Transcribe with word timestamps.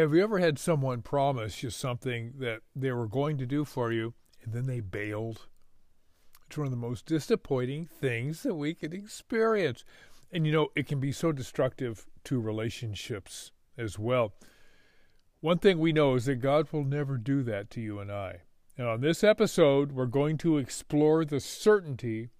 Have 0.00 0.14
you 0.14 0.22
ever 0.22 0.38
had 0.38 0.58
someone 0.58 1.02
promise 1.02 1.62
you 1.62 1.68
something 1.68 2.32
that 2.38 2.62
they 2.74 2.90
were 2.90 3.06
going 3.06 3.36
to 3.36 3.44
do 3.44 3.66
for 3.66 3.92
you 3.92 4.14
and 4.42 4.54
then 4.54 4.64
they 4.64 4.80
bailed? 4.80 5.46
It's 6.46 6.56
one 6.56 6.68
of 6.68 6.70
the 6.70 6.78
most 6.78 7.04
disappointing 7.04 7.84
things 7.84 8.42
that 8.42 8.54
we 8.54 8.72
can 8.72 8.94
experience. 8.94 9.84
And 10.32 10.46
you 10.46 10.52
know, 10.54 10.68
it 10.74 10.86
can 10.86 11.00
be 11.00 11.12
so 11.12 11.32
destructive 11.32 12.06
to 12.24 12.40
relationships 12.40 13.52
as 13.76 13.98
well. 13.98 14.32
One 15.42 15.58
thing 15.58 15.78
we 15.78 15.92
know 15.92 16.14
is 16.14 16.24
that 16.24 16.36
God 16.36 16.72
will 16.72 16.84
never 16.84 17.18
do 17.18 17.42
that 17.42 17.68
to 17.72 17.82
you 17.82 17.98
and 17.98 18.10
I. 18.10 18.44
And 18.78 18.86
on 18.86 19.02
this 19.02 19.22
episode, 19.22 19.92
we're 19.92 20.06
going 20.06 20.38
to 20.38 20.56
explore 20.56 21.26
the 21.26 21.40
certainty 21.40 22.30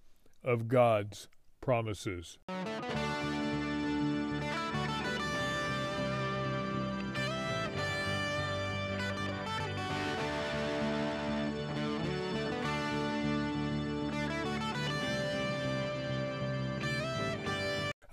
of 0.43 0.67
God's 0.67 1.27
promises. 1.61 2.39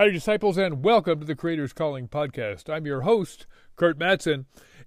Hi, 0.01 0.11
disciples, 0.11 0.57
and 0.57 0.85
welcome 0.85 1.19
to 1.19 1.27
the 1.27 1.35
Creator's 1.35 1.73
Calling 1.73 2.07
podcast. 2.07 2.73
I'm 2.73 2.87
your 2.87 3.01
host, 3.01 3.49
Curt 3.75 3.99
Mattson, 3.99 4.45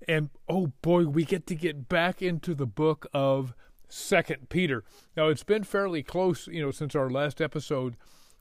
and 0.08 0.30
oh 0.48 0.72
boy, 0.82 1.04
we 1.04 1.26
get 1.26 1.46
to 1.48 1.56
get 1.56 1.90
back 1.90 2.22
into 2.22 2.56
the 2.56 2.66
book 2.66 3.06
of 3.14 3.54
Second 3.90 4.48
Peter. 4.48 4.86
Now, 5.18 5.28
it's 5.28 5.44
been 5.44 5.66
fairly 5.66 6.02
close, 6.02 6.48
you 6.48 6.62
know, 6.62 6.72
since 6.72 6.96
our 6.96 7.10
last 7.10 7.42
episode 7.42 7.98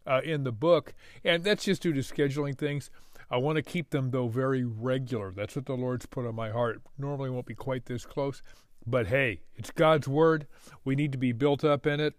uh, 0.07 0.21
in 0.23 0.45
the 0.45 0.53
book, 0.53 0.95
and 1.25 1.43
that's 1.43 1.65
just 1.65 1.83
due 1.83 1.93
to 1.93 2.03
scheduling 2.03 2.57
things. 2.57 2.89
I 3.33 3.39
want 3.39 3.57
to 3.57 3.63
keep 3.63 3.91
them 3.91 4.13
though 4.13 4.29
very 4.29 4.63
regular. 4.63 5.33
That's 5.33 5.57
what 5.57 5.67
the 5.67 5.75
Lord's 5.75 6.07
put 6.07 6.25
on 6.25 6.37
my 6.37 6.51
heart. 6.51 6.83
Normally, 6.97 7.31
won't 7.31 7.47
be 7.47 7.55
quite 7.57 7.87
this 7.87 8.07
close, 8.07 8.45
but 8.87 9.09
hey, 9.09 9.41
it's 9.57 9.73
God's 9.73 10.07
word. 10.07 10.47
We 10.85 10.95
need 10.95 11.11
to 11.11 11.19
be 11.19 11.33
built 11.33 11.65
up 11.65 11.85
in 11.85 11.99
it, 11.99 12.15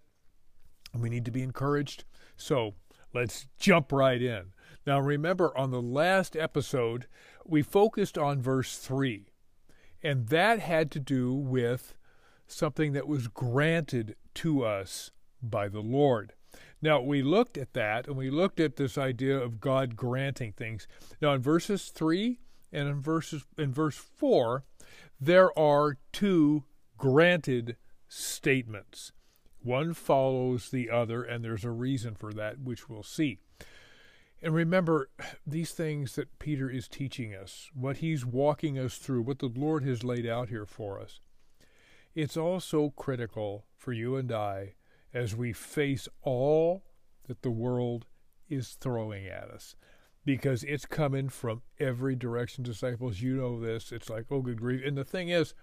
and 0.92 1.02
we 1.02 1.08
need 1.08 1.24
to 1.24 1.30
be 1.30 1.42
encouraged. 1.42 2.04
So 2.36 2.74
Let's 3.14 3.46
jump 3.58 3.92
right 3.92 4.20
in. 4.20 4.52
Now, 4.86 4.98
remember, 5.00 5.56
on 5.56 5.70
the 5.70 5.82
last 5.82 6.36
episode, 6.36 7.06
we 7.44 7.62
focused 7.62 8.16
on 8.16 8.40
verse 8.40 8.78
3, 8.78 9.26
and 10.02 10.28
that 10.28 10.60
had 10.60 10.90
to 10.92 11.00
do 11.00 11.32
with 11.32 11.94
something 12.46 12.92
that 12.92 13.06
was 13.06 13.28
granted 13.28 14.16
to 14.34 14.64
us 14.64 15.10
by 15.42 15.68
the 15.68 15.80
Lord. 15.80 16.32
Now, 16.80 17.00
we 17.00 17.22
looked 17.22 17.56
at 17.56 17.74
that, 17.74 18.08
and 18.08 18.16
we 18.16 18.30
looked 18.30 18.58
at 18.58 18.76
this 18.76 18.98
idea 18.98 19.38
of 19.38 19.60
God 19.60 19.94
granting 19.94 20.52
things. 20.52 20.88
Now, 21.20 21.32
in 21.32 21.40
verses 21.40 21.90
3 21.90 22.40
and 22.72 22.88
in, 22.88 23.00
verses, 23.00 23.44
in 23.56 23.72
verse 23.72 23.96
4, 23.96 24.64
there 25.20 25.56
are 25.56 25.98
two 26.12 26.64
granted 26.96 27.76
statements. 28.08 29.12
One 29.62 29.94
follows 29.94 30.70
the 30.70 30.90
other, 30.90 31.22
and 31.22 31.44
there's 31.44 31.64
a 31.64 31.70
reason 31.70 32.14
for 32.14 32.32
that, 32.32 32.60
which 32.60 32.88
we'll 32.88 33.02
see. 33.02 33.38
And 34.42 34.54
remember, 34.54 35.08
these 35.46 35.70
things 35.70 36.16
that 36.16 36.40
Peter 36.40 36.68
is 36.68 36.88
teaching 36.88 37.32
us, 37.32 37.70
what 37.74 37.98
he's 37.98 38.26
walking 38.26 38.76
us 38.76 38.96
through, 38.96 39.22
what 39.22 39.38
the 39.38 39.52
Lord 39.54 39.84
has 39.84 40.02
laid 40.02 40.26
out 40.26 40.48
here 40.48 40.66
for 40.66 41.00
us, 41.00 41.20
it's 42.14 42.36
all 42.36 42.58
so 42.58 42.90
critical 42.90 43.66
for 43.76 43.92
you 43.92 44.16
and 44.16 44.32
I 44.32 44.74
as 45.14 45.36
we 45.36 45.52
face 45.52 46.08
all 46.22 46.82
that 47.28 47.42
the 47.42 47.50
world 47.50 48.06
is 48.48 48.70
throwing 48.70 49.26
at 49.26 49.48
us. 49.48 49.76
Because 50.24 50.62
it's 50.64 50.86
coming 50.86 51.28
from 51.28 51.62
every 51.80 52.14
direction, 52.14 52.62
disciples. 52.62 53.20
You 53.20 53.36
know 53.36 53.60
this. 53.60 53.90
It's 53.90 54.08
like, 54.08 54.26
oh, 54.30 54.40
good 54.40 54.60
grief. 54.60 54.82
And 54.86 54.96
the 54.96 55.04
thing 55.04 55.30
is, 55.30 55.54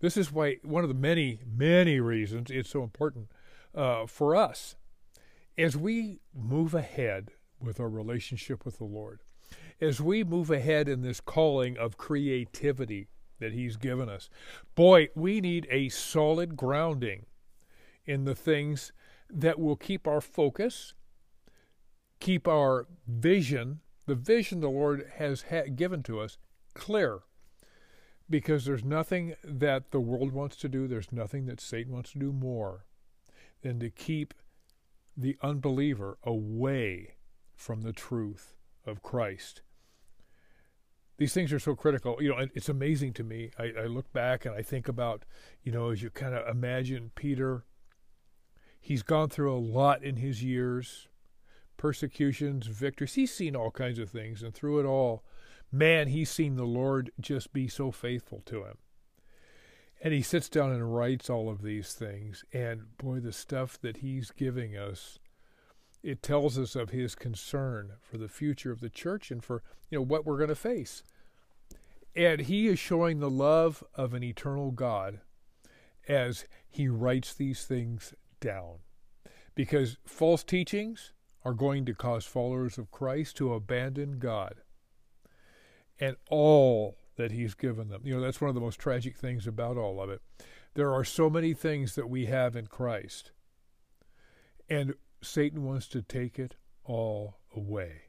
this 0.00 0.16
is 0.16 0.32
why 0.32 0.56
one 0.62 0.84
of 0.84 0.88
the 0.88 0.94
many, 0.94 1.40
many 1.46 2.00
reasons 2.00 2.50
it's 2.50 2.70
so 2.70 2.82
important 2.82 3.30
uh, 3.74 4.06
for 4.06 4.36
us 4.36 4.76
as 5.58 5.76
we 5.76 6.20
move 6.34 6.74
ahead 6.74 7.30
with 7.60 7.80
our 7.80 7.88
relationship 7.88 8.64
with 8.64 8.78
the 8.78 8.84
Lord, 8.84 9.22
as 9.80 10.00
we 10.00 10.22
move 10.22 10.50
ahead 10.50 10.88
in 10.88 11.02
this 11.02 11.20
calling 11.20 11.76
of 11.78 11.96
creativity 11.96 13.08
that 13.38 13.52
He's 13.52 13.76
given 13.76 14.08
us. 14.08 14.28
Boy, 14.74 15.08
we 15.14 15.40
need 15.40 15.66
a 15.70 15.88
solid 15.88 16.56
grounding 16.56 17.26
in 18.04 18.24
the 18.24 18.34
things 18.34 18.92
that 19.30 19.58
will 19.58 19.76
keep 19.76 20.06
our 20.06 20.20
focus, 20.20 20.94
keep 22.20 22.46
our 22.46 22.86
vision, 23.06 23.80
the 24.06 24.14
vision 24.14 24.60
the 24.60 24.70
Lord 24.70 25.10
has 25.16 25.46
ha- 25.50 25.64
given 25.74 26.02
to 26.04 26.20
us, 26.20 26.38
clear 26.74 27.20
because 28.28 28.64
there's 28.64 28.84
nothing 28.84 29.34
that 29.44 29.90
the 29.90 30.00
world 30.00 30.32
wants 30.32 30.56
to 30.56 30.68
do, 30.68 30.86
there's 30.86 31.12
nothing 31.12 31.46
that 31.46 31.60
Satan 31.60 31.92
wants 31.92 32.12
to 32.12 32.18
do 32.18 32.32
more 32.32 32.84
than 33.62 33.78
to 33.80 33.90
keep 33.90 34.34
the 35.16 35.36
unbeliever 35.42 36.18
away 36.22 37.14
from 37.54 37.82
the 37.82 37.92
truth 37.92 38.54
of 38.84 39.02
Christ. 39.02 39.62
These 41.18 41.32
things 41.32 41.52
are 41.52 41.58
so 41.58 41.74
critical. 41.74 42.18
You 42.20 42.30
know, 42.30 42.46
it's 42.54 42.68
amazing 42.68 43.14
to 43.14 43.24
me. 43.24 43.50
I, 43.58 43.72
I 43.78 43.86
look 43.86 44.12
back 44.12 44.44
and 44.44 44.54
I 44.54 44.60
think 44.60 44.86
about, 44.86 45.24
you 45.62 45.72
know, 45.72 45.90
as 45.90 46.02
you 46.02 46.10
kind 46.10 46.34
of 46.34 46.46
imagine 46.46 47.10
Peter, 47.14 47.64
he's 48.78 49.02
gone 49.02 49.30
through 49.30 49.54
a 49.54 49.58
lot 49.58 50.02
in 50.02 50.16
his 50.16 50.42
years 50.42 51.08
persecutions, 51.76 52.66
victories. 52.66 53.14
He's 53.14 53.32
seen 53.32 53.54
all 53.56 53.70
kinds 53.70 53.98
of 53.98 54.10
things, 54.10 54.42
and 54.42 54.54
through 54.54 54.80
it 54.80 54.86
all, 54.86 55.24
man, 55.76 56.08
he's 56.08 56.30
seen 56.30 56.56
the 56.56 56.64
Lord 56.64 57.10
just 57.20 57.52
be 57.52 57.68
so 57.68 57.90
faithful 57.90 58.42
to 58.46 58.64
him. 58.64 58.78
And 60.02 60.12
he 60.12 60.22
sits 60.22 60.48
down 60.48 60.72
and 60.72 60.94
writes 60.94 61.30
all 61.30 61.48
of 61.48 61.62
these 61.62 61.92
things. 61.94 62.44
And 62.52 62.96
boy, 62.98 63.20
the 63.20 63.32
stuff 63.32 63.80
that 63.80 63.98
he's 63.98 64.30
giving 64.30 64.76
us, 64.76 65.18
it 66.02 66.22
tells 66.22 66.58
us 66.58 66.76
of 66.76 66.90
his 66.90 67.14
concern 67.14 67.92
for 68.00 68.18
the 68.18 68.28
future 68.28 68.70
of 68.70 68.80
the 68.80 68.90
church 68.90 69.30
and 69.30 69.42
for 69.42 69.62
you 69.90 69.98
know 69.98 70.04
what 70.04 70.26
we're 70.26 70.36
going 70.36 70.48
to 70.48 70.54
face. 70.54 71.02
And 72.14 72.42
he 72.42 72.66
is 72.68 72.78
showing 72.78 73.20
the 73.20 73.30
love 73.30 73.82
of 73.94 74.14
an 74.14 74.22
eternal 74.22 74.70
God 74.70 75.20
as 76.08 76.46
he 76.68 76.88
writes 76.88 77.34
these 77.34 77.64
things 77.64 78.14
down. 78.40 78.78
Because 79.54 79.96
false 80.06 80.44
teachings 80.44 81.12
are 81.44 81.54
going 81.54 81.84
to 81.86 81.94
cause 81.94 82.24
followers 82.24 82.78
of 82.78 82.90
Christ 82.90 83.36
to 83.38 83.54
abandon 83.54 84.18
God 84.18 84.56
and 86.00 86.16
all 86.30 86.96
that 87.16 87.32
He's 87.32 87.54
given 87.54 87.88
them. 87.88 88.02
You 88.04 88.14
know, 88.14 88.20
that's 88.20 88.40
one 88.40 88.48
of 88.48 88.54
the 88.54 88.60
most 88.60 88.78
tragic 88.78 89.16
things 89.16 89.46
about 89.46 89.76
all 89.76 90.00
of 90.00 90.10
it. 90.10 90.20
There 90.74 90.92
are 90.92 91.04
so 91.04 91.30
many 91.30 91.54
things 91.54 91.94
that 91.94 92.10
we 92.10 92.26
have 92.26 92.54
in 92.54 92.66
Christ, 92.66 93.30
and 94.68 94.94
Satan 95.22 95.64
wants 95.64 95.88
to 95.88 96.02
take 96.02 96.38
it 96.38 96.56
all 96.84 97.38
away. 97.54 98.02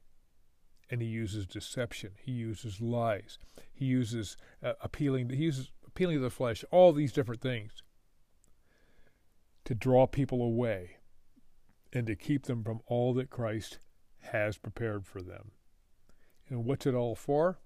And 0.89 1.01
he 1.01 1.07
uses 1.07 1.45
deception. 1.45 2.11
He 2.17 2.31
uses 2.31 2.79
lies. 2.79 3.39
He 3.73 3.85
uses 3.85 4.37
uh, 4.63 4.73
appealing. 4.81 5.29
He 5.29 5.43
uses 5.43 5.71
appealing 5.85 6.17
to 6.17 6.21
the 6.21 6.29
flesh. 6.29 6.63
All 6.71 6.93
these 6.93 7.11
different 7.11 7.41
things 7.41 7.83
to 9.65 9.75
draw 9.75 10.07
people 10.07 10.41
away 10.41 10.97
and 11.91 12.07
to 12.07 12.15
keep 12.15 12.45
them 12.45 12.63
from 12.63 12.79
all 12.87 13.13
that 13.15 13.29
Christ 13.29 13.79
has 14.31 14.57
prepared 14.57 15.05
for 15.05 15.21
them. 15.21 15.51
And 16.49 16.63
what's 16.63 16.85
it 16.85 16.95
all 16.95 17.15
for? 17.15 17.59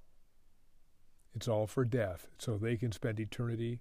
It's 1.36 1.47
all 1.47 1.68
for 1.68 1.86
death, 1.86 2.28
so 2.38 2.58
they 2.58 2.78
can 2.78 2.92
spend 2.92 3.19
eternity 3.19 3.80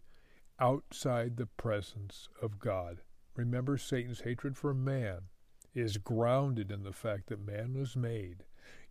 outside 0.59 1.37
the 1.37 1.47
presence 1.47 2.29
of 2.41 2.59
God. 2.59 3.03
Remember, 3.35 3.77
Satan's 3.77 4.21
hatred 4.21 4.57
for 4.57 4.75
man 4.75 5.23
is 5.75 5.97
grounded 5.97 6.71
in 6.71 6.83
the 6.83 6.93
fact 6.93 7.29
that 7.29 7.45
man 7.45 7.75
was 7.75 7.97
made. 7.97 8.45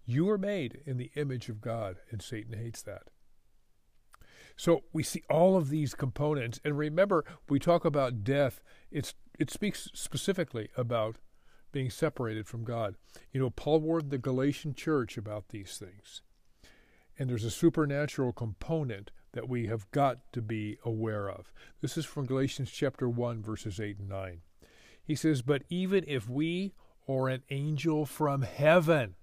You 0.05 0.25
were 0.25 0.37
made 0.37 0.81
in 0.85 0.97
the 0.97 1.11
image 1.15 1.49
of 1.49 1.61
God, 1.61 1.97
and 2.09 2.21
Satan 2.21 2.57
hates 2.57 2.81
that. 2.83 3.03
So 4.57 4.83
we 4.91 5.03
see 5.03 5.23
all 5.29 5.55
of 5.55 5.69
these 5.69 5.93
components, 5.93 6.59
and 6.65 6.77
remember, 6.77 7.23
we 7.47 7.59
talk 7.59 7.85
about 7.85 8.23
death. 8.23 8.61
It's 8.91 9.13
it 9.37 9.49
speaks 9.49 9.89
specifically 9.93 10.69
about 10.75 11.15
being 11.71 11.89
separated 11.89 12.47
from 12.47 12.65
God. 12.65 12.95
You 13.31 13.39
know, 13.39 13.51
Paul 13.51 13.79
warned 13.79 14.09
the 14.09 14.17
Galatian 14.17 14.73
church 14.73 15.17
about 15.17 15.49
these 15.49 15.77
things. 15.77 16.23
And 17.19 17.29
there's 17.29 17.43
a 17.43 17.51
supernatural 17.51 18.31
component 18.31 19.11
that 19.33 19.49
we 19.49 19.67
have 19.67 19.91
got 19.91 20.31
to 20.31 20.41
be 20.41 20.77
aware 20.85 21.29
of. 21.29 21.51
This 21.81 21.97
is 21.97 22.05
from 22.05 22.25
Galatians 22.25 22.71
chapter 22.71 23.09
1, 23.09 23.43
verses 23.43 23.77
8 23.77 23.99
and 23.99 24.07
9. 24.07 24.41
He 25.03 25.15
says, 25.15 25.41
But 25.41 25.63
even 25.69 26.05
if 26.07 26.29
we 26.29 26.73
or 27.05 27.27
an 27.27 27.43
angel 27.49 28.05
from 28.05 28.43
heaven 28.43 29.15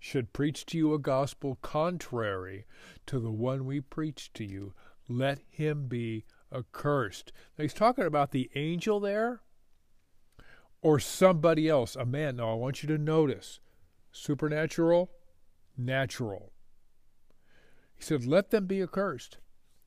should 0.00 0.32
preach 0.32 0.66
to 0.66 0.76
you 0.76 0.92
a 0.92 0.98
gospel 0.98 1.58
contrary 1.62 2.66
to 3.06 3.20
the 3.20 3.30
one 3.30 3.64
we 3.64 3.80
preach 3.80 4.32
to 4.32 4.44
you, 4.44 4.74
let 5.08 5.38
him 5.48 5.86
be 5.86 6.24
accursed. 6.52 7.32
Now 7.56 7.62
he's 7.62 7.74
talking 7.74 8.06
about 8.06 8.32
the 8.32 8.50
angel 8.56 8.98
there 8.98 9.42
or 10.82 10.98
somebody 10.98 11.68
else, 11.68 11.94
a 11.94 12.04
man. 12.04 12.36
Now 12.36 12.50
I 12.50 12.54
want 12.54 12.82
you 12.82 12.88
to 12.88 12.98
notice 12.98 13.60
supernatural, 14.10 15.10
natural. 15.76 16.52
He 18.00 18.06
said, 18.06 18.24
Let 18.24 18.48
them 18.48 18.64
be 18.64 18.80
accursed. 18.80 19.36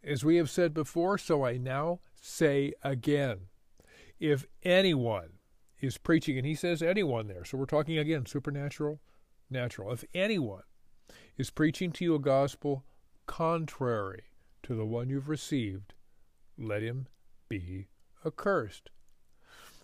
As 0.04 0.24
we 0.24 0.36
have 0.36 0.50
said 0.50 0.72
before, 0.72 1.18
so 1.18 1.44
I 1.44 1.58
now 1.58 2.02
say 2.22 2.74
again. 2.84 3.48
If 4.20 4.46
anyone 4.62 5.40
is 5.82 5.98
preaching, 5.98 6.38
and 6.38 6.46
he 6.46 6.54
says 6.54 6.84
anyone 6.84 7.26
there, 7.26 7.44
so 7.44 7.58
we're 7.58 7.66
talking 7.66 7.98
again 7.98 8.28
supernatural, 8.28 9.02
natural. 9.50 9.92
If 9.92 10.06
anyone 10.14 10.62
is 11.38 11.50
preaching 11.50 11.92
to 11.94 12.04
you 12.04 12.14
a 12.14 12.20
gospel 12.20 12.86
contrary 13.26 14.26
to 14.62 14.76
the 14.76 14.86
one 14.86 15.10
you've 15.10 15.28
received, 15.28 15.96
let 16.56 16.84
him 16.84 17.08
be 17.50 17.88
accursed. 18.24 18.92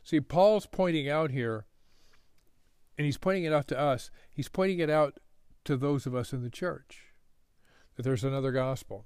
See, 0.03 0.21
Paul's 0.21 0.67
pointing 0.67 1.09
out 1.09 1.31
here, 1.31 1.65
and 2.95 3.05
he's 3.05 3.17
pointing 3.17 3.45
it 3.45 3.53
out 3.53 3.67
to 3.69 3.79
us, 3.79 4.11
he's 4.31 4.49
pointing 4.49 4.77
it 4.77 4.89
out 4.91 5.19
to 5.65 5.75
those 5.75 6.05
of 6.05 6.13
us 6.13 6.31
in 6.31 6.43
the 6.43 6.51
church 6.51 7.08
that 7.99 8.03
there's 8.03 8.23
another 8.23 8.53
gospel. 8.53 9.05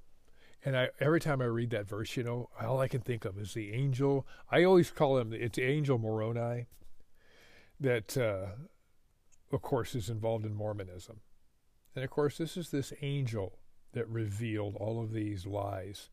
And 0.64 0.78
I, 0.78 0.90
every 1.00 1.20
time 1.20 1.42
I 1.42 1.46
read 1.46 1.72
that 1.72 1.90
verse, 1.90 2.16
you 2.16 2.22
know, 2.22 2.52
all 2.62 2.80
I 2.80 2.88
can 2.88 3.02
think 3.02 3.26
of 3.26 3.40
is 3.40 3.56
the 3.56 3.74
angel. 3.74 4.28
I 4.52 4.64
always 4.64 4.92
call 4.92 5.18
him, 5.18 5.34
it's 5.34 5.58
Angel 5.58 5.98
Moroni, 5.98 6.68
that, 7.80 8.16
uh, 8.16 8.50
of 9.52 9.62
course, 9.64 9.96
is 9.96 10.12
involved 10.12 10.46
in 10.46 10.54
Mormonism. 10.54 11.22
And 11.96 12.06
of 12.06 12.12
course, 12.12 12.38
this 12.38 12.56
is 12.56 12.70
this 12.70 12.94
angel 13.02 13.58
that 13.94 14.08
revealed 14.08 14.76
all 14.76 15.02
of 15.02 15.12
these 15.12 15.48
lies 15.48 16.12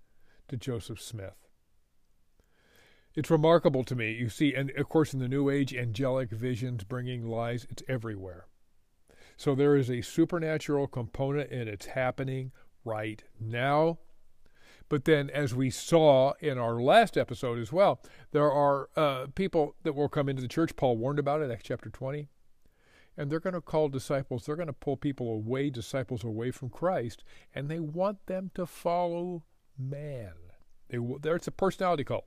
to 0.48 0.56
Joseph 0.56 1.02
Smith. 1.02 1.50
It's 3.14 3.30
remarkable 3.30 3.84
to 3.84 3.94
me. 3.94 4.12
You 4.12 4.30
see, 4.30 4.54
and 4.54 4.70
of 4.70 4.88
course, 4.88 5.12
in 5.12 5.20
the 5.20 5.28
New 5.28 5.50
Age, 5.50 5.74
angelic 5.74 6.30
visions 6.30 6.84
bringing 6.84 7.26
lies, 7.26 7.66
it's 7.68 7.82
everywhere. 7.90 8.46
So 9.36 9.54
there 9.54 9.76
is 9.76 9.90
a 9.90 10.00
supernatural 10.00 10.86
component, 10.86 11.50
and 11.50 11.68
it's 11.68 11.86
happening 11.86 12.52
right 12.84 13.22
now. 13.38 13.98
But 14.88 15.04
then, 15.04 15.30
as 15.30 15.54
we 15.54 15.70
saw 15.70 16.32
in 16.40 16.58
our 16.58 16.80
last 16.80 17.16
episode 17.16 17.58
as 17.58 17.72
well, 17.72 18.02
there 18.32 18.50
are 18.50 18.88
uh, 18.96 19.26
people 19.34 19.76
that 19.84 19.94
will 19.94 20.08
come 20.08 20.28
into 20.28 20.42
the 20.42 20.48
church. 20.48 20.74
Paul 20.74 20.96
warned 20.96 21.20
about 21.20 21.42
it, 21.42 21.50
Acts 21.50 21.64
chapter 21.64 21.90
20 21.90 22.28
and 23.16 23.30
they're 23.30 23.40
going 23.40 23.54
to 23.54 23.60
call 23.60 23.90
disciples, 23.90 24.46
they're 24.46 24.56
going 24.56 24.66
to 24.66 24.72
pull 24.72 24.96
people 24.96 25.30
away, 25.30 25.68
disciples 25.68 26.24
away 26.24 26.50
from 26.50 26.70
Christ, 26.70 27.22
and 27.54 27.68
they 27.68 27.78
want 27.78 28.24
them 28.26 28.50
to 28.54 28.64
follow 28.64 29.42
man. 29.78 30.32
They, 30.88 30.96
it's 30.96 31.46
a 31.46 31.50
personality 31.50 32.04
cult. 32.04 32.24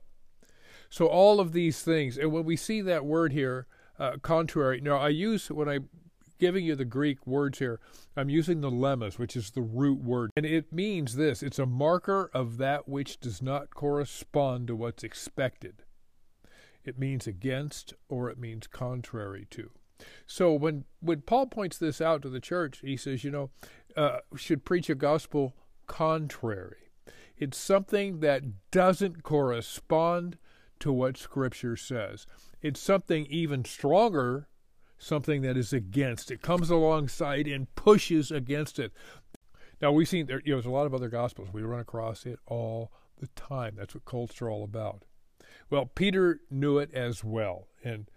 So 0.90 1.06
all 1.06 1.40
of 1.40 1.50
these 1.50 1.82
things, 1.82 2.16
and 2.16 2.30
when 2.30 2.44
we 2.44 2.56
see 2.56 2.80
that 2.82 3.04
word 3.04 3.32
here, 3.32 3.66
uh, 3.98 4.18
contrary. 4.22 4.80
Now 4.80 4.98
I 4.98 5.08
use 5.08 5.50
when 5.50 5.68
I'm 5.68 5.88
giving 6.44 6.66
you 6.66 6.76
the 6.76 6.84
Greek 6.84 7.26
words 7.26 7.58
here, 7.58 7.80
I'm 8.18 8.28
using 8.28 8.60
the 8.60 8.70
lemmas, 8.70 9.18
which 9.18 9.34
is 9.34 9.52
the 9.52 9.62
root 9.62 10.00
word, 10.02 10.30
and 10.36 10.44
it 10.44 10.70
means 10.70 11.16
this: 11.16 11.42
it's 11.42 11.58
a 11.58 11.64
marker 11.64 12.30
of 12.34 12.58
that 12.58 12.86
which 12.86 13.18
does 13.18 13.40
not 13.40 13.74
correspond 13.74 14.66
to 14.66 14.76
what's 14.76 15.02
expected. 15.02 15.84
It 16.84 16.98
means 16.98 17.26
against, 17.26 17.94
or 18.10 18.28
it 18.28 18.38
means 18.38 18.66
contrary 18.66 19.46
to. 19.52 19.70
So 20.26 20.52
when 20.52 20.84
when 21.00 21.22
Paul 21.22 21.46
points 21.46 21.78
this 21.78 22.02
out 22.02 22.20
to 22.22 22.28
the 22.28 22.40
church, 22.40 22.80
he 22.80 22.98
says, 22.98 23.24
you 23.24 23.30
know, 23.30 23.48
uh, 23.96 24.18
should 24.36 24.66
preach 24.66 24.90
a 24.90 24.94
gospel 24.94 25.54
contrary. 25.86 26.90
It's 27.38 27.56
something 27.56 28.20
that 28.20 28.42
doesn't 28.70 29.22
correspond 29.22 30.36
to 30.80 30.92
what 30.92 31.16
Scripture 31.16 31.78
says. 31.78 32.26
It's 32.60 32.80
something 32.80 33.24
even 33.30 33.64
stronger, 33.64 34.48
something 35.04 35.42
that 35.42 35.56
is 35.56 35.72
against. 35.72 36.30
It 36.30 36.42
comes 36.42 36.70
alongside 36.70 37.46
and 37.46 37.72
pushes 37.74 38.30
against 38.30 38.78
it. 38.78 38.92
Now 39.80 39.92
we've 39.92 40.08
seen 40.08 40.26
there, 40.26 40.40
you 40.44 40.52
know, 40.52 40.56
there's 40.56 40.66
a 40.66 40.70
lot 40.70 40.86
of 40.86 40.94
other 40.94 41.08
gospels. 41.08 41.48
We 41.52 41.62
run 41.62 41.80
across 41.80 42.24
it 42.24 42.38
all 42.46 42.90
the 43.18 43.26
time. 43.28 43.74
That's 43.76 43.94
what 43.94 44.04
cults 44.04 44.40
are 44.40 44.48
all 44.48 44.64
about. 44.64 45.02
Well, 45.70 45.86
Peter 45.86 46.40
knew 46.50 46.78
it 46.78 46.92
as 46.94 47.22
well, 47.22 47.68
and 47.82 48.08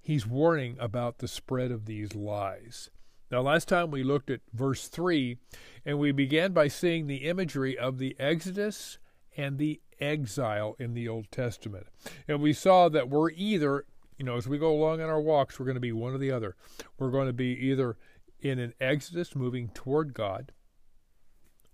he's 0.00 0.26
warning 0.26 0.76
about 0.78 1.18
the 1.18 1.28
spread 1.28 1.70
of 1.70 1.86
these 1.86 2.14
lies. 2.14 2.90
Now, 3.30 3.40
last 3.40 3.68
time 3.68 3.90
we 3.90 4.02
looked 4.02 4.30
at 4.30 4.40
verse 4.52 4.88
3, 4.88 5.38
and 5.84 5.98
we 5.98 6.12
began 6.12 6.52
by 6.52 6.68
seeing 6.68 7.06
the 7.06 7.24
imagery 7.24 7.76
of 7.76 7.98
the 7.98 8.14
Exodus 8.18 8.98
and 9.36 9.58
the 9.58 9.80
exile 10.00 10.76
in 10.78 10.94
the 10.94 11.08
Old 11.08 11.30
Testament. 11.30 11.86
And 12.28 12.40
we 12.40 12.52
saw 12.52 12.88
that 12.90 13.08
we're 13.08 13.30
either, 13.30 13.86
you 14.18 14.24
know, 14.24 14.36
as 14.36 14.48
we 14.48 14.58
go 14.58 14.72
along 14.72 15.00
on 15.00 15.10
our 15.10 15.20
walks, 15.20 15.58
we're 15.58 15.66
going 15.66 15.74
to 15.76 15.80
be 15.80 15.92
one 15.92 16.14
or 16.14 16.18
the 16.18 16.30
other. 16.30 16.56
We're 16.98 17.10
going 17.10 17.26
to 17.26 17.32
be 17.32 17.56
either 17.68 17.96
in 18.40 18.58
an 18.58 18.74
Exodus 18.80 19.34
moving 19.34 19.68
toward 19.68 20.14
God, 20.14 20.52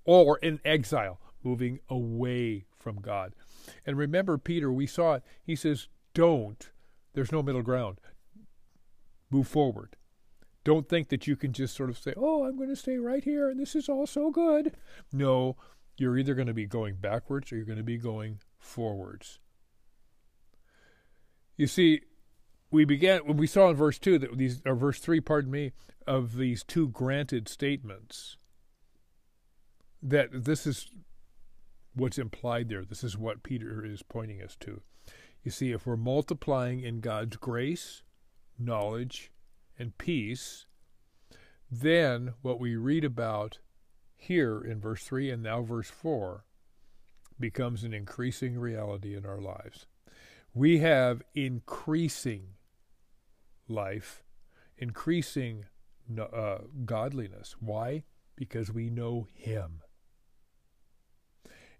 or 0.05 0.39
in 0.39 0.61
exile 0.65 1.21
moving 1.43 1.81
away 1.89 2.65
from 2.79 3.01
God. 3.01 3.35
And 3.87 3.97
remember, 3.97 4.39
Peter, 4.39 4.73
we 4.73 4.87
saw 4.87 5.15
it. 5.15 5.23
He 5.45 5.57
says, 5.57 5.89
Don't. 6.15 6.71
There's 7.13 7.33
no 7.33 7.43
middle 7.43 7.63
ground 7.63 7.99
move 9.31 9.49
forward. 9.49 9.97
Don't 10.65 10.89
think 10.89 11.09
that 11.09 11.27
you 11.27 11.37
can 11.37 11.53
just 11.53 11.75
sort 11.75 11.89
of 11.89 11.99
say, 11.99 12.13
oh, 12.17 12.45
I'm 12.45 12.57
going 12.57 12.69
to 12.69 12.77
stay 12.77 12.99
right 12.99 13.25
here 13.25 13.49
and 13.49 13.59
this 13.59 13.75
is 13.75 13.89
all 13.89 14.07
so 14.07 14.31
good. 14.31 14.77
No, 15.13 15.57
you're 15.97 16.19
either 16.19 16.35
going 16.35 16.49
to 16.49 16.55
be 16.55 16.67
going 16.67 16.97
backwards 16.97 17.51
or 17.51 17.57
you're 17.57 17.65
going 17.65 17.79
to 17.79 17.85
be 17.85 17.97
going 17.97 18.41
forwards. 18.59 19.39
You 21.57 21.67
see, 21.67 22.03
we 22.71 22.85
began 22.85 23.37
we 23.37 23.47
saw 23.47 23.71
in 23.71 23.77
verse 23.77 23.99
two 23.99 24.19
that 24.19 24.37
these 24.37 24.63
or 24.65 24.75
verse 24.75 24.99
three, 24.99 25.21
pardon 25.21 25.51
me, 25.51 25.73
of 26.07 26.37
these 26.37 26.63
two 26.63 26.89
granted 26.89 27.49
statements. 27.49 28.37
That 30.03 30.29
this 30.33 30.67
is 30.67 30.91
what's 31.95 32.19
implied 32.19 32.69
there. 32.69 32.85
This 32.85 33.05
is 33.05 33.19
what 33.19 33.43
Peter 33.43 33.85
is 33.85 34.03
pointing 34.03 34.43
us 34.43 34.57
to. 34.61 34.83
You 35.43 35.51
see, 35.51 35.73
if 35.73 35.87
we're 35.87 35.97
multiplying 35.97 36.81
in 36.81 37.01
God's 37.01 37.37
grace, 37.37 38.03
knowledge, 38.59 39.31
and 39.79 39.97
peace, 39.99 40.67
then 41.71 42.35
what 42.43 42.61
we 42.61 42.77
read 42.77 43.05
about 43.05 43.59
here 44.17 44.61
in 44.61 44.81
verse 44.81 45.05
3 45.05 45.31
and 45.31 45.43
now 45.43 45.63
verse 45.63 45.89
4 45.89 46.45
becomes 47.39 47.85
an 47.85 47.95
increasing 47.95 48.59
reality 48.59 49.17
in 49.17 49.25
our 49.25 49.41
lives. 49.41 49.87
We 50.53 50.79
have 50.81 51.23
increasing 51.35 52.49
life, 53.71 54.23
increasing 54.77 55.67
uh, 56.19 56.59
godliness. 56.85 57.57
Why? 57.61 58.05
Because 58.37 58.73
we 58.73 58.91
know 58.91 59.29
Him. 59.33 59.83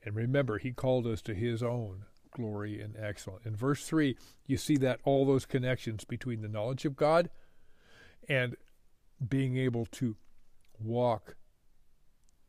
And 0.03 0.15
remember, 0.15 0.59
He 0.59 0.73
called 0.73 1.07
us 1.07 1.21
to 1.23 1.35
His 1.35 1.63
own 1.63 2.05
glory, 2.31 2.81
and 2.81 2.97
excellence. 2.97 3.45
In 3.45 3.57
verse 3.57 3.85
3, 3.87 4.17
you 4.47 4.57
see 4.57 4.77
that 4.79 5.01
all 5.05 5.27
those 5.27 5.47
connections 5.47 6.05
between 6.05 6.43
the 6.43 6.49
knowledge 6.49 6.85
of 6.85 6.97
God 6.97 7.31
and 8.29 8.57
being 9.27 9.57
able 9.57 9.87
to 9.87 10.17
walk 10.79 11.37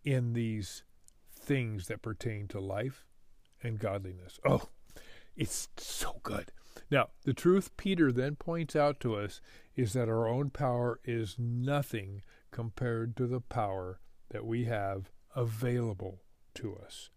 in 0.03 0.33
these 0.33 0.83
things 1.33 1.87
that 1.87 2.01
pertain 2.01 2.47
to 2.49 2.59
life 2.59 3.05
and 3.61 3.79
godliness. 3.79 4.39
Oh, 4.45 4.69
it's 5.35 5.69
so 5.77 6.19
good. 6.23 6.51
Now, 6.89 7.09
the 7.23 7.33
truth 7.33 7.75
Peter 7.77 8.11
then 8.11 8.35
points 8.35 8.75
out 8.75 8.99
to 9.01 9.15
us 9.15 9.41
is 9.75 9.93
that 9.93 10.09
our 10.09 10.27
own 10.27 10.49
power 10.49 10.99
is 11.03 11.35
nothing 11.39 12.21
compared 12.51 13.15
to 13.17 13.27
the 13.27 13.41
power 13.41 13.99
that 14.29 14.45
we 14.45 14.65
have 14.65 15.11
available 15.35 16.21
to 16.55 16.75
us. 16.75 17.09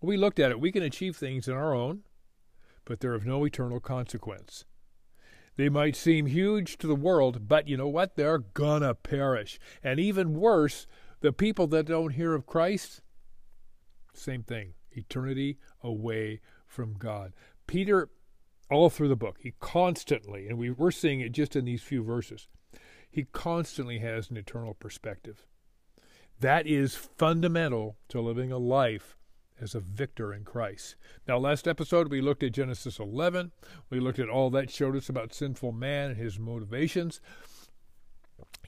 We 0.00 0.16
looked 0.16 0.38
at 0.38 0.50
it. 0.50 0.60
We 0.60 0.72
can 0.72 0.82
achieve 0.82 1.16
things 1.16 1.46
in 1.46 1.54
our 1.54 1.74
own, 1.74 2.00
but 2.84 3.00
they're 3.00 3.14
of 3.14 3.26
no 3.26 3.44
eternal 3.44 3.80
consequence. 3.80 4.64
They 5.56 5.68
might 5.68 5.96
seem 5.96 6.26
huge 6.26 6.78
to 6.78 6.86
the 6.86 6.94
world, 6.94 7.46
but 7.46 7.68
you 7.68 7.76
know 7.76 7.88
what? 7.88 8.16
They're 8.16 8.38
gonna 8.38 8.94
perish. 8.94 9.60
And 9.82 10.00
even 10.00 10.34
worse, 10.34 10.86
the 11.20 11.32
people 11.32 11.66
that 11.68 11.86
don't 11.86 12.14
hear 12.14 12.34
of 12.34 12.46
Christ, 12.46 13.02
same 14.14 14.42
thing. 14.42 14.74
Eternity 14.92 15.58
away 15.82 16.40
from 16.66 16.94
God. 16.94 17.32
Peter, 17.66 18.08
all 18.70 18.90
through 18.90 19.08
the 19.08 19.16
book, 19.16 19.38
he 19.40 19.54
constantly, 19.60 20.48
and 20.48 20.58
we, 20.58 20.70
we're 20.70 20.90
seeing 20.90 21.20
it 21.20 21.32
just 21.32 21.56
in 21.56 21.64
these 21.64 21.82
few 21.82 22.02
verses, 22.02 22.48
he 23.10 23.24
constantly 23.32 23.98
has 23.98 24.30
an 24.30 24.36
eternal 24.36 24.74
perspective. 24.74 25.44
That 26.38 26.66
is 26.66 26.94
fundamental 26.94 27.96
to 28.08 28.20
living 28.20 28.50
a 28.50 28.58
life 28.58 29.16
as 29.60 29.74
a 29.74 29.80
victor 29.80 30.32
in 30.32 30.44
Christ. 30.44 30.94
Now, 31.28 31.38
last 31.38 31.68
episode 31.68 32.10
we 32.10 32.20
looked 32.20 32.42
at 32.42 32.52
Genesis 32.52 32.98
11. 32.98 33.52
We 33.90 34.00
looked 34.00 34.18
at 34.18 34.30
all 34.30 34.50
that 34.50 34.70
showed 34.70 34.96
us 34.96 35.08
about 35.08 35.34
sinful 35.34 35.72
man 35.72 36.10
and 36.12 36.18
his 36.18 36.38
motivations. 36.38 37.20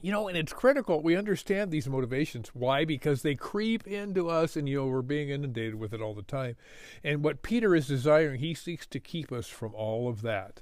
You 0.03 0.11
know, 0.11 0.27
and 0.27 0.37
it's 0.37 0.51
critical 0.51 1.01
we 1.01 1.15
understand 1.15 1.71
these 1.71 1.87
motivations. 1.87 2.49
Why? 2.49 2.83
Because 2.83 3.21
they 3.21 3.35
creep 3.35 3.87
into 3.87 4.29
us, 4.29 4.57
and 4.57 4.67
you 4.67 4.81
know 4.81 4.87
we're 4.87 5.01
being 5.01 5.29
inundated 5.29 5.75
with 5.75 5.93
it 5.93 6.01
all 6.01 6.13
the 6.13 6.21
time. 6.21 6.57
And 7.05 7.23
what 7.23 7.41
Peter 7.41 7.73
is 7.73 7.87
desiring, 7.87 8.41
he 8.41 8.53
seeks 8.53 8.85
to 8.87 8.99
keep 8.99 9.31
us 9.31 9.47
from 9.47 9.73
all 9.73 10.09
of 10.09 10.21
that. 10.21 10.59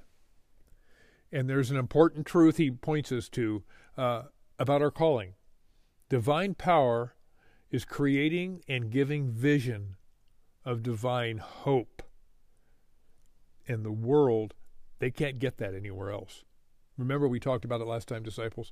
And 1.32 1.50
there's 1.50 1.72
an 1.72 1.78
important 1.78 2.28
truth 2.28 2.58
he 2.58 2.70
points 2.70 3.12
us 3.12 3.30
to 3.30 3.64
uh, 3.98 4.24
about 4.60 4.84
our 4.84 4.92
calling. 4.92 5.34
Divine 6.08 6.54
power 6.54 7.16
is 7.72 7.84
creating 7.84 8.62
and 8.68 8.92
giving 8.92 9.32
vision 9.32 9.96
of 10.64 10.84
divine 10.84 11.40
hope. 11.40 12.04
And 13.68 13.84
the 13.84 13.92
world, 13.92 14.54
they 15.00 15.10
can't 15.10 15.40
get 15.40 15.58
that 15.58 15.74
anywhere 15.74 16.12
else. 16.12 16.44
Remember, 16.96 17.28
we 17.28 17.40
talked 17.40 17.66
about 17.66 17.82
it 17.82 17.88
last 17.88 18.08
time, 18.08 18.22
disciples? 18.22 18.72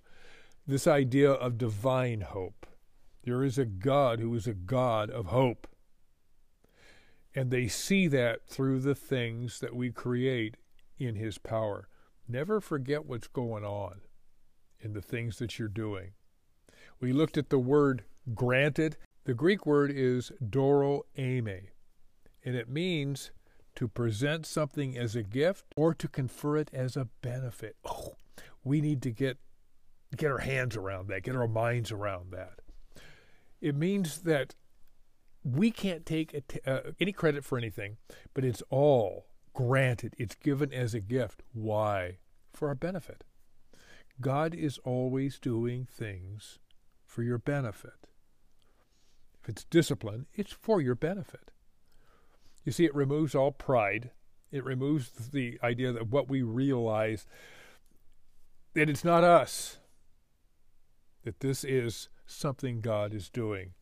This 0.69 0.85
idea 0.85 1.31
of 1.31 1.57
divine 1.57 2.21
hope. 2.21 2.67
There 3.23 3.43
is 3.43 3.57
a 3.57 3.65
God 3.65 4.19
who 4.19 4.35
is 4.35 4.45
a 4.45 4.53
God 4.53 5.09
of 5.09 5.25
hope. 5.25 5.67
And 7.33 7.49
they 7.49 7.67
see 7.67 8.05
that 8.09 8.45
through 8.45 8.81
the 8.81 8.93
things 8.93 9.61
that 9.61 9.75
we 9.75 9.89
create 9.89 10.57
in 10.99 11.15
His 11.15 11.39
power. 11.39 11.89
Never 12.27 12.61
forget 12.61 13.07
what's 13.07 13.25
going 13.25 13.65
on 13.65 14.01
in 14.79 14.93
the 14.93 15.01
things 15.01 15.39
that 15.39 15.57
you're 15.57 15.67
doing. 15.67 16.11
We 16.99 17.13
looked 17.13 17.39
at 17.39 17.49
the 17.49 17.57
word 17.57 18.03
granted. 18.35 18.95
The 19.23 19.33
Greek 19.33 19.65
word 19.65 19.89
is 19.89 20.31
doro 20.51 21.01
ame, 21.17 21.69
and 22.45 22.55
it 22.55 22.69
means 22.69 23.31
to 23.73 23.87
present 23.87 24.45
something 24.45 24.95
as 24.95 25.15
a 25.15 25.23
gift 25.23 25.65
or 25.75 25.95
to 25.95 26.07
confer 26.07 26.57
it 26.57 26.69
as 26.71 26.95
a 26.95 27.07
benefit. 27.23 27.75
Oh, 27.85 28.13
we 28.63 28.81
need 28.81 29.01
to 29.01 29.09
get 29.09 29.39
get 30.15 30.31
our 30.31 30.39
hands 30.39 30.75
around 30.75 31.07
that, 31.09 31.23
get 31.23 31.35
our 31.35 31.47
minds 31.47 31.91
around 31.91 32.31
that. 32.31 32.59
It 33.61 33.75
means 33.75 34.19
that 34.19 34.55
we 35.43 35.71
can't 35.71 36.05
take 36.05 36.43
uh, 36.65 36.79
any 36.99 37.11
credit 37.11 37.43
for 37.43 37.57
anything, 37.57 37.97
but 38.33 38.43
it's 38.43 38.63
all 38.69 39.27
granted. 39.53 40.15
It's 40.17 40.35
given 40.35 40.73
as 40.73 40.93
a 40.93 40.99
gift. 40.99 41.43
Why? 41.53 42.17
For 42.53 42.67
our 42.69 42.75
benefit. 42.75 43.23
God 44.21 44.53
is 44.53 44.79
always 44.79 45.39
doing 45.39 45.87
things 45.89 46.59
for 47.05 47.23
your 47.23 47.37
benefit. 47.37 48.07
If 49.41 49.49
it's 49.49 49.63
discipline, 49.63 50.27
it's 50.33 50.51
for 50.51 50.81
your 50.81 50.95
benefit. 50.95 51.51
You 52.65 52.71
see, 52.71 52.85
it 52.85 52.93
removes 52.93 53.33
all 53.33 53.51
pride. 53.51 54.11
It 54.51 54.63
removes 54.63 55.09
the 55.29 55.57
idea 55.63 55.91
that 55.93 56.07
what 56.07 56.27
we 56.27 56.41
realize 56.41 57.25
that 58.73 58.89
it's 58.89 59.03
not 59.03 59.23
us, 59.23 59.78
that 61.23 61.39
this 61.39 61.63
is 61.63 62.09
something 62.25 62.81
God 62.81 63.13
is 63.13 63.29
doing. 63.29 63.73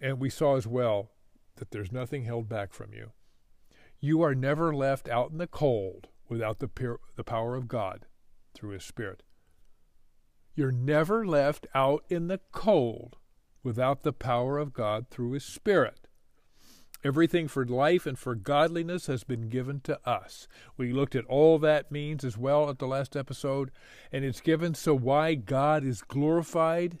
And 0.00 0.18
we 0.18 0.30
saw 0.30 0.56
as 0.56 0.66
well 0.66 1.10
that 1.56 1.70
there's 1.70 1.92
nothing 1.92 2.24
held 2.24 2.48
back 2.48 2.72
from 2.72 2.92
you. 2.92 3.12
You 4.00 4.22
are 4.22 4.34
never 4.34 4.74
left 4.74 5.08
out 5.08 5.30
in 5.30 5.38
the 5.38 5.46
cold 5.46 6.08
without 6.28 6.58
the, 6.58 6.96
the 7.16 7.24
power 7.24 7.54
of 7.54 7.68
God 7.68 8.06
through 8.54 8.70
His 8.70 8.84
Spirit. 8.84 9.22
You're 10.54 10.72
never 10.72 11.26
left 11.26 11.66
out 11.74 12.04
in 12.08 12.28
the 12.28 12.40
cold 12.52 13.16
without 13.62 14.02
the 14.02 14.12
power 14.12 14.58
of 14.58 14.72
God 14.72 15.06
through 15.10 15.32
His 15.32 15.44
Spirit. 15.44 15.99
Everything 17.02 17.48
for 17.48 17.64
life 17.64 18.04
and 18.04 18.18
for 18.18 18.34
godliness 18.34 19.06
has 19.06 19.24
been 19.24 19.48
given 19.48 19.80
to 19.80 19.98
us. 20.08 20.46
We 20.76 20.92
looked 20.92 21.14
at 21.14 21.24
all 21.26 21.58
that 21.58 21.90
means 21.90 22.24
as 22.24 22.36
well 22.36 22.68
at 22.68 22.78
the 22.78 22.86
last 22.86 23.16
episode, 23.16 23.70
and 24.12 24.24
it's 24.24 24.42
given 24.42 24.74
so 24.74 24.94
why 24.94 25.34
God 25.34 25.84
is 25.84 26.02
glorified 26.02 26.98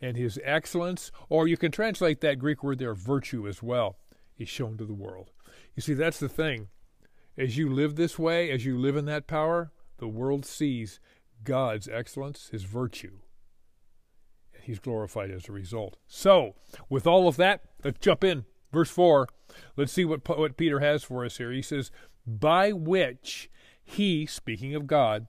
and 0.00 0.16
his 0.16 0.38
excellence, 0.42 1.10
or 1.28 1.46
you 1.46 1.56
can 1.56 1.72
translate 1.72 2.20
that 2.20 2.38
Greek 2.38 2.62
word 2.62 2.78
there, 2.78 2.94
virtue 2.94 3.46
as 3.46 3.62
well, 3.62 3.96
is 4.38 4.48
shown 4.48 4.76
to 4.78 4.84
the 4.84 4.94
world. 4.94 5.30
You 5.74 5.82
see, 5.82 5.94
that's 5.94 6.18
the 6.18 6.28
thing. 6.28 6.68
As 7.36 7.58
you 7.58 7.68
live 7.68 7.96
this 7.96 8.18
way, 8.18 8.50
as 8.50 8.64
you 8.64 8.78
live 8.78 8.96
in 8.96 9.04
that 9.06 9.26
power, 9.26 9.70
the 9.98 10.08
world 10.08 10.46
sees 10.46 11.00
God's 11.44 11.88
excellence, 11.88 12.48
his 12.50 12.64
virtue. 12.64 13.18
And 14.54 14.64
he's 14.64 14.78
glorified 14.78 15.30
as 15.30 15.48
a 15.48 15.52
result. 15.52 15.98
So, 16.06 16.54
with 16.88 17.06
all 17.06 17.28
of 17.28 17.36
that, 17.36 17.62
let's 17.84 17.98
jump 17.98 18.24
in. 18.24 18.46
Verse 18.72 18.90
4, 18.90 19.28
let's 19.76 19.92
see 19.92 20.04
what, 20.04 20.26
what 20.38 20.56
Peter 20.56 20.80
has 20.80 21.04
for 21.04 21.24
us 21.24 21.38
here. 21.38 21.52
He 21.52 21.62
says, 21.62 21.90
By 22.26 22.72
which 22.72 23.50
he, 23.84 24.26
speaking 24.26 24.74
of 24.74 24.86
God, 24.86 25.26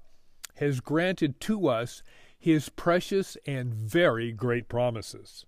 has 0.55 0.79
granted 0.79 1.39
to 1.41 1.67
us 1.67 2.01
his 2.37 2.69
precious 2.69 3.37
and 3.45 3.73
very 3.73 4.31
great 4.31 4.67
promises, 4.67 5.45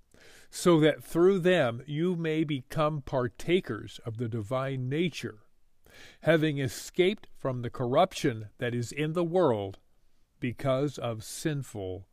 so 0.50 0.79
that 0.79 1.03
through 1.03 1.39
them 1.39 1.81
you 1.86 2.15
may 2.15 2.43
become 2.43 3.01
partakers 3.01 4.00
of 4.05 4.17
the 4.17 4.27
divine 4.27 4.89
nature, 4.89 5.39
having 6.22 6.60
escaped 6.60 7.27
from 7.38 7.62
the 7.62 7.69
corruption 7.69 8.50
that 8.60 8.74
is 8.74 8.91
in 8.91 9.13
the 9.13 9.24
world 9.24 9.79
because 10.39 10.98
of 10.98 11.24
sinful 11.24 12.08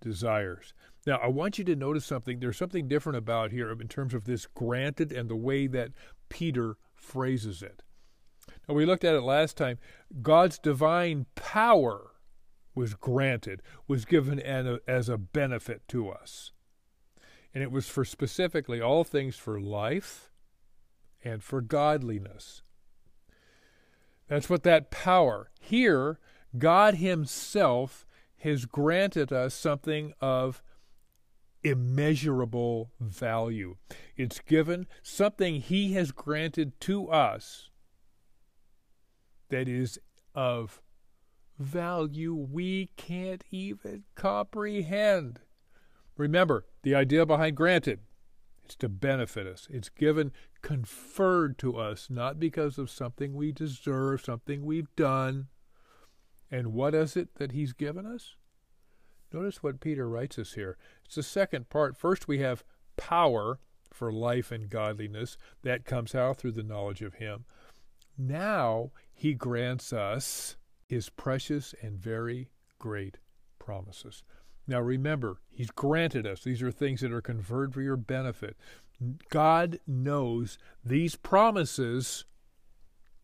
desires. 0.00 0.72
Now, 1.06 1.16
I 1.16 1.28
want 1.28 1.58
you 1.58 1.64
to 1.64 1.76
notice 1.76 2.04
something. 2.04 2.40
There's 2.40 2.58
something 2.58 2.88
different 2.88 3.16
about 3.16 3.52
here 3.52 3.70
in 3.70 3.88
terms 3.88 4.12
of 4.12 4.24
this 4.24 4.46
granted 4.46 5.12
and 5.12 5.30
the 5.30 5.36
way 5.36 5.66
that 5.66 5.92
Peter 6.28 6.76
phrases 6.94 7.62
it. 7.62 7.82
Now, 8.68 8.74
we 8.74 8.84
looked 8.84 9.04
at 9.04 9.14
it 9.14 9.22
last 9.22 9.56
time. 9.56 9.78
God's 10.20 10.58
divine 10.58 11.26
power 11.34 12.12
was 12.74 12.94
granted, 12.94 13.62
was 13.88 14.04
given 14.04 14.40
as 14.40 15.08
a 15.08 15.18
benefit 15.18 15.88
to 15.88 16.10
us. 16.10 16.52
And 17.52 17.62
it 17.64 17.72
was 17.72 17.88
for 17.88 18.04
specifically 18.04 18.80
all 18.80 19.02
things 19.02 19.36
for 19.36 19.60
life 19.60 20.30
and 21.24 21.42
for 21.42 21.60
godliness. 21.60 22.62
That's 24.28 24.48
what 24.48 24.62
that 24.62 24.90
power. 24.90 25.50
Here, 25.58 26.20
God 26.56 26.94
Himself 26.94 28.06
has 28.38 28.66
granted 28.66 29.32
us 29.32 29.52
something 29.54 30.12
of 30.20 30.62
immeasurable 31.62 32.90
value. 33.00 33.76
It's 34.16 34.40
given 34.40 34.86
something 35.02 35.60
He 35.60 35.92
has 35.94 36.12
granted 36.12 36.80
to 36.82 37.08
us 37.08 37.70
that 39.48 39.68
is 39.68 39.98
of 40.34 40.80
value 41.58 42.34
we 42.34 42.90
can't 42.96 43.44
even 43.50 44.04
comprehend. 44.14 45.40
Remember, 46.16 46.64
the 46.82 46.94
idea 46.94 47.26
behind 47.26 47.56
granted 47.56 48.00
it's 48.70 48.76
to 48.76 48.88
benefit 48.88 49.48
us. 49.48 49.66
It's 49.68 49.88
given, 49.88 50.30
conferred 50.62 51.58
to 51.58 51.76
us, 51.76 52.06
not 52.08 52.38
because 52.38 52.78
of 52.78 52.88
something 52.88 53.34
we 53.34 53.50
deserve, 53.50 54.20
something 54.20 54.64
we've 54.64 54.94
done. 54.94 55.48
And 56.52 56.68
what 56.72 56.94
is 56.94 57.16
it 57.16 57.34
that 57.34 57.50
he's 57.50 57.72
given 57.72 58.06
us? 58.06 58.36
Notice 59.32 59.62
what 59.62 59.80
Peter 59.80 60.08
writes 60.08 60.38
us 60.38 60.54
here. 60.54 60.76
It's 61.04 61.14
the 61.14 61.22
second 61.22 61.68
part. 61.68 61.96
First, 61.96 62.28
we 62.28 62.38
have 62.38 62.64
power 62.96 63.60
for 63.92 64.12
life 64.12 64.50
and 64.50 64.68
godliness. 64.68 65.36
That 65.62 65.84
comes 65.84 66.14
out 66.14 66.38
through 66.38 66.52
the 66.52 66.62
knowledge 66.62 67.02
of 67.02 67.14
him. 67.14 67.44
Now, 68.18 68.90
he 69.12 69.34
grants 69.34 69.92
us 69.92 70.56
his 70.86 71.08
precious 71.08 71.74
and 71.80 71.98
very 71.98 72.50
great 72.78 73.18
promises. 73.58 74.22
Now, 74.66 74.80
remember, 74.80 75.38
he's 75.50 75.70
granted 75.70 76.26
us. 76.26 76.42
These 76.42 76.62
are 76.62 76.72
things 76.72 77.00
that 77.00 77.12
are 77.12 77.22
conferred 77.22 77.72
for 77.72 77.82
your 77.82 77.96
benefit. 77.96 78.56
God 79.30 79.80
knows 79.86 80.58
these 80.84 81.16
promises 81.16 82.24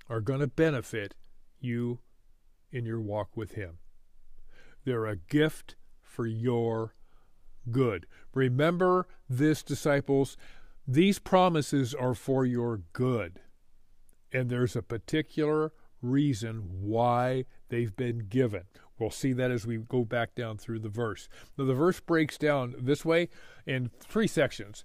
are 0.08 0.20
going 0.20 0.40
to 0.40 0.46
benefit 0.46 1.14
you 1.60 1.98
in 2.72 2.84
your 2.84 3.00
walk 3.00 3.36
with 3.36 3.52
Him. 3.52 3.78
They're 4.84 5.06
a 5.06 5.16
gift 5.16 5.76
for 6.16 6.26
your 6.26 6.94
good. 7.70 8.06
Remember 8.32 9.06
this, 9.28 9.62
disciples. 9.62 10.38
These 10.88 11.18
promises 11.18 11.94
are 11.94 12.14
for 12.14 12.46
your 12.46 12.80
good. 12.94 13.40
And 14.32 14.48
there's 14.48 14.74
a 14.74 14.82
particular 14.82 15.72
reason 16.00 16.64
why 16.80 17.44
they've 17.68 17.94
been 17.94 18.28
given. 18.28 18.62
We'll 18.98 19.10
see 19.10 19.34
that 19.34 19.50
as 19.50 19.66
we 19.66 19.76
go 19.76 20.04
back 20.04 20.34
down 20.34 20.56
through 20.56 20.78
the 20.78 20.88
verse. 20.88 21.28
Now, 21.58 21.66
the 21.66 21.74
verse 21.74 22.00
breaks 22.00 22.38
down 22.38 22.74
this 22.78 23.04
way 23.04 23.28
in 23.66 23.90
three 24.00 24.26
sections. 24.26 24.84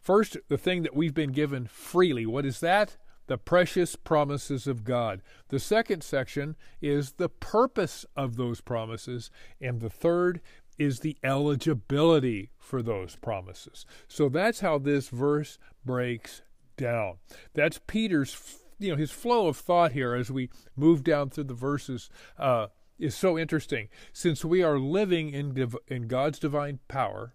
First, 0.00 0.36
the 0.46 0.58
thing 0.58 0.84
that 0.84 0.94
we've 0.94 1.14
been 1.14 1.32
given 1.32 1.66
freely. 1.66 2.24
What 2.24 2.46
is 2.46 2.60
that? 2.60 2.96
the 3.28 3.38
precious 3.38 3.94
promises 3.94 4.66
of 4.66 4.84
God. 4.84 5.22
The 5.48 5.60
second 5.60 6.02
section 6.02 6.56
is 6.80 7.12
the 7.12 7.28
purpose 7.28 8.04
of 8.16 8.36
those 8.36 8.60
promises. 8.60 9.30
And 9.60 9.80
the 9.80 9.90
third 9.90 10.40
is 10.78 11.00
the 11.00 11.16
eligibility 11.22 12.50
for 12.58 12.82
those 12.82 13.16
promises. 13.16 13.84
So 14.06 14.28
that's 14.28 14.60
how 14.60 14.78
this 14.78 15.08
verse 15.08 15.58
breaks 15.84 16.42
down. 16.76 17.16
That's 17.54 17.80
Peter's, 17.86 18.60
you 18.78 18.90
know, 18.90 18.96
his 18.96 19.10
flow 19.10 19.48
of 19.48 19.56
thought 19.56 19.92
here 19.92 20.14
as 20.14 20.30
we 20.30 20.50
move 20.76 21.02
down 21.02 21.30
through 21.30 21.44
the 21.44 21.54
verses 21.54 22.10
uh, 22.38 22.68
is 22.98 23.14
so 23.14 23.38
interesting. 23.38 23.88
Since 24.12 24.44
we 24.44 24.62
are 24.62 24.78
living 24.78 25.30
in, 25.30 25.54
div- 25.54 25.76
in 25.88 26.08
God's 26.08 26.38
divine 26.38 26.78
power, 26.88 27.34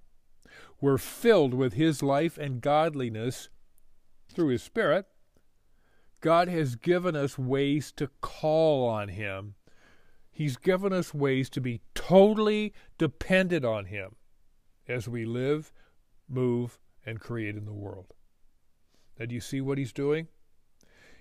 we're 0.79 0.97
filled 0.97 1.53
with 1.53 1.73
his 1.73 2.03
life 2.03 2.37
and 2.37 2.61
godliness 2.61 3.49
through 4.29 4.47
his 4.47 4.63
Spirit 4.63 5.07
God 6.23 6.47
has 6.47 6.77
given 6.77 7.17
us 7.17 7.37
ways 7.37 7.91
to 7.97 8.09
call 8.21 8.87
on 8.87 9.09
Him. 9.09 9.55
He's 10.33 10.57
given 10.57 10.91
us 10.91 11.13
ways 11.13 11.47
to 11.51 11.61
be 11.61 11.81
totally 11.93 12.73
dependent 12.97 13.63
on 13.63 13.85
Him 13.85 14.15
as 14.87 15.07
we 15.07 15.25
live, 15.25 15.71
move, 16.27 16.79
and 17.05 17.19
create 17.19 17.55
in 17.55 17.65
the 17.65 17.73
world. 17.73 18.07
Now, 19.19 19.27
do 19.27 19.35
you 19.35 19.41
see 19.41 19.61
what 19.61 19.77
he's 19.77 19.93
doing? 19.93 20.27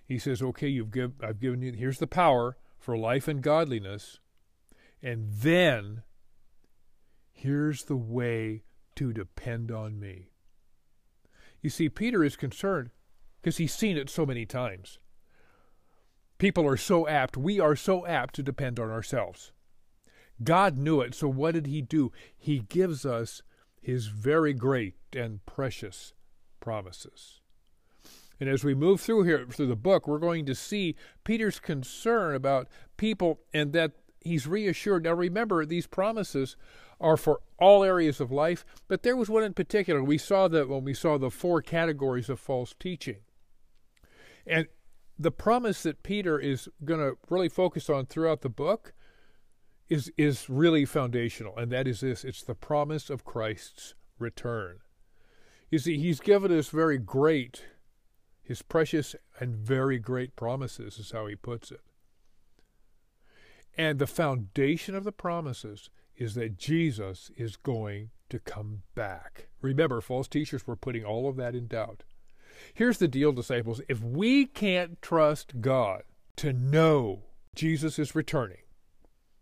He 0.05 0.19
says, 0.19 0.41
"Okay, 0.43 0.69
you've 0.69 0.91
give, 0.91 1.13
I've 1.23 1.41
given 1.41 1.61
you. 1.61 1.73
Here's 1.73 1.99
the 1.99 2.07
power 2.07 2.57
for 2.79 2.97
life 2.97 3.29
and 3.29 3.43
godliness, 3.43 4.19
and 5.03 5.29
then 5.31 6.03
here's 7.31 7.85
the 7.85 7.97
way 7.97 8.65
to 8.97 9.13
depend 9.13 9.71
on 9.71 10.01
me." 10.01 10.31
You 11.61 11.71
see, 11.71 11.89
Peter 11.89 12.25
is 12.25 12.37
concerned 12.37 12.91
because 13.41 13.59
he's 13.59 13.75
seen 13.75 13.97
it 13.97 14.09
so 14.09 14.25
many 14.25 14.47
times. 14.47 14.99
People 16.43 16.67
are 16.67 16.77
so 16.77 17.07
apt, 17.07 17.37
we 17.37 17.61
are 17.61 17.77
so 17.77 18.05
apt 18.05 18.35
to 18.35 18.43
depend 18.43 18.81
on 18.81 18.91
ourselves. 18.91 19.53
God 20.43 20.77
knew 20.77 21.01
it, 21.01 21.15
so 21.15 21.29
what 21.29 21.55
did 21.55 21.69
he 21.69 21.81
do? 21.81 22.11
He 22.37 22.59
gives 22.59 23.07
us 23.07 23.43
his 23.81 24.09
very 24.09 24.53
great 24.53 24.97
and 25.15 25.47
precious 25.47 26.15
promises. 26.59 27.43
And 28.41 28.49
as 28.49 28.65
we 28.65 28.75
move 28.75 29.01
through 29.01 29.23
here 29.23 29.47
through 29.49 29.69
the 29.69 29.77
book, 29.77 30.09
we're 30.09 30.19
going 30.19 30.45
to 30.47 30.55
see 30.57 30.97
Peter's 31.23 31.61
concern 31.61 32.35
about 32.35 32.67
people 32.97 33.39
and 33.55 33.73
that 33.75 33.93
he's 34.21 34.49
reassured. 34.49 35.05
Now 35.05 35.13
remember, 35.13 35.65
these 35.65 35.87
promises 35.87 36.57
are 37.01 37.17
for 37.17 37.39
all 37.61 37.85
areas 37.85 38.21
of 38.21 38.33
life, 38.33 38.65
but 38.89 39.05
there 39.05 39.15
was 39.15 39.31
one 39.31 39.45
in 39.45 39.55
particular. 39.55 40.03
We 40.03 40.19
saw 40.19 40.49
that 40.49 40.69
when 40.69 40.83
we 40.83 40.93
saw 40.93 41.19
the 41.19 41.31
four 41.31 41.63
categories 41.63 42.29
of 42.29 42.41
false 42.41 42.75
teaching. 42.81 43.19
And 44.45 44.67
the 45.19 45.31
promise 45.31 45.83
that 45.83 46.03
Peter 46.03 46.39
is 46.39 46.69
going 46.85 47.01
to 47.01 47.17
really 47.29 47.49
focus 47.49 47.89
on 47.91 48.07
throughout 48.07 48.41
the 48.41 48.49
book 48.49 48.93
is 49.89 50.11
is 50.17 50.49
really 50.49 50.85
foundational, 50.85 51.57
and 51.57 51.71
that 51.71 51.87
is 51.87 52.01
this: 52.01 52.25
it's 52.25 52.43
the 52.43 52.55
promise 52.55 53.11
of 53.11 53.25
Christ's 53.25 53.95
return. 54.19 54.79
You 55.71 55.79
see, 55.79 55.99
He's 55.99 56.21
given 56.21 56.57
us 56.57 56.69
very 56.69 56.99
great, 56.99 57.65
His 58.43 58.63
precious 58.63 59.15
and 59.39 59.55
very 59.55 59.99
great 59.99 60.37
promises, 60.37 60.99
is 60.99 61.11
how 61.11 61.27
He 61.27 61.37
puts 61.37 61.71
it. 61.71 61.81
And 63.77 63.99
the 63.99 64.07
foundation 64.07 64.95
of 64.95 65.05
the 65.05 65.13
promises 65.13 65.91
is 66.17 66.35
that 66.35 66.59
Jesus 66.59 67.31
is 67.37 67.57
going 67.57 68.11
to 68.29 68.39
come 68.39 68.83
back. 68.95 69.49
Remember, 69.61 70.01
false 70.01 70.29
teachers 70.29 70.67
were 70.67 70.77
putting 70.77 71.05
all 71.05 71.29
of 71.29 71.37
that 71.37 71.55
in 71.55 71.67
doubt. 71.67 72.05
Here's 72.75 72.99
the 72.99 73.09
deal, 73.09 73.33
disciples. 73.33 73.81
If 73.89 74.03
we 74.03 74.47
can't 74.47 75.01
trust 75.03 75.61
God 75.61 76.03
to 76.37 76.53
know 76.53 77.25
Jesus 77.55 77.99
is 77.99 78.15
returning, 78.15 78.63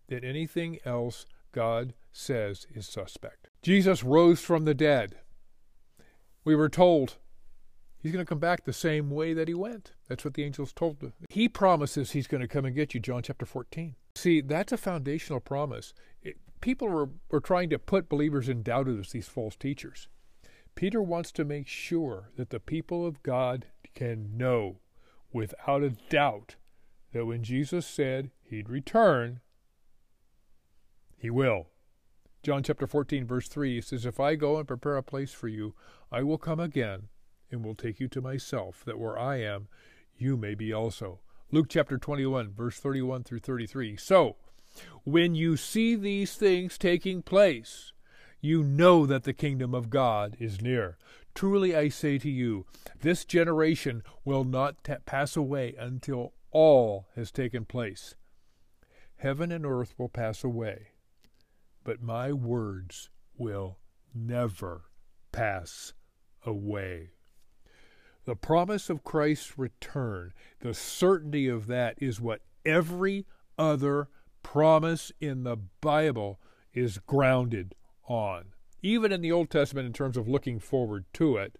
then 0.08 0.24
anything 0.24 0.78
else 0.84 1.26
God 1.52 1.94
says 2.12 2.66
is 2.74 2.86
suspect. 2.86 3.48
Jesus 3.62 4.02
rose 4.02 4.40
from 4.40 4.64
the 4.64 4.74
dead. 4.74 5.16
We 6.44 6.56
were 6.56 6.68
told 6.68 7.18
he's 7.98 8.12
going 8.12 8.24
to 8.24 8.28
come 8.28 8.38
back 8.38 8.64
the 8.64 8.72
same 8.72 9.10
way 9.10 9.34
that 9.34 9.48
he 9.48 9.54
went. 9.54 9.92
That's 10.08 10.24
what 10.24 10.34
the 10.34 10.44
angels 10.44 10.72
told 10.72 11.02
him. 11.02 11.12
He 11.28 11.48
promises 11.48 12.10
he's 12.10 12.26
going 12.26 12.40
to 12.40 12.48
come 12.48 12.64
and 12.64 12.74
get 12.74 12.94
you, 12.94 13.00
John 13.00 13.22
chapter 13.22 13.46
14. 13.46 13.94
See, 14.14 14.40
that's 14.40 14.72
a 14.72 14.76
foundational 14.76 15.40
promise. 15.40 15.92
It, 16.22 16.36
people 16.60 16.88
were, 16.88 17.10
were 17.30 17.40
trying 17.40 17.70
to 17.70 17.78
put 17.78 18.08
believers 18.08 18.48
in 18.48 18.62
doubt 18.62 18.88
as 18.88 19.12
these 19.12 19.28
false 19.28 19.56
teachers. 19.56 20.08
Peter 20.80 21.02
wants 21.02 21.30
to 21.30 21.44
make 21.44 21.66
sure 21.66 22.30
that 22.36 22.48
the 22.48 22.58
people 22.58 23.06
of 23.06 23.22
God 23.22 23.66
can 23.94 24.34
know 24.34 24.78
without 25.30 25.82
a 25.82 25.90
doubt 25.90 26.56
that 27.12 27.26
when 27.26 27.42
Jesus 27.42 27.86
said 27.86 28.30
he'd 28.42 28.70
return, 28.70 29.40
he 31.18 31.28
will. 31.28 31.66
John 32.42 32.62
chapter 32.62 32.86
14, 32.86 33.26
verse 33.26 33.46
3 33.46 33.82
says, 33.82 34.06
If 34.06 34.18
I 34.18 34.36
go 34.36 34.56
and 34.56 34.66
prepare 34.66 34.96
a 34.96 35.02
place 35.02 35.34
for 35.34 35.48
you, 35.48 35.74
I 36.10 36.22
will 36.22 36.38
come 36.38 36.58
again 36.58 37.08
and 37.50 37.62
will 37.62 37.74
take 37.74 38.00
you 38.00 38.08
to 38.08 38.22
myself, 38.22 38.82
that 38.86 38.98
where 38.98 39.18
I 39.18 39.36
am, 39.36 39.68
you 40.16 40.38
may 40.38 40.54
be 40.54 40.72
also. 40.72 41.20
Luke 41.52 41.66
chapter 41.68 41.98
21, 41.98 42.54
verse 42.54 42.78
31 42.78 43.24
through 43.24 43.40
33. 43.40 43.98
So, 43.98 44.36
when 45.04 45.34
you 45.34 45.58
see 45.58 45.94
these 45.94 46.36
things 46.36 46.78
taking 46.78 47.20
place, 47.20 47.92
you 48.40 48.62
know 48.62 49.06
that 49.06 49.24
the 49.24 49.32
kingdom 49.32 49.74
of 49.74 49.90
God 49.90 50.36
is 50.38 50.60
near. 50.60 50.96
Truly 51.34 51.76
I 51.76 51.88
say 51.88 52.18
to 52.18 52.30
you, 52.30 52.66
this 53.00 53.24
generation 53.24 54.02
will 54.24 54.44
not 54.44 54.82
t- 54.84 54.94
pass 55.06 55.36
away 55.36 55.74
until 55.78 56.32
all 56.50 57.08
has 57.14 57.30
taken 57.30 57.64
place. 57.64 58.14
Heaven 59.16 59.52
and 59.52 59.66
earth 59.66 59.94
will 59.98 60.08
pass 60.08 60.42
away, 60.42 60.88
but 61.84 62.02
my 62.02 62.32
words 62.32 63.10
will 63.36 63.78
never 64.14 64.84
pass 65.32 65.92
away. 66.44 67.10
The 68.24 68.36
promise 68.36 68.90
of 68.90 69.04
Christ's 69.04 69.58
return, 69.58 70.32
the 70.60 70.74
certainty 70.74 71.48
of 71.48 71.66
that 71.66 71.96
is 71.98 72.20
what 72.20 72.42
every 72.64 73.26
other 73.58 74.08
promise 74.42 75.12
in 75.20 75.44
the 75.44 75.56
Bible 75.80 76.40
is 76.72 76.98
grounded 76.98 77.74
on, 78.10 78.46
even 78.82 79.12
in 79.12 79.20
the 79.20 79.32
Old 79.32 79.50
Testament 79.50 79.86
in 79.86 79.92
terms 79.92 80.16
of 80.16 80.28
looking 80.28 80.58
forward 80.58 81.04
to 81.14 81.36
it. 81.36 81.56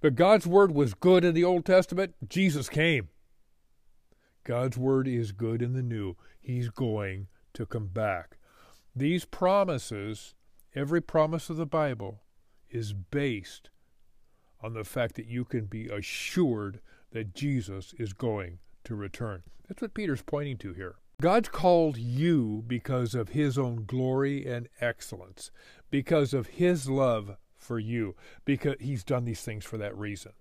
But 0.00 0.14
God's 0.14 0.46
word 0.46 0.72
was 0.72 0.94
good 0.94 1.24
in 1.24 1.34
the 1.34 1.44
Old 1.44 1.66
Testament. 1.66 2.14
Jesus 2.28 2.68
came. 2.68 3.08
God's 4.44 4.78
word 4.78 5.06
is 5.06 5.32
good 5.32 5.60
in 5.60 5.74
the 5.74 5.82
new. 5.82 6.16
He's 6.40 6.70
going 6.70 7.28
to 7.54 7.66
come 7.66 7.88
back. 7.88 8.38
These 8.94 9.24
promises, 9.24 10.34
every 10.74 11.00
promise 11.00 11.50
of 11.50 11.56
the 11.56 11.66
Bible, 11.66 12.22
is 12.70 12.92
based 12.92 13.70
on 14.60 14.74
the 14.74 14.84
fact 14.84 15.16
that 15.16 15.26
you 15.26 15.44
can 15.44 15.66
be 15.66 15.88
assured 15.88 16.80
that 17.12 17.34
Jesus 17.34 17.94
is 17.98 18.12
going 18.12 18.58
to 18.84 18.94
return. 18.94 19.42
That's 19.68 19.82
what 19.82 19.94
Peter's 19.94 20.22
pointing 20.22 20.58
to 20.58 20.72
here. 20.72 20.96
God's 21.20 21.48
called 21.48 21.96
you 21.96 22.64
because 22.66 23.14
of 23.14 23.30
his 23.30 23.56
own 23.56 23.84
glory 23.86 24.46
and 24.46 24.68
excellence, 24.80 25.50
because 25.90 26.34
of 26.34 26.48
his 26.48 26.88
love 26.88 27.36
for 27.56 27.78
you, 27.78 28.16
because 28.44 28.76
he's 28.80 29.04
done 29.04 29.24
these 29.24 29.42
things 29.42 29.64
for 29.64 29.78
that 29.78 29.96
reason. 29.96 30.32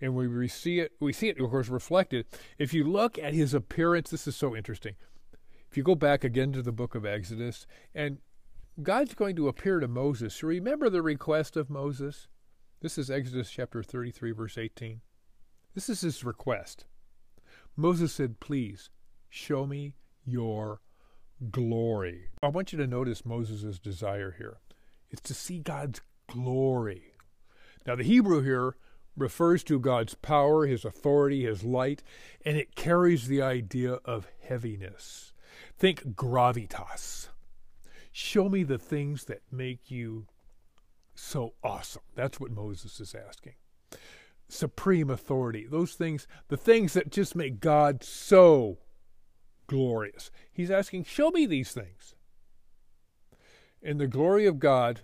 And 0.00 0.14
we 0.14 0.48
see 0.48 0.80
it 0.80 0.92
we 1.00 1.12
see 1.12 1.28
it 1.28 1.40
of 1.40 1.50
course 1.50 1.68
reflected. 1.68 2.26
If 2.58 2.72
you 2.72 2.84
look 2.84 3.18
at 3.18 3.34
his 3.34 3.54
appearance, 3.54 4.10
this 4.10 4.26
is 4.26 4.36
so 4.36 4.54
interesting. 4.54 4.94
If 5.70 5.76
you 5.76 5.82
go 5.82 5.94
back 5.94 6.24
again 6.24 6.52
to 6.52 6.62
the 6.62 6.72
book 6.72 6.94
of 6.94 7.04
Exodus, 7.04 7.66
and 7.94 8.18
God's 8.82 9.14
going 9.14 9.36
to 9.36 9.48
appear 9.48 9.80
to 9.80 9.88
Moses. 9.88 10.42
Remember 10.42 10.90
the 10.90 11.02
request 11.02 11.56
of 11.56 11.70
Moses? 11.70 12.28
This 12.80 12.98
is 12.98 13.10
Exodus 13.10 13.50
chapter 13.50 13.82
33, 13.82 14.32
verse 14.32 14.58
18. 14.58 15.00
This 15.74 15.88
is 15.88 16.02
his 16.02 16.24
request. 16.24 16.84
Moses 17.74 18.12
said, 18.12 18.38
Please 18.38 18.90
Show 19.36 19.66
me 19.66 19.92
your 20.24 20.80
glory. 21.50 22.30
I 22.42 22.48
want 22.48 22.72
you 22.72 22.78
to 22.78 22.86
notice 22.86 23.26
Moses' 23.26 23.78
desire 23.78 24.34
here. 24.38 24.60
It's 25.10 25.20
to 25.20 25.34
see 25.34 25.58
God's 25.58 26.00
glory. 26.26 27.12
Now, 27.86 27.96
the 27.96 28.02
Hebrew 28.02 28.40
here 28.40 28.76
refers 29.14 29.62
to 29.64 29.78
God's 29.78 30.14
power, 30.14 30.66
His 30.66 30.86
authority, 30.86 31.44
His 31.44 31.62
light, 31.62 32.02
and 32.46 32.56
it 32.56 32.76
carries 32.76 33.28
the 33.28 33.42
idea 33.42 33.98
of 34.06 34.26
heaviness. 34.40 35.34
Think 35.76 36.16
gravitas. 36.16 37.28
Show 38.10 38.48
me 38.48 38.62
the 38.62 38.78
things 38.78 39.26
that 39.26 39.42
make 39.52 39.90
you 39.90 40.28
so 41.14 41.52
awesome. 41.62 42.02
That's 42.14 42.40
what 42.40 42.50
Moses 42.50 43.00
is 43.00 43.14
asking. 43.14 43.56
Supreme 44.48 45.10
authority, 45.10 45.66
those 45.68 45.92
things, 45.92 46.26
the 46.48 46.56
things 46.56 46.94
that 46.94 47.12
just 47.12 47.36
make 47.36 47.60
God 47.60 48.02
so 48.02 48.78
glorious. 49.66 50.30
He's 50.52 50.70
asking, 50.70 51.04
Show 51.04 51.30
me 51.30 51.46
these 51.46 51.72
things. 51.72 52.14
And 53.82 54.00
the 54.00 54.06
glory 54.06 54.46
of 54.46 54.58
God 54.58 55.02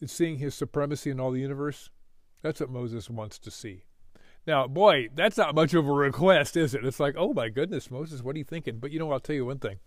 is 0.00 0.10
seeing 0.10 0.38
his 0.38 0.54
supremacy 0.54 1.10
in 1.10 1.20
all 1.20 1.30
the 1.30 1.40
universe. 1.40 1.90
That's 2.42 2.60
what 2.60 2.70
Moses 2.70 3.08
wants 3.08 3.38
to 3.40 3.50
see. 3.50 3.84
Now, 4.46 4.66
boy, 4.66 5.08
that's 5.14 5.36
not 5.36 5.54
much 5.54 5.72
of 5.74 5.86
a 5.86 5.92
request, 5.92 6.56
is 6.56 6.74
it? 6.74 6.84
It's 6.84 6.98
like, 6.98 7.14
oh 7.16 7.32
my 7.32 7.48
goodness, 7.48 7.90
Moses, 7.90 8.22
what 8.22 8.34
are 8.34 8.38
you 8.38 8.44
thinking? 8.44 8.78
But 8.78 8.90
you 8.90 8.98
know, 8.98 9.12
I'll 9.12 9.20
tell 9.20 9.36
you 9.36 9.46
one 9.46 9.60
thing. 9.60 9.78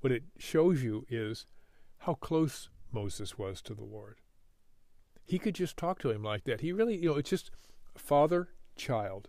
What 0.00 0.12
it 0.12 0.24
shows 0.38 0.82
you 0.82 1.06
is 1.08 1.46
how 1.98 2.14
close 2.14 2.68
Moses 2.90 3.38
was 3.38 3.62
to 3.62 3.74
the 3.74 3.84
Lord. 3.84 4.20
He 5.24 5.38
could 5.38 5.54
just 5.54 5.76
talk 5.76 6.00
to 6.00 6.10
him 6.10 6.22
like 6.22 6.44
that. 6.44 6.60
He 6.60 6.72
really, 6.72 6.96
you 6.96 7.10
know, 7.10 7.16
it's 7.16 7.30
just 7.30 7.50
father, 7.96 8.48
child. 8.76 9.28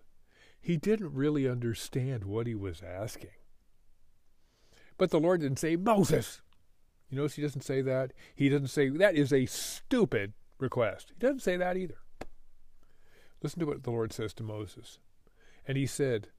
He 0.60 0.78
didn't 0.78 1.14
really 1.14 1.48
understand 1.48 2.24
what 2.24 2.48
he 2.48 2.56
was 2.56 2.82
asking. 2.82 3.30
But 4.98 5.12
the 5.12 5.20
Lord 5.20 5.42
didn't 5.42 5.60
say, 5.60 5.76
Moses. 5.76 6.42
You 7.10 7.18
notice 7.18 7.36
he 7.36 7.42
doesn't 7.42 7.62
say 7.62 7.82
that? 7.82 8.14
He 8.34 8.50
doesn't 8.50 8.70
say, 8.70 8.90
that 8.90 9.16
is 9.16 9.32
a 9.32 9.46
stupid 9.46 10.34
request. 10.58 11.12
He 11.14 11.20
doesn't 11.20 11.42
say 11.42 11.58
that 11.58 11.78
either. 11.78 11.98
Listen 13.44 13.60
to 13.60 13.66
what 13.66 13.84
the 13.84 13.92
Lord 13.92 14.12
says 14.12 14.34
to 14.36 14.44
Moses. 14.44 15.00
And 15.68 15.78
he 15.78 15.86
said, 15.86 16.30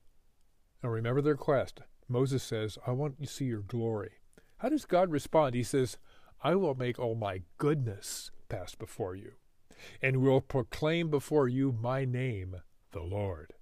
Now 0.83 0.89
remember 0.91 1.21
the 1.21 1.31
request. 1.31 1.81
Moses 2.09 2.43
says, 2.43 2.79
I 2.87 2.93
want 2.93 3.21
to 3.21 3.27
see 3.27 3.45
your 3.45 3.61
glory. 3.61 4.13
How 4.59 4.69
does 4.71 4.85
God 4.85 5.11
respond? 5.11 5.55
He 5.55 5.63
says, 5.63 5.99
I 6.43 6.55
will 6.55 6.75
make 6.75 6.99
all 6.99 7.15
my 7.15 7.43
goodness 7.59 8.31
pass 8.49 8.75
before 8.75 9.15
you. 9.15 9.33
and 10.03 10.19
will 10.19 10.41
proclaim 10.41 11.11
before 11.11 11.49
you 11.49 11.73
my 11.73 12.05
name, 12.05 12.57
the 12.93 13.03
Lord. 13.03 13.53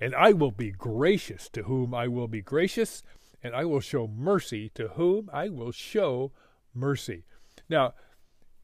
And 0.00 0.14
I 0.14 0.32
will 0.32 0.50
be 0.50 0.70
gracious 0.70 1.48
to 1.50 1.64
whom 1.64 1.94
I 1.94 2.08
will 2.08 2.28
be 2.28 2.42
gracious, 2.42 3.02
and 3.42 3.54
I 3.54 3.64
will 3.64 3.80
show 3.80 4.06
mercy 4.06 4.70
to 4.74 4.88
whom 4.88 5.30
I 5.32 5.48
will 5.48 5.72
show 5.72 6.32
mercy. 6.74 7.24
Now, 7.68 7.94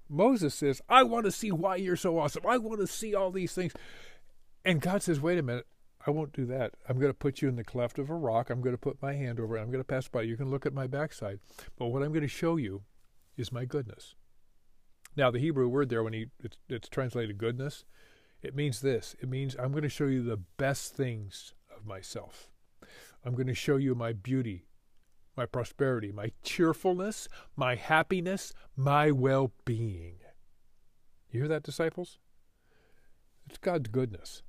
Moses 0.08 0.54
says, 0.54 0.82
I 0.88 1.02
want 1.02 1.24
to 1.24 1.32
see 1.32 1.50
why 1.50 1.76
you're 1.76 1.96
so 1.96 2.18
awesome. 2.18 2.44
I 2.46 2.58
want 2.58 2.80
to 2.80 2.86
see 2.86 3.14
all 3.14 3.30
these 3.30 3.52
things. 3.52 3.72
And 4.64 4.80
God 4.80 5.02
says, 5.02 5.20
wait 5.20 5.38
a 5.38 5.42
minute. 5.42 5.66
I 6.06 6.10
won't 6.10 6.32
do 6.32 6.44
that. 6.46 6.74
I'm 6.88 6.98
going 6.98 7.10
to 7.10 7.18
put 7.18 7.40
you 7.40 7.48
in 7.48 7.56
the 7.56 7.64
cleft 7.64 7.98
of 7.98 8.10
a 8.10 8.14
rock. 8.14 8.50
I'm 8.50 8.60
going 8.60 8.74
to 8.74 8.78
put 8.78 9.00
my 9.00 9.14
hand 9.14 9.38
over 9.38 9.56
it. 9.56 9.60
I'm 9.60 9.70
going 9.70 9.80
to 9.80 9.84
pass 9.84 10.08
by. 10.08 10.22
You 10.22 10.36
can 10.36 10.50
look 10.50 10.66
at 10.66 10.74
my 10.74 10.86
backside. 10.86 11.38
But 11.78 11.86
what 11.86 12.02
I'm 12.02 12.10
going 12.12 12.22
to 12.22 12.28
show 12.28 12.56
you 12.56 12.82
is 13.36 13.52
my 13.52 13.64
goodness. 13.64 14.14
Now, 15.16 15.30
the 15.30 15.38
Hebrew 15.38 15.68
word 15.68 15.88
there, 15.88 16.02
when 16.02 16.12
he 16.12 16.26
it's, 16.42 16.56
it's 16.68 16.88
translated 16.88 17.38
goodness, 17.38 17.84
it 18.42 18.56
means 18.56 18.80
this. 18.80 19.14
It 19.20 19.28
means 19.28 19.54
I'm 19.56 19.70
going 19.70 19.82
to 19.82 19.88
show 19.88 20.06
you 20.06 20.22
the 20.22 20.40
best 20.56 20.96
things 20.96 21.54
of 21.74 21.86
myself. 21.86 22.50
I'm 23.24 23.34
going 23.34 23.46
to 23.46 23.54
show 23.54 23.76
you 23.76 23.94
my 23.94 24.12
beauty, 24.12 24.66
my 25.36 25.46
prosperity, 25.46 26.10
my 26.12 26.32
cheerfulness, 26.42 27.28
my 27.56 27.76
happiness, 27.76 28.52
my 28.76 29.10
well 29.10 29.52
being. 29.64 30.16
You 31.30 31.40
hear 31.40 31.48
that, 31.48 31.62
disciples? 31.62 32.18
It's 33.46 33.58
God's 33.58 33.88
goodness. 33.88 34.42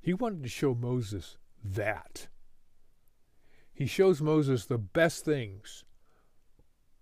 He 0.00 0.14
wanted 0.14 0.42
to 0.42 0.48
show 0.48 0.74
Moses 0.74 1.36
that. 1.64 2.28
He 3.72 3.86
shows 3.86 4.20
Moses 4.20 4.66
the 4.66 4.78
best 4.78 5.24
things 5.24 5.84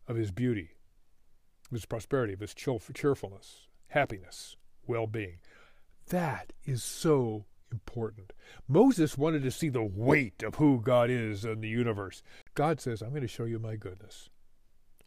of 0.06 0.16
his 0.16 0.30
beauty, 0.30 0.70
of 1.66 1.72
his 1.72 1.86
prosperity, 1.86 2.34
of 2.34 2.40
his 2.40 2.54
cheerfulness, 2.54 3.66
happiness, 3.88 4.56
well 4.86 5.06
being. 5.06 5.38
That 6.08 6.52
is 6.64 6.82
so 6.82 7.46
important. 7.72 8.32
Moses 8.68 9.18
wanted 9.18 9.42
to 9.42 9.50
see 9.50 9.68
the 9.68 9.82
weight 9.82 10.42
of 10.42 10.56
who 10.56 10.80
God 10.80 11.10
is 11.10 11.44
in 11.44 11.60
the 11.60 11.68
universe. 11.68 12.22
God 12.54 12.80
says, 12.80 13.02
I'm 13.02 13.10
going 13.10 13.22
to 13.22 13.28
show 13.28 13.44
you 13.44 13.58
my 13.58 13.76
goodness. 13.76 14.30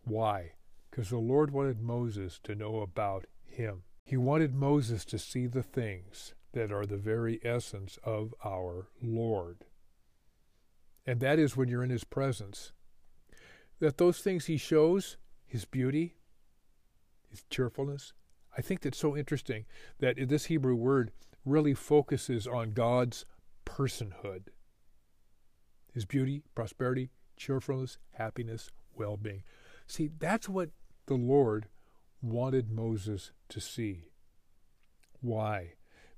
Why? 0.03 0.53
Because 0.89 1.09
the 1.09 1.17
Lord 1.17 1.51
wanted 1.51 1.81
Moses 1.81 2.39
to 2.43 2.55
know 2.55 2.81
about 2.81 3.25
him. 3.45 3.83
He 4.03 4.17
wanted 4.17 4.55
Moses 4.55 5.05
to 5.05 5.19
see 5.19 5.45
the 5.45 5.63
things 5.63 6.33
that 6.53 6.71
are 6.71 6.85
the 6.85 6.97
very 6.97 7.39
essence 7.43 7.99
of 8.03 8.33
our 8.43 8.87
Lord. 9.01 9.65
And 11.05 11.19
that 11.19 11.39
is 11.39 11.55
when 11.55 11.69
you're 11.69 11.83
in 11.83 11.89
His 11.89 12.03
presence, 12.03 12.71
that 13.79 13.97
those 13.97 14.19
things 14.19 14.45
He 14.45 14.57
shows, 14.57 15.17
His 15.45 15.65
beauty, 15.65 16.15
His 17.29 17.43
cheerfulness, 17.49 18.13
I 18.57 18.61
think 18.61 18.81
that's 18.81 18.97
so 18.97 19.15
interesting 19.15 19.65
that 19.99 20.15
this 20.27 20.45
Hebrew 20.45 20.75
word 20.75 21.11
really 21.45 21.73
focuses 21.73 22.47
on 22.47 22.71
God's 22.71 23.25
personhood. 23.65 24.47
His 25.93 26.05
beauty, 26.05 26.43
prosperity, 26.55 27.09
cheerfulness, 27.37 27.97
happiness, 28.13 28.71
well 28.95 29.17
being. 29.17 29.43
See, 29.87 30.09
that's 30.19 30.47
what 30.47 30.69
the 31.07 31.15
Lord 31.15 31.67
wanted 32.21 32.71
Moses 32.71 33.31
to 33.49 33.59
see. 33.59 34.09
Why? 35.21 35.73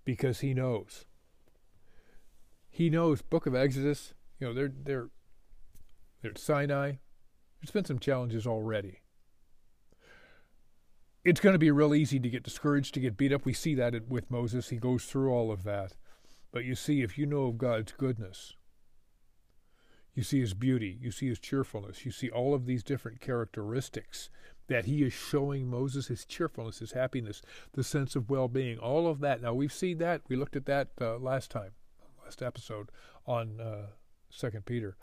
because 0.06 0.40
he 0.40 0.54
knows. 0.54 1.06
He 2.70 2.90
knows. 2.90 3.22
Book 3.22 3.46
of 3.46 3.56
Exodus, 3.56 4.14
you 4.40 4.48
know, 4.48 4.54
they're 4.54 4.72
they're 4.84 5.10
they're 6.22 6.32
at 6.32 6.38
Sinai. 6.38 6.94
There's 7.62 7.72
been 7.72 7.86
some 7.86 8.00
challenges 8.00 8.48
already. 8.48 9.01
It's 11.24 11.40
going 11.40 11.54
to 11.54 11.60
be 11.60 11.70
real 11.70 11.94
easy 11.94 12.20
to 12.20 12.30
get 12.30 12.44
discouraged, 12.44 12.96
to 12.96 13.00
get 13.00 13.18
beat 13.18 13.32
up. 13.32 13.46
We 13.46 13.54
see 13.54 13.76
that 13.76 14.08
with 14.08 14.32
Moses. 14.32 14.70
He 14.70 14.78
goes 14.78 15.06
through 15.06 15.32
all 15.32 15.52
of 15.52 15.64
that. 15.64 15.94
But 16.52 16.66
you 16.66 16.74
see, 16.76 17.02
if 17.02 17.18
you 17.18 17.26
know 17.26 17.46
of 17.46 17.60
God's 17.60 17.92
goodness, 17.92 18.56
you 20.16 20.24
see 20.24 20.40
his 20.40 20.54
beauty, 20.54 20.98
you 21.00 21.12
see 21.12 21.28
his 21.28 21.40
cheerfulness, 21.40 22.06
you 22.06 22.12
see 22.12 22.30
all 22.30 22.54
of 22.54 22.66
these 22.66 22.84
different 22.84 23.22
characteristics 23.22 24.30
that 24.68 24.86
he 24.86 25.04
is 25.04 25.14
showing 25.14 25.68
Moses 25.68 26.08
his 26.08 26.26
cheerfulness, 26.26 26.80
his 26.80 26.94
happiness, 26.94 27.42
the 27.74 27.84
sense 27.84 28.16
of 28.16 28.30
well 28.30 28.48
being, 28.48 28.78
all 28.78 29.08
of 29.08 29.20
that. 29.20 29.42
Now, 29.42 29.54
we've 29.54 29.72
seen 29.72 30.00
that. 30.00 30.22
We 30.28 30.36
looked 30.36 30.56
at 30.56 30.66
that 30.66 30.90
uh, 31.00 31.18
last 31.18 31.52
time, 31.52 31.72
last 32.24 32.42
episode 32.42 32.90
on 33.26 33.62
uh, 33.62 33.88
Second 34.30 34.66
Peter. 34.66 34.98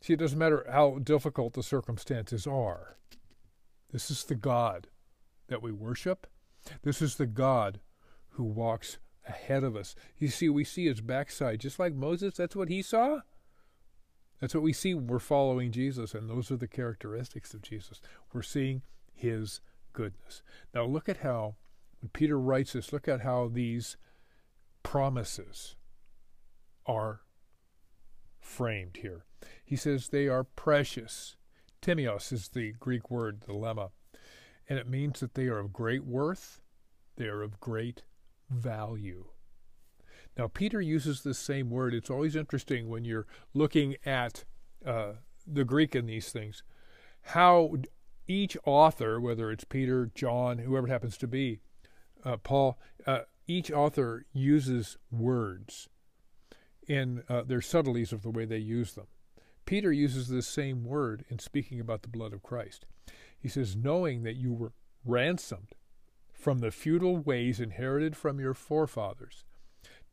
See, 0.00 0.12
it 0.12 0.18
doesn't 0.18 0.38
matter 0.38 0.64
how 0.70 0.98
difficult 1.02 1.54
the 1.54 1.62
circumstances 1.62 2.46
are. 2.46 2.96
This 3.90 4.10
is 4.10 4.24
the 4.24 4.34
God 4.34 4.88
that 5.48 5.62
we 5.62 5.72
worship. 5.72 6.26
This 6.82 7.02
is 7.02 7.16
the 7.16 7.26
God 7.26 7.80
who 8.30 8.44
walks 8.44 8.98
ahead 9.26 9.64
of 9.64 9.76
us. 9.76 9.94
You 10.18 10.28
see, 10.28 10.48
we 10.48 10.64
see 10.64 10.86
his 10.86 11.00
backside, 11.00 11.60
just 11.60 11.78
like 11.78 11.94
Moses. 11.94 12.34
That's 12.36 12.56
what 12.56 12.68
he 12.68 12.82
saw. 12.82 13.20
That's 14.40 14.54
what 14.54 14.62
we 14.62 14.72
see 14.72 14.94
we're 14.94 15.18
following 15.18 15.72
Jesus, 15.72 16.14
and 16.14 16.30
those 16.30 16.50
are 16.50 16.56
the 16.56 16.68
characteristics 16.68 17.54
of 17.54 17.62
Jesus. 17.62 18.00
We're 18.32 18.42
seeing 18.42 18.82
his 19.12 19.60
goodness. 19.92 20.42
Now, 20.72 20.84
look 20.84 21.08
at 21.08 21.18
how, 21.18 21.56
when 22.00 22.10
Peter 22.10 22.38
writes 22.38 22.72
this, 22.74 22.92
look 22.92 23.08
at 23.08 23.22
how 23.22 23.50
these 23.52 23.96
promises 24.84 25.74
are 26.86 27.22
framed 28.40 28.98
here. 28.98 29.24
He 29.64 29.76
says 29.76 30.08
they 30.08 30.28
are 30.28 30.44
precious. 30.44 31.36
Timios 31.82 32.32
is 32.32 32.48
the 32.48 32.72
Greek 32.78 33.10
word, 33.10 33.42
the 33.46 33.52
lemma, 33.52 33.90
and 34.68 34.78
it 34.78 34.88
means 34.88 35.20
that 35.20 35.34
they 35.34 35.46
are 35.46 35.58
of 35.58 35.72
great 35.72 36.04
worth, 36.04 36.60
they 37.16 37.26
are 37.26 37.42
of 37.42 37.60
great 37.60 38.02
value. 38.50 39.26
Now, 40.36 40.46
Peter 40.46 40.80
uses 40.80 41.22
the 41.22 41.34
same 41.34 41.70
word. 41.70 41.94
It's 41.94 42.10
always 42.10 42.36
interesting 42.36 42.88
when 42.88 43.04
you're 43.04 43.26
looking 43.54 43.96
at 44.06 44.44
uh, 44.86 45.14
the 45.46 45.64
Greek 45.64 45.96
in 45.96 46.06
these 46.06 46.30
things, 46.30 46.62
how 47.22 47.74
each 48.28 48.56
author, 48.64 49.20
whether 49.20 49.50
it's 49.50 49.64
Peter, 49.64 50.10
John, 50.14 50.58
whoever 50.58 50.86
it 50.86 50.90
happens 50.90 51.16
to 51.18 51.26
be, 51.26 51.60
uh, 52.24 52.36
Paul, 52.36 52.78
uh, 53.06 53.20
each 53.46 53.72
author 53.72 54.26
uses 54.32 54.98
words 55.10 55.88
in 56.86 57.22
uh, 57.28 57.42
their 57.42 57.60
subtleties 57.60 58.12
of 58.12 58.22
the 58.22 58.30
way 58.30 58.44
they 58.44 58.58
use 58.58 58.94
them. 58.94 59.06
Peter 59.64 59.92
uses 59.92 60.28
the 60.28 60.42
same 60.42 60.84
word 60.84 61.24
in 61.28 61.38
speaking 61.38 61.80
about 61.80 62.02
the 62.02 62.08
blood 62.08 62.32
of 62.32 62.42
Christ. 62.42 62.86
He 63.38 63.48
says, 63.48 63.76
knowing 63.76 64.22
that 64.22 64.36
you 64.36 64.52
were 64.52 64.72
ransomed 65.04 65.74
from 66.32 66.58
the 66.58 66.70
futile 66.70 67.18
ways 67.18 67.60
inherited 67.60 68.16
from 68.16 68.40
your 68.40 68.54
forefathers 68.54 69.44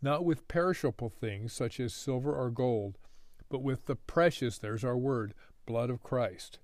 not 0.06 0.24
with 0.24 0.48
perishable 0.48 1.10
things 1.10 1.52
such 1.52 1.80
as 1.80 1.94
silver 1.94 2.34
or 2.34 2.52
gold, 2.52 2.98
but 3.50 3.64
with 3.64 3.88
the 3.88 3.96
precious, 3.96 4.58
there's 4.58 4.84
our 4.84 4.98
word, 4.98 5.34
blood 5.66 5.90
of 5.90 6.04
Christ, 6.04 6.60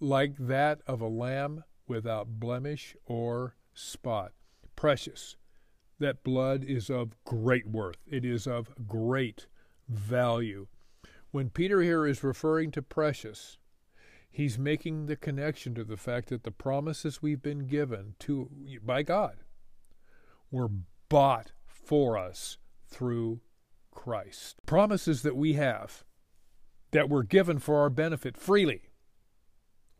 like 0.00 0.36
that 0.38 0.80
of 0.86 1.00
a 1.00 1.08
lamb 1.08 1.64
without 1.86 2.38
blemish 2.40 2.94
or 3.06 3.56
spot. 3.72 4.32
Precious. 4.76 5.36
That 5.98 6.22
blood 6.22 6.62
is 6.62 6.90
of 6.90 7.16
great 7.24 7.66
worth, 7.66 7.96
it 8.06 8.24
is 8.24 8.46
of 8.46 8.68
great 8.86 9.46
value. 9.88 10.66
When 11.30 11.50
Peter 11.50 11.80
here 11.80 12.06
is 12.06 12.22
referring 12.22 12.70
to 12.72 12.82
precious, 12.82 13.58
he's 14.34 14.58
making 14.58 15.06
the 15.06 15.14
connection 15.14 15.76
to 15.76 15.84
the 15.84 15.96
fact 15.96 16.28
that 16.28 16.42
the 16.42 16.50
promises 16.50 17.22
we've 17.22 17.40
been 17.40 17.68
given 17.68 18.16
to 18.18 18.50
by 18.84 19.00
God 19.00 19.36
were 20.50 20.70
bought 21.08 21.52
for 21.66 22.18
us 22.18 22.58
through 22.88 23.40
Christ. 23.92 24.56
Promises 24.66 25.22
that 25.22 25.36
we 25.36 25.52
have 25.52 26.02
that 26.90 27.08
were 27.08 27.22
given 27.22 27.60
for 27.60 27.80
our 27.80 27.90
benefit 27.90 28.36
freely 28.36 28.90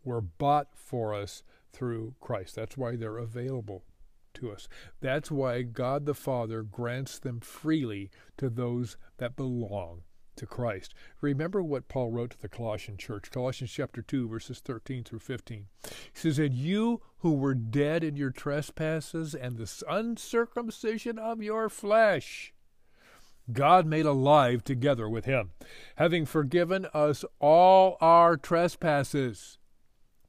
were 0.03 0.21
bought 0.21 0.67
for 0.75 1.15
us 1.15 1.45
through 1.73 2.17
Christ. 2.21 2.57
That's 2.57 2.77
why 2.77 2.97
they're 2.97 3.19
available 3.19 3.85
to 4.35 4.51
us. 4.51 4.69
That's 5.01 5.31
why 5.31 5.63
God 5.63 6.07
the 6.07 6.15
Father 6.15 6.65
grants 6.65 7.21
them 7.21 7.39
freely 7.39 8.11
to 8.39 8.51
those 8.51 8.97
that 9.19 9.37
belong 9.37 10.03
to 10.37 10.47
Christ. 10.47 10.95
Remember 11.21 11.63
what 11.63 11.89
Paul 11.89 12.11
wrote 12.11 12.31
to 12.33 12.41
the 12.41 12.49
Colossian 12.49 12.97
church, 12.97 13.31
Colossians 13.31 13.71
chapter 13.71 14.03
2, 14.03 14.29
verses 14.29 14.61
13 14.61 15.05
through 15.05 15.21
15. 15.21 15.67
He 15.83 15.91
says, 16.15 16.39
And 16.39 16.55
you 16.55 17.03
who 17.19 17.35
were 17.35 17.55
dead 17.55 18.05
in 18.05 18.17
your 18.17 18.31
trespasses 18.31 19.35
and 19.35 19.57
the 19.57 19.85
uncircumcision 19.89 21.19
of 21.19 21.43
your 21.43 21.69
flesh, 21.69 22.53
God 23.53 23.87
made 23.87 24.07
alive 24.07 24.65
together 24.65 25.09
with 25.09 25.27
him, 25.27 25.51
having 25.97 26.25
forgiven 26.25 26.87
us 26.95 27.25
all 27.41 27.97
our 28.01 28.37
trespasses 28.37 29.59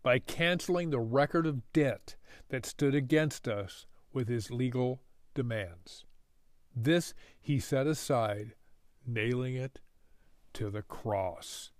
by 0.03 0.19
canceling 0.19 0.89
the 0.89 0.99
record 0.99 1.47
of 1.47 1.71
debt 1.73 2.15
that 2.49 2.65
stood 2.65 2.93
against 2.93 3.47
us 3.47 3.87
with 4.13 4.27
his 4.27 4.51
legal 4.51 5.01
demands. 5.33 6.05
This 6.75 7.13
he 7.39 7.59
set 7.59 7.87
aside, 7.87 8.53
nailing 9.05 9.55
it 9.55 9.79
to 10.55 10.69
the 10.69 10.81
cross. 10.81 11.71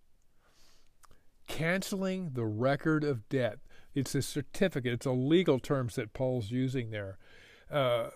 Canceling 1.47 2.31
the 2.33 2.45
record 2.45 3.03
of 3.03 3.27
debt. 3.29 3.59
It's 3.93 4.15
a 4.15 4.21
certificate, 4.21 4.93
it's 4.93 5.05
a 5.05 5.11
legal 5.11 5.59
terms 5.59 5.95
that 5.95 6.13
Paul's 6.13 6.51
using 6.51 6.91
there. 6.91 7.17
uh, 7.71 8.09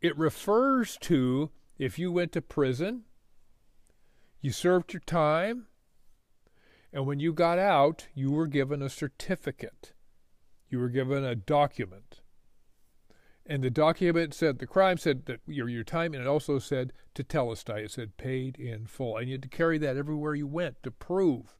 it 0.00 0.16
refers 0.16 0.96
to 0.98 1.50
if 1.78 1.98
you 1.98 2.10
went 2.10 2.32
to 2.32 2.42
prison, 2.42 3.04
you 4.40 4.50
served 4.50 4.92
your 4.92 5.00
time, 5.00 5.66
and 6.92 7.06
when 7.06 7.20
you 7.20 7.32
got 7.32 7.58
out, 7.58 8.08
you 8.14 8.30
were 8.30 8.46
given 8.46 8.82
a 8.82 8.88
certificate. 8.88 9.92
You 10.68 10.78
were 10.78 10.88
given 10.88 11.24
a 11.24 11.34
document. 11.34 12.19
And 13.50 13.64
the 13.64 13.70
document 13.70 14.32
said, 14.32 14.60
the 14.60 14.66
crime 14.66 14.96
said 14.96 15.26
that 15.26 15.40
your, 15.44 15.68
your 15.68 15.82
time, 15.82 16.14
and 16.14 16.22
it 16.22 16.28
also 16.28 16.60
said 16.60 16.92
to 17.14 17.24
tetelestai. 17.24 17.84
It 17.84 17.90
said 17.90 18.16
paid 18.16 18.56
in 18.56 18.86
full. 18.86 19.16
And 19.16 19.26
you 19.26 19.34
had 19.34 19.42
to 19.42 19.48
carry 19.48 19.76
that 19.78 19.96
everywhere 19.96 20.36
you 20.36 20.46
went 20.46 20.80
to 20.84 20.92
prove 20.92 21.56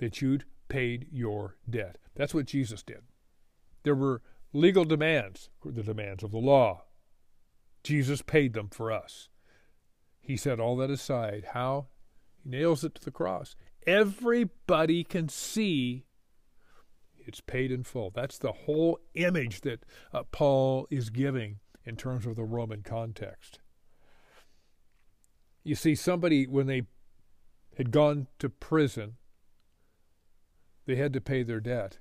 that 0.00 0.20
you'd 0.20 0.44
paid 0.68 1.06
your 1.10 1.56
debt. 1.68 1.96
That's 2.14 2.34
what 2.34 2.44
Jesus 2.44 2.82
did. 2.82 3.00
There 3.84 3.94
were 3.94 4.20
legal 4.52 4.84
demands, 4.84 5.48
the 5.64 5.82
demands 5.82 6.22
of 6.22 6.30
the 6.30 6.36
law. 6.36 6.84
Jesus 7.82 8.20
paid 8.20 8.52
them 8.52 8.68
for 8.68 8.92
us. 8.92 9.30
He 10.20 10.36
set 10.36 10.60
all 10.60 10.76
that 10.76 10.90
aside. 10.90 11.46
How? 11.54 11.86
He 12.44 12.50
nails 12.50 12.84
it 12.84 12.96
to 12.96 13.02
the 13.02 13.10
cross. 13.10 13.56
Everybody 13.86 15.04
can 15.04 15.30
see 15.30 16.04
it's 17.26 17.40
paid 17.40 17.70
in 17.70 17.84
full. 17.84 18.10
That's 18.10 18.38
the 18.38 18.52
whole 18.52 18.98
image 19.14 19.60
that 19.62 19.84
uh, 20.12 20.24
Paul 20.30 20.86
is 20.90 21.10
giving 21.10 21.60
in 21.84 21.96
terms 21.96 22.26
of 22.26 22.36
the 22.36 22.44
Roman 22.44 22.82
context. 22.82 23.60
You 25.62 25.74
see, 25.74 25.94
somebody, 25.94 26.46
when 26.46 26.66
they 26.66 26.82
had 27.76 27.90
gone 27.90 28.26
to 28.38 28.48
prison, 28.48 29.16
they 30.86 30.96
had 30.96 31.12
to 31.12 31.20
pay 31.20 31.42
their 31.42 31.60
debt. 31.60 31.98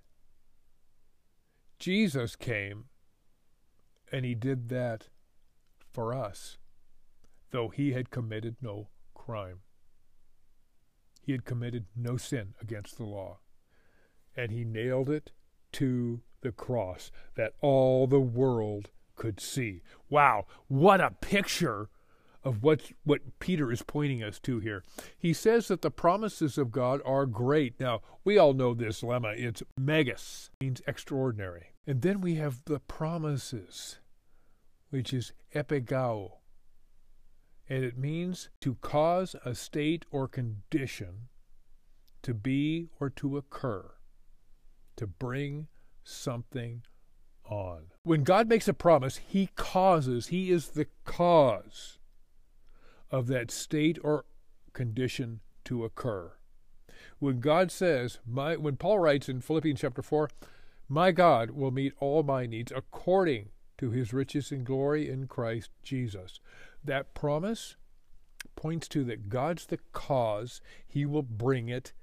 Jesus 1.77 2.35
came 2.35 2.85
and 4.11 4.25
he 4.25 4.35
did 4.35 4.69
that 4.69 5.07
for 5.91 6.13
us, 6.13 6.57
though 7.51 7.69
he 7.69 7.93
had 7.93 8.09
committed 8.09 8.57
no 8.61 8.89
crime. 9.13 9.59
He 11.21 11.31
had 11.31 11.45
committed 11.45 11.85
no 11.95 12.17
sin 12.17 12.55
against 12.61 12.97
the 12.97 13.05
law. 13.05 13.39
And 14.39 14.51
he 14.51 14.63
nailed 14.63 15.09
it 15.09 15.31
to 15.73 16.21
the 16.41 16.53
cross 16.53 17.11
that 17.35 17.55
all 17.59 18.07
the 18.07 18.21
world 18.21 18.89
could 19.17 19.41
see. 19.41 19.81
Wow, 20.09 20.45
what 20.69 21.01
a 21.01 21.11
picture 21.11 21.89
of 22.41 22.63
what 22.63 22.93
what 23.03 23.39
Peter 23.39 23.69
is 23.69 23.81
pointing 23.81 24.23
us 24.23 24.39
to 24.39 24.59
here. 24.59 24.85
He 25.17 25.33
says 25.33 25.67
that 25.67 25.81
the 25.81 25.91
promises 25.91 26.57
of 26.57 26.71
God 26.71 27.01
are 27.03 27.25
great. 27.25 27.77
Now, 27.81 27.99
we 28.23 28.37
all 28.37 28.53
know 28.53 28.73
this 28.73 29.01
lemma. 29.01 29.37
It's 29.37 29.61
megas, 29.77 30.49
means 30.61 30.81
extraordinary. 30.87 31.73
And 31.85 32.01
then 32.01 32.21
we 32.21 32.35
have 32.35 32.63
the 32.63 32.79
promises, 32.79 33.99
which 34.89 35.13
is 35.13 35.33
epigao. 35.53 36.31
And 37.67 37.83
it 37.83 37.97
means 37.97 38.49
to 38.61 38.75
cause 38.75 39.35
a 39.43 39.53
state 39.53 40.05
or 40.11 40.29
condition 40.29 41.27
to 42.21 42.33
be 42.33 42.87
or 43.01 43.09
to 43.09 43.37
occur, 43.37 43.91
to 44.99 45.07
bring 45.07 45.67
something 46.03 46.83
on. 47.45 47.83
When 48.03 48.23
God 48.23 48.49
makes 48.49 48.67
a 48.67 48.73
promise, 48.73 49.21
He 49.25 49.49
causes, 49.55 50.27
He 50.27 50.51
is 50.51 50.69
the 50.69 50.87
cause 51.05 51.99
of 53.09 53.27
that 53.27 53.49
state 53.49 53.97
or 54.03 54.25
condition 54.73 55.39
to 55.63 55.85
occur. 55.85 56.33
When 57.19 57.39
God 57.39 57.71
says, 57.71 58.19
my, 58.27 58.57
when 58.57 58.75
Paul 58.75 58.99
writes 58.99 59.29
in 59.29 59.39
Philippians 59.39 59.79
chapter 59.79 60.01
4, 60.01 60.29
my 60.89 61.11
God 61.11 61.51
will 61.51 61.71
meet 61.71 61.93
all 62.01 62.21
my 62.21 62.45
needs 62.45 62.73
according 62.75 63.51
to 63.77 63.91
his 63.91 64.11
riches 64.11 64.51
and 64.51 64.65
glory 64.65 65.09
in 65.09 65.27
Christ 65.27 65.69
Jesus. 65.81 66.41
That 66.83 67.13
promise 67.13 67.77
points 68.57 68.89
to 68.89 69.05
that 69.05 69.29
God's 69.29 69.67
the 69.67 69.79
cause, 69.93 70.59
he 70.85 71.05
will 71.05 71.23
bring 71.23 71.69
it 71.69 71.93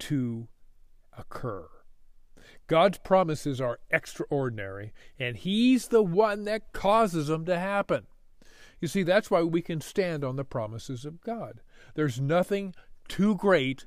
to 0.00 0.48
occur. 1.16 1.68
God's 2.66 2.98
promises 2.98 3.60
are 3.60 3.80
extraordinary, 3.90 4.92
and 5.18 5.36
he's 5.36 5.88
the 5.88 6.02
one 6.02 6.44
that 6.44 6.72
causes 6.72 7.28
them 7.28 7.44
to 7.46 7.58
happen. 7.58 8.06
You 8.80 8.88
see, 8.88 9.02
that's 9.02 9.30
why 9.30 9.42
we 9.42 9.62
can 9.62 9.80
stand 9.80 10.24
on 10.24 10.36
the 10.36 10.44
promises 10.44 11.04
of 11.04 11.22
God. 11.22 11.60
There's 11.94 12.20
nothing 12.20 12.74
too 13.08 13.36
great 13.36 13.86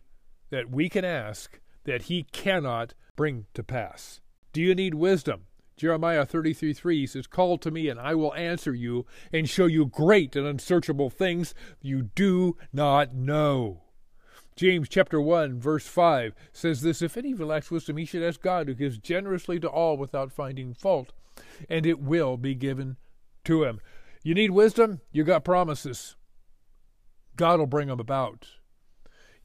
that 0.49 0.71
we 0.71 0.89
can 0.89 1.05
ask 1.05 1.59
that 1.83 2.03
He 2.03 2.23
cannot 2.23 2.93
bring 3.15 3.45
to 3.53 3.63
pass. 3.63 4.21
Do 4.51 4.61
you 4.61 4.73
need 4.73 4.95
wisdom? 4.95 5.45
Jeremiah 5.77 6.25
33 6.25 6.73
3 6.73 7.07
says, 7.07 7.27
Call 7.27 7.57
to 7.59 7.71
me, 7.71 7.87
and 7.87 7.99
I 7.99 8.15
will 8.15 8.33
answer 8.33 8.73
you, 8.73 9.05
and 9.31 9.47
show 9.47 9.65
you 9.65 9.85
great 9.85 10.35
and 10.35 10.45
unsearchable 10.45 11.09
things 11.09 11.53
you 11.81 12.03
do 12.03 12.57
not 12.73 13.13
know. 13.13 13.83
James 14.59 14.89
chapter 14.89 15.21
1, 15.21 15.57
verse 15.57 15.87
5 15.87 16.35
says 16.51 16.81
this 16.81 17.01
If 17.01 17.15
any 17.15 17.33
lacks 17.33 17.71
wisdom, 17.71 17.95
he 17.95 18.03
should 18.03 18.21
ask 18.21 18.41
God, 18.41 18.67
who 18.67 18.73
gives 18.73 18.97
generously 18.97 19.57
to 19.61 19.69
all 19.69 19.95
without 19.95 20.33
finding 20.33 20.73
fault, 20.73 21.13
and 21.69 21.85
it 21.85 22.01
will 22.01 22.35
be 22.35 22.55
given 22.55 22.97
to 23.45 23.63
him. 23.63 23.79
You 24.21 24.33
need 24.33 24.51
wisdom? 24.51 24.99
You 25.13 25.23
got 25.23 25.45
promises. 25.45 26.17
God 27.37 27.59
will 27.59 27.67
bring 27.67 27.87
them 27.87 28.01
about. 28.01 28.49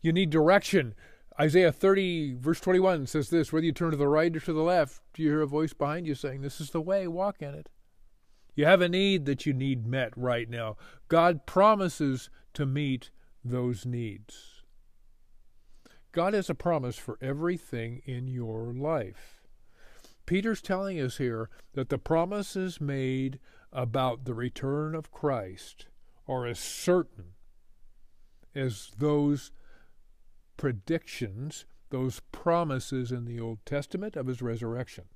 You 0.00 0.12
need 0.12 0.31
direction. 0.31 0.96
Isaiah 1.40 1.70
30, 1.70 2.35
verse 2.35 2.59
21 2.59 3.07
says 3.07 3.31
this 3.31 3.53
Whether 3.53 3.66
you 3.66 3.72
turn 3.72 3.92
to 3.92 3.96
the 3.96 4.09
right 4.09 4.35
or 4.35 4.40
to 4.40 4.53
the 4.53 4.62
left, 4.62 5.00
you 5.16 5.29
hear 5.29 5.42
a 5.42 5.46
voice 5.46 5.74
behind 5.74 6.09
you 6.09 6.16
saying, 6.16 6.40
This 6.40 6.61
is 6.61 6.70
the 6.70 6.81
way, 6.81 7.07
walk 7.07 7.40
in 7.40 7.55
it? 7.55 7.68
You 8.57 8.64
have 8.64 8.81
a 8.81 8.88
need 8.88 9.27
that 9.27 9.46
you 9.46 9.53
need 9.53 9.87
met 9.87 10.12
right 10.16 10.50
now. 10.50 10.77
God 11.07 11.46
promises 11.46 12.31
to 12.55 12.66
meet 12.66 13.12
those 13.44 13.87
needs. 13.87 14.54
God 16.14 16.33
has 16.33 16.48
a 16.48 16.55
promise 16.55 16.96
for 16.96 17.18
everything 17.20 18.00
in 18.05 18.29
your 18.29 18.72
life. 18.72 19.42
Peter's 20.27 20.62
telling 20.62 21.00
us 21.00 21.16
here 21.16 21.50
that 21.72 21.88
the 21.88 21.98
promises 21.98 22.81
made 22.81 23.40
about 23.72 24.24
the 24.24 24.33
return 24.33 24.94
of 24.94 25.11
Christ 25.11 25.87
are 26.29 26.46
as 26.46 26.61
certain 26.61 27.33
as 28.55 28.92
those 28.96 29.50
predictions, 30.57 31.66
those 31.90 32.20
promises 32.31 33.11
in 33.11 33.24
the 33.24 33.40
Old 33.40 33.59
Testament 33.66 34.14
of 34.14 34.29
his 34.29 34.40
resurrection. 34.40 35.07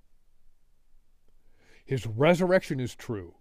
His 1.87 2.09
resurrection 2.09 2.81
is 2.81 2.97
true. 2.97 3.37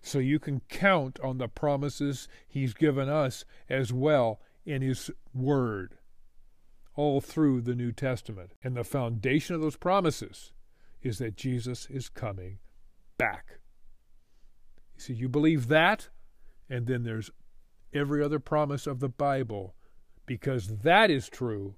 So 0.00 0.18
you 0.18 0.38
can 0.38 0.60
count 0.70 1.20
on 1.20 1.36
the 1.36 1.46
promises 1.46 2.26
he's 2.48 2.72
given 2.72 3.10
us 3.10 3.44
as 3.68 3.92
well 3.92 4.40
in 4.64 4.80
his 4.80 5.10
word 5.34 5.98
all 7.00 7.22
through 7.22 7.62
the 7.62 7.74
New 7.74 7.92
Testament. 7.92 8.52
And 8.62 8.76
the 8.76 8.84
foundation 8.84 9.54
of 9.54 9.62
those 9.62 9.76
promises 9.76 10.52
is 11.00 11.16
that 11.16 11.34
Jesus 11.34 11.88
is 11.88 12.10
coming 12.10 12.58
back. 13.16 13.58
You 14.94 15.00
see, 15.00 15.14
you 15.14 15.26
believe 15.26 15.68
that, 15.68 16.10
and 16.68 16.86
then 16.86 17.04
there's 17.04 17.30
every 17.94 18.22
other 18.22 18.38
promise 18.38 18.86
of 18.86 19.00
the 19.00 19.08
Bible. 19.08 19.74
Because 20.26 20.82
that 20.82 21.10
is 21.10 21.30
true, 21.30 21.76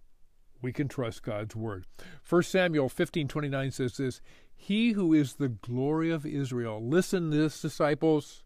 we 0.60 0.72
can 0.72 0.88
trust 0.88 1.22
God's 1.22 1.54
word. 1.54 1.86
1 2.28 2.42
Samuel 2.42 2.88
15:29 2.88 3.70
says 3.70 3.98
this, 3.98 4.20
"He 4.52 4.90
who 4.90 5.14
is 5.14 5.34
the 5.34 5.48
glory 5.48 6.10
of 6.10 6.26
Israel, 6.26 6.84
listen 6.84 7.30
this 7.30 7.62
disciples, 7.62 8.42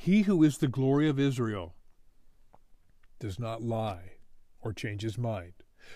he 0.00 0.22
who 0.22 0.42
is 0.42 0.58
the 0.58 0.66
glory 0.66 1.08
of 1.08 1.20
Israel 1.20 1.76
does 3.20 3.38
not 3.38 3.62
lie 3.62 4.13
or 4.64 4.72
change 4.72 5.02
his 5.02 5.16
mind, 5.16 5.52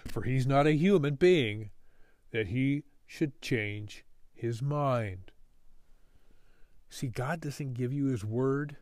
for 0.06 0.22
he's 0.22 0.46
not 0.46 0.66
a 0.66 0.76
human 0.76 1.16
being 1.16 1.70
that 2.30 2.48
he 2.48 2.84
should 3.06 3.40
change 3.40 4.04
his 4.34 4.62
mind." 4.62 5.32
See, 6.90 7.08
God 7.08 7.40
doesn't 7.40 7.74
give 7.74 7.92
you 7.92 8.06
His 8.06 8.24
word, 8.24 8.78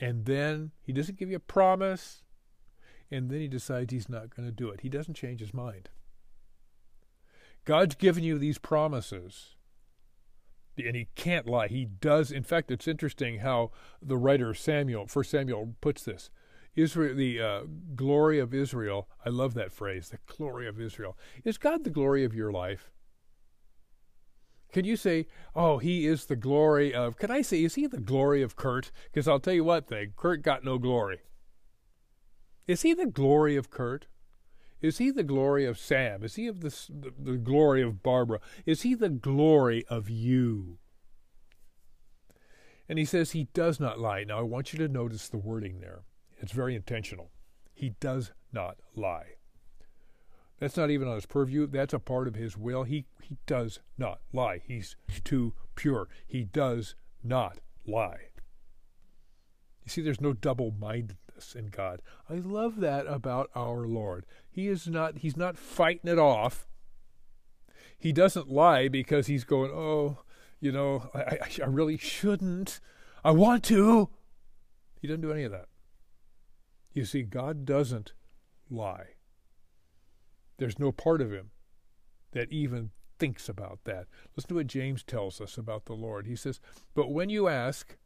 and 0.00 0.24
then 0.24 0.72
He 0.80 0.92
doesn't 0.92 1.18
give 1.18 1.30
you 1.30 1.36
a 1.36 1.40
promise, 1.40 2.22
and 3.10 3.30
then 3.30 3.40
He 3.40 3.48
decides 3.48 3.92
He's 3.92 4.08
not 4.08 4.34
going 4.34 4.48
to 4.48 4.54
do 4.54 4.70
it. 4.70 4.80
He 4.80 4.88
doesn't 4.88 5.14
change 5.14 5.40
His 5.40 5.52
mind. 5.52 5.90
God's 7.64 7.94
given 7.94 8.24
you 8.24 8.38
these 8.38 8.58
promises, 8.58 9.56
and 10.78 10.96
He 10.96 11.08
can't 11.14 11.46
lie. 11.46 11.68
He 11.68 11.84
does. 11.84 12.32
In 12.32 12.42
fact, 12.42 12.70
it's 12.70 12.88
interesting 12.88 13.40
how 13.40 13.70
the 14.00 14.16
writer 14.16 14.54
Samuel, 14.54 15.06
First 15.06 15.30
Samuel, 15.30 15.74
puts 15.80 16.04
this. 16.04 16.30
Israel, 16.76 17.14
the 17.14 17.40
uh, 17.40 17.60
glory 17.94 18.38
of 18.38 18.52
Israel. 18.52 19.08
I 19.24 19.28
love 19.28 19.54
that 19.54 19.72
phrase, 19.72 20.08
the 20.08 20.18
glory 20.26 20.66
of 20.66 20.80
Israel. 20.80 21.16
Is 21.44 21.58
God 21.58 21.84
the 21.84 21.90
glory 21.90 22.24
of 22.24 22.34
your 22.34 22.52
life? 22.52 22.90
Can 24.72 24.84
you 24.84 24.96
say, 24.96 25.28
oh, 25.54 25.78
he 25.78 26.04
is 26.04 26.24
the 26.24 26.34
glory 26.34 26.92
of, 26.92 27.16
can 27.16 27.30
I 27.30 27.42
say, 27.42 27.62
is 27.62 27.76
he 27.76 27.86
the 27.86 28.00
glory 28.00 28.42
of 28.42 28.56
Curt? 28.56 28.90
Because 29.12 29.28
I'll 29.28 29.38
tell 29.38 29.54
you 29.54 29.62
what 29.62 29.86
thing, 29.86 30.14
Curt 30.16 30.42
got 30.42 30.64
no 30.64 30.78
glory. 30.78 31.20
Is 32.66 32.82
he 32.82 32.92
the 32.92 33.06
glory 33.06 33.56
of 33.56 33.70
Curt? 33.70 34.06
Is 34.80 34.98
he 34.98 35.10
the 35.10 35.22
glory 35.22 35.64
of 35.64 35.78
Sam? 35.78 36.24
Is 36.24 36.34
he 36.34 36.48
of 36.48 36.60
the, 36.60 36.70
the, 36.88 37.12
the 37.18 37.36
glory 37.36 37.82
of 37.82 38.02
Barbara? 38.02 38.40
Is 38.66 38.82
he 38.82 38.94
the 38.94 39.08
glory 39.08 39.84
of 39.88 40.10
you? 40.10 40.78
And 42.88 42.98
he 42.98 43.04
says 43.04 43.30
he 43.30 43.44
does 43.54 43.78
not 43.78 43.98
lie. 43.98 44.24
Now, 44.24 44.40
I 44.40 44.42
want 44.42 44.72
you 44.72 44.78
to 44.80 44.92
notice 44.92 45.28
the 45.28 45.38
wording 45.38 45.80
there. 45.80 46.02
It's 46.44 46.52
very 46.52 46.76
intentional. 46.76 47.30
He 47.72 47.94
does 48.00 48.32
not 48.52 48.76
lie. 48.94 49.36
That's 50.60 50.76
not 50.76 50.90
even 50.90 51.08
on 51.08 51.14
his 51.14 51.24
purview. 51.24 51.66
That's 51.66 51.94
a 51.94 51.98
part 51.98 52.28
of 52.28 52.34
his 52.34 52.54
will. 52.54 52.82
He, 52.82 53.06
he 53.22 53.38
does 53.46 53.80
not 53.96 54.20
lie. 54.30 54.60
He's 54.62 54.94
too 55.24 55.54
pure. 55.74 56.06
He 56.26 56.44
does 56.44 56.96
not 57.22 57.60
lie. 57.86 58.28
You 59.84 59.88
see, 59.88 60.02
there's 60.02 60.20
no 60.20 60.34
double 60.34 60.70
mindedness 60.70 61.54
in 61.54 61.68
God. 61.68 62.02
I 62.28 62.34
love 62.34 62.78
that 62.80 63.06
about 63.06 63.48
our 63.56 63.86
Lord. 63.86 64.26
He 64.50 64.68
is 64.68 64.86
not, 64.86 65.20
he's 65.20 65.38
not 65.38 65.56
fighting 65.56 66.12
it 66.12 66.18
off. 66.18 66.68
He 67.96 68.12
doesn't 68.12 68.50
lie 68.50 68.88
because 68.88 69.28
he's 69.28 69.44
going, 69.44 69.70
oh, 69.70 70.18
you 70.60 70.72
know, 70.72 71.08
I, 71.14 71.20
I, 71.20 71.48
I 71.62 71.66
really 71.68 71.96
shouldn't. 71.96 72.80
I 73.24 73.30
want 73.30 73.64
to. 73.64 74.10
He 75.00 75.08
doesn't 75.08 75.22
do 75.22 75.32
any 75.32 75.44
of 75.44 75.52
that. 75.52 75.68
You 76.94 77.04
see, 77.04 77.22
God 77.22 77.66
doesn't 77.66 78.12
lie. 78.70 79.16
There's 80.58 80.78
no 80.78 80.92
part 80.92 81.20
of 81.20 81.32
him 81.32 81.50
that 82.32 82.52
even 82.52 82.90
thinks 83.18 83.48
about 83.48 83.80
that. 83.84 84.06
Listen 84.36 84.50
to 84.50 84.54
what 84.54 84.68
James 84.68 85.02
tells 85.02 85.40
us 85.40 85.58
about 85.58 85.86
the 85.86 85.94
Lord. 85.94 86.26
He 86.26 86.36
says, 86.36 86.60
But 86.94 87.10
when 87.10 87.28
you 87.28 87.48
ask, 87.48 87.96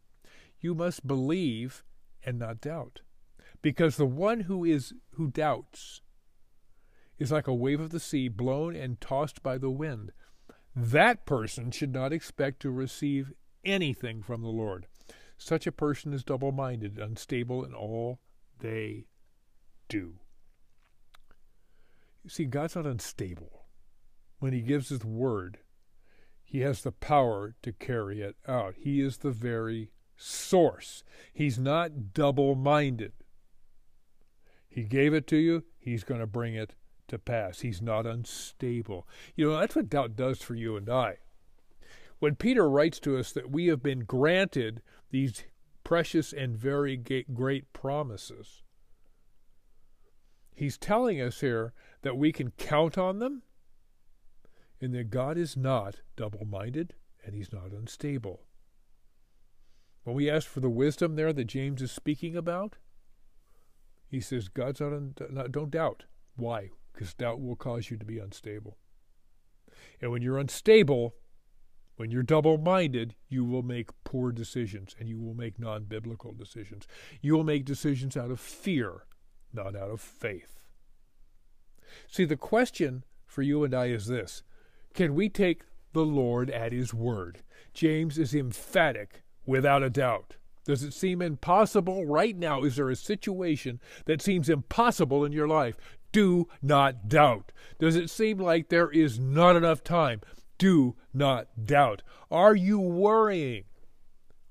you 0.61 0.75
must 0.75 1.07
believe 1.07 1.85
and 2.25 2.39
not 2.39 2.63
doubt. 2.63 3.03
Because 3.61 3.97
the 3.97 4.07
one 4.07 4.41
who 4.41 4.65
is 4.65 4.95
who 5.15 5.29
doubts 5.29 6.01
is 7.19 7.33
like 7.33 7.47
a 7.47 7.55
wave 7.55 7.81
of 7.81 7.91
the 7.91 8.01
sea 8.01 8.29
blown 8.29 8.75
and 8.75 9.01
tossed 9.01 9.43
by 9.43 9.59
the 9.59 9.71
wind. 9.71 10.13
That 10.75 11.27
person 11.27 11.71
should 11.71 11.93
not 11.93 12.13
expect 12.13 12.61
to 12.61 12.71
receive 12.71 13.33
anything 13.65 14.23
from 14.23 14.43
the 14.43 14.49
Lord. 14.49 14.87
Such 15.37 15.67
a 15.67 15.73
person 15.73 16.15
is 16.15 16.25
double 16.25 16.53
minded, 16.53 16.99
unstable 16.99 17.65
in 17.65 17.75
all 17.75 18.21
they 18.61 19.07
do. 19.89 20.15
You 22.25 22.31
see, 22.31 22.45
God's 22.45 22.77
not 22.77 22.87
unstable. 22.87 23.67
When 24.39 24.53
He 24.53 24.61
gives 24.61 24.89
His 24.89 25.05
word, 25.05 25.59
He 26.45 26.61
has 26.61 26.83
the 26.83 26.93
power 26.93 27.55
to 27.63 27.73
carry 27.73 28.21
it 28.21 28.37
out. 28.47 28.75
He 28.79 29.01
is 29.01 29.19
the 29.19 29.31
very 29.31 29.91
source. 30.17 31.05
He's 31.33 31.59
not 31.59 32.13
double 32.13 32.55
minded. 32.55 33.13
He 34.69 34.83
gave 34.83 35.15
it 35.15 35.27
to 35.29 35.37
you, 35.37 35.65
He's 35.79 36.05
going 36.05 36.21
to 36.21 36.27
bring 36.27 36.55
it 36.55 36.75
to 37.09 37.19
pass. 37.19 37.61
He's 37.61 37.81
not 37.81 38.07
unstable. 38.07 39.09
You 39.35 39.51
know, 39.51 39.59
that's 39.59 39.75
what 39.75 39.89
doubt 39.89 40.15
does 40.15 40.43
for 40.43 40.55
you 40.55 40.77
and 40.77 40.89
I. 40.89 41.17
When 42.19 42.35
Peter 42.35 42.69
writes 42.69 42.99
to 43.01 43.17
us 43.17 43.33
that 43.33 43.51
we 43.51 43.67
have 43.69 43.83
been 43.83 44.01
granted 44.01 44.83
these 45.11 45.45
precious 45.89 46.35
and 46.35 46.55
very 46.55 46.97
great 46.97 47.73
promises, 47.73 48.63
he's 50.55 50.77
telling 50.77 51.19
us 51.19 51.41
here 51.41 51.73
that 52.03 52.19
we 52.19 52.31
can 52.31 52.51
count 52.53 52.99
on 52.99 53.21
them 53.21 53.43
and 54.83 54.95
that 54.95 55.09
God 55.09 55.39
is 55.39 55.57
not 55.57 56.01
double 56.15 56.45
minded 56.45 56.93
and 57.25 57.35
he's 57.35 57.53
not 57.53 57.73
unstable. 57.73 58.43
When 60.05 60.15
we 60.15 60.29
ask 60.29 60.47
for 60.47 60.61
the 60.61 60.69
wisdom 60.69 61.17
there 61.17 61.33
that 61.33 61.45
James 61.45 61.81
is 61.81 61.91
speaking 61.91 62.37
about, 62.37 62.77
he 64.07 64.21
says, 64.21 64.49
God's 64.49 64.81
not, 64.81 64.93
un- 64.93 65.15
not 65.31 65.53
don't 65.53 65.71
doubt. 65.71 66.05
Why? 66.37 66.71
because 66.99 67.15
doubt 67.15 67.41
will 67.41 67.55
cause 67.55 67.91
you 67.91 67.97
to 67.97 68.05
be 68.05 68.19
unstable. 68.19 68.77
And 70.01 70.11
when 70.11 70.21
you're 70.21 70.39
unstable, 70.39 71.15
when 71.99 72.13
you're 72.13 72.23
double 72.23 72.59
minded, 72.59 73.17
you 73.29 73.45
will 73.45 73.65
make 73.65 73.91
poor 74.05 74.31
decisions 74.31 74.95
and 75.01 75.09
you 75.09 75.19
will 75.19 75.35
make 75.35 75.59
non 75.59 75.83
biblical 75.83 76.33
decisions. 76.33 76.87
You 77.21 77.37
will 77.37 77.43
make 77.43 77.65
decisions 77.65 78.17
out 78.17 78.31
of 78.31 78.39
fear, 78.39 79.03
not 79.53 79.75
out 79.75 79.91
of 79.91 80.01
faith. 80.01 80.61
See, 82.07 82.25
the 82.25 82.37
question 82.37 83.05
for 83.27 83.43
you 83.43 83.65
and 83.65 83.75
I 83.75 83.87
is 83.87 84.07
this 84.07 84.45
Can 84.95 85.17
we 85.17 85.29
take 85.29 85.63
the 85.93 86.05
Lord 86.05 86.51
at 86.51 86.71
His 86.71 86.95
word? 86.95 87.43
James 87.75 88.17
is 88.17 88.33
emphatic 88.33 89.25
without 89.45 89.83
a 89.83 89.91
doubt. 89.91 90.37
Does 90.65 90.85
it 90.85 90.95
seem 90.95 91.21
impossible 91.21 92.07
right 92.07 92.37
now? 92.37 92.63
Is 92.63 92.77
there 92.77 92.91
a 92.91 92.97
situation 92.97 93.81
that 94.05 94.23
seems 94.23 94.49
impossible 94.49 95.25
in 95.25 95.33
your 95.33 95.49
life? 95.49 95.77
Do 96.13 96.47
not 96.63 97.09
doubt. 97.09 97.51
Does 97.81 97.97
it 97.97 98.09
seem 98.09 98.39
like 98.39 98.69
there 98.69 98.91
is 98.91 99.19
not 99.19 99.57
enough 99.57 99.83
time? 99.83 100.21
Do 100.59 100.97
not 101.15 101.49
doubt. 101.65 102.03
Are 102.31 102.55
you 102.55 102.79
worrying? 102.79 103.65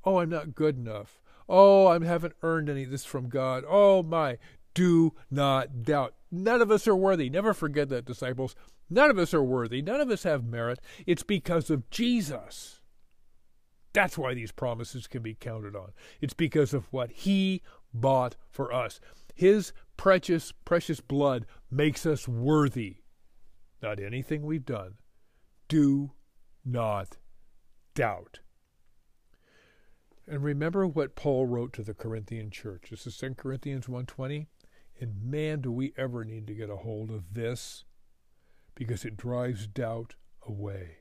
Oh, 0.04 0.20
I'm 0.20 0.30
not 0.30 0.56
good 0.56 0.78
enough. 0.78 1.22
Oh, 1.50 1.88
I 1.88 2.04
haven't 2.04 2.36
earned 2.42 2.70
any 2.70 2.84
of 2.84 2.92
this 2.92 3.06
from 3.06 3.30
God. 3.30 3.64
Oh, 3.68 4.04
my. 4.04 4.38
Do 4.74 5.14
not 5.30 5.84
doubt. 5.84 6.14
None 6.32 6.62
of 6.62 6.72
us 6.72 6.88
are 6.88 6.96
worthy. 6.96 7.30
Never 7.30 7.54
forget 7.54 7.90
that, 7.90 8.06
disciples. 8.06 8.56
None 8.90 9.10
of 9.10 9.18
us 9.18 9.34
are 9.34 9.44
worthy. 9.44 9.82
None 9.82 10.00
of 10.00 10.10
us 10.10 10.24
have 10.24 10.46
merit. 10.46 10.80
It's 11.06 11.24
because 11.24 11.70
of 11.70 11.90
Jesus. 11.90 12.82
That's 13.94 14.18
why 14.18 14.34
these 14.34 14.52
promises 14.52 15.08
can 15.08 15.24
be 15.24 15.34
counted 15.34 15.76
on. 15.76 15.92
It's 16.22 16.34
because 16.34 16.74
of 16.74 16.86
what 16.92 17.12
He 17.12 17.64
bought 17.94 18.36
for 18.50 18.72
us. 18.72 19.00
His 19.34 19.74
precious, 19.98 20.52
precious 20.66 21.02
blood 21.02 21.46
makes 21.72 22.06
us 22.06 22.28
worthy. 22.28 22.98
Not 23.82 24.00
anything 24.00 24.44
we've 24.44 24.66
done. 24.66 24.96
Do 25.68 26.12
not 26.66 27.18
doubt. 27.94 28.40
And 30.28 30.44
remember 30.44 30.86
what 30.86 31.16
Paul 31.16 31.46
wrote 31.46 31.74
to 31.74 31.84
the 31.84 31.94
Corinthian 31.94 32.52
church. 32.52 32.88
This 32.90 33.08
is 33.08 33.18
2 33.18 33.36
Corinthians 33.36 33.88
1.20. 33.88 34.48
And 35.00 35.24
man, 35.24 35.62
do 35.62 35.72
we 35.72 35.94
ever 35.98 36.26
need 36.26 36.48
to 36.48 36.56
get 36.56 36.70
a 36.70 36.78
hold 36.78 37.12
of 37.12 37.34
this 37.34 37.86
because 38.76 39.06
it 39.06 39.16
drives 39.16 39.68
doubt 39.68 40.16
away. 40.46 40.98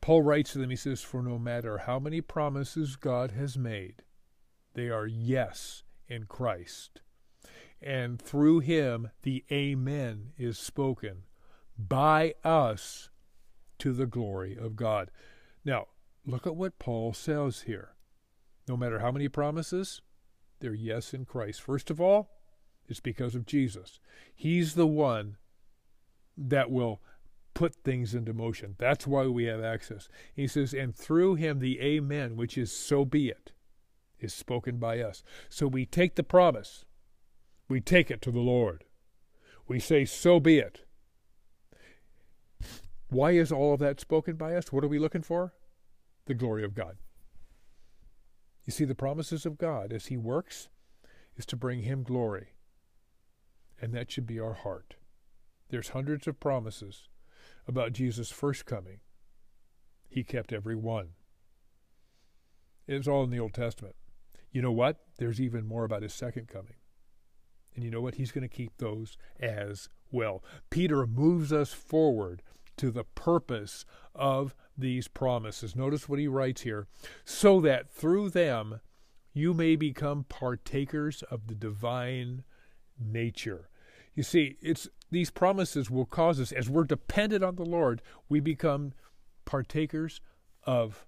Paul 0.00 0.22
writes 0.22 0.52
to 0.52 0.58
them, 0.58 0.70
he 0.70 0.76
says, 0.76 1.02
For 1.02 1.22
no 1.22 1.38
matter 1.38 1.78
how 1.78 1.98
many 1.98 2.20
promises 2.20 2.96
God 2.96 3.32
has 3.32 3.58
made, 3.58 4.02
they 4.74 4.88
are 4.88 5.06
yes 5.06 5.82
in 6.08 6.24
Christ 6.24 7.00
and 7.80 8.20
through 8.20 8.60
him 8.60 9.10
the 9.22 9.44
Amen 9.50 10.32
is 10.36 10.58
spoken 10.58 11.22
by 11.78 12.34
us 12.42 13.10
to 13.78 13.92
the 13.92 14.06
glory 14.06 14.56
of 14.56 14.76
God. 14.76 15.10
Now, 15.64 15.86
look 16.24 16.46
at 16.46 16.56
what 16.56 16.78
Paul 16.78 17.12
says 17.12 17.62
here. 17.62 17.90
No 18.68 18.76
matter 18.76 18.98
how 18.98 19.12
many 19.12 19.28
promises, 19.28 20.02
they're 20.60 20.74
yes 20.74 21.14
in 21.14 21.24
Christ. 21.24 21.60
First 21.60 21.90
of 21.90 22.00
all, 22.00 22.30
it's 22.88 23.00
because 23.00 23.34
of 23.34 23.46
Jesus. 23.46 24.00
He's 24.34 24.74
the 24.74 24.86
one 24.86 25.36
that 26.36 26.70
will 26.70 27.00
put 27.54 27.74
things 27.76 28.14
into 28.14 28.32
motion. 28.32 28.74
That's 28.78 29.06
why 29.06 29.26
we 29.26 29.44
have 29.44 29.62
access. 29.62 30.08
He 30.34 30.46
says, 30.46 30.74
and 30.74 30.94
through 30.94 31.36
him 31.36 31.58
the 31.58 31.80
Amen, 31.80 32.36
which 32.36 32.58
is 32.58 32.72
so 32.72 33.04
be 33.04 33.28
it, 33.28 33.52
is 34.18 34.34
spoken 34.34 34.78
by 34.78 35.00
us. 35.00 35.22
So 35.48 35.66
we 35.66 35.86
take 35.86 36.16
the 36.16 36.22
promise 36.22 36.84
we 37.68 37.80
take 37.80 38.10
it 38.10 38.22
to 38.22 38.30
the 38.30 38.40
Lord. 38.40 38.84
We 39.66 39.80
say, 39.80 40.04
So 40.04 40.38
be 40.38 40.58
it. 40.58 40.84
Why 43.08 43.32
is 43.32 43.52
all 43.52 43.74
of 43.74 43.80
that 43.80 44.00
spoken 44.00 44.36
by 44.36 44.54
us? 44.56 44.72
What 44.72 44.84
are 44.84 44.88
we 44.88 44.98
looking 44.98 45.22
for? 45.22 45.54
The 46.26 46.34
glory 46.34 46.64
of 46.64 46.74
God. 46.74 46.96
You 48.64 48.72
see, 48.72 48.84
the 48.84 48.94
promises 48.94 49.46
of 49.46 49.58
God 49.58 49.92
as 49.92 50.06
He 50.06 50.16
works 50.16 50.68
is 51.36 51.46
to 51.46 51.56
bring 51.56 51.82
Him 51.82 52.02
glory. 52.02 52.48
And 53.80 53.92
that 53.92 54.10
should 54.10 54.26
be 54.26 54.40
our 54.40 54.54
heart. 54.54 54.96
There's 55.68 55.90
hundreds 55.90 56.26
of 56.26 56.40
promises 56.40 57.08
about 57.68 57.92
Jesus' 57.92 58.30
first 58.30 58.66
coming. 58.66 59.00
He 60.08 60.24
kept 60.24 60.52
every 60.52 60.76
one. 60.76 61.10
It's 62.88 63.08
all 63.08 63.24
in 63.24 63.30
the 63.30 63.40
Old 63.40 63.52
Testament. 63.52 63.96
You 64.50 64.62
know 64.62 64.72
what? 64.72 64.98
There's 65.18 65.40
even 65.40 65.66
more 65.66 65.84
about 65.84 66.02
his 66.02 66.14
second 66.14 66.48
coming. 66.48 66.76
And 67.74 67.84
you 67.84 67.90
know 67.90 68.00
what? 68.00 68.14
He's 68.14 68.32
going 68.32 68.48
to 68.48 68.54
keep 68.54 68.78
those 68.78 69.18
as 69.38 69.88
well. 70.10 70.42
Peter 70.70 71.06
moves 71.06 71.52
us 71.52 71.72
forward 71.72 72.42
to 72.76 72.90
the 72.90 73.04
purpose 73.04 73.84
of 74.14 74.54
these 74.76 75.08
promises. 75.08 75.74
Notice 75.74 76.08
what 76.08 76.18
he 76.18 76.28
writes 76.28 76.62
here 76.62 76.86
so 77.24 77.60
that 77.60 77.90
through 77.90 78.30
them 78.30 78.80
you 79.32 79.54
may 79.54 79.76
become 79.76 80.24
partakers 80.28 81.22
of 81.24 81.46
the 81.46 81.54
divine 81.54 82.44
nature. 82.98 83.68
You 84.14 84.22
see, 84.22 84.56
it's 84.62 84.88
these 85.10 85.30
promises 85.30 85.90
will 85.90 86.06
cause 86.06 86.40
us 86.40 86.52
as 86.52 86.68
we're 86.68 86.84
dependent 86.84 87.44
on 87.44 87.56
the 87.56 87.64
Lord, 87.64 88.02
we 88.28 88.40
become 88.40 88.92
partakers 89.44 90.20
of 90.64 91.06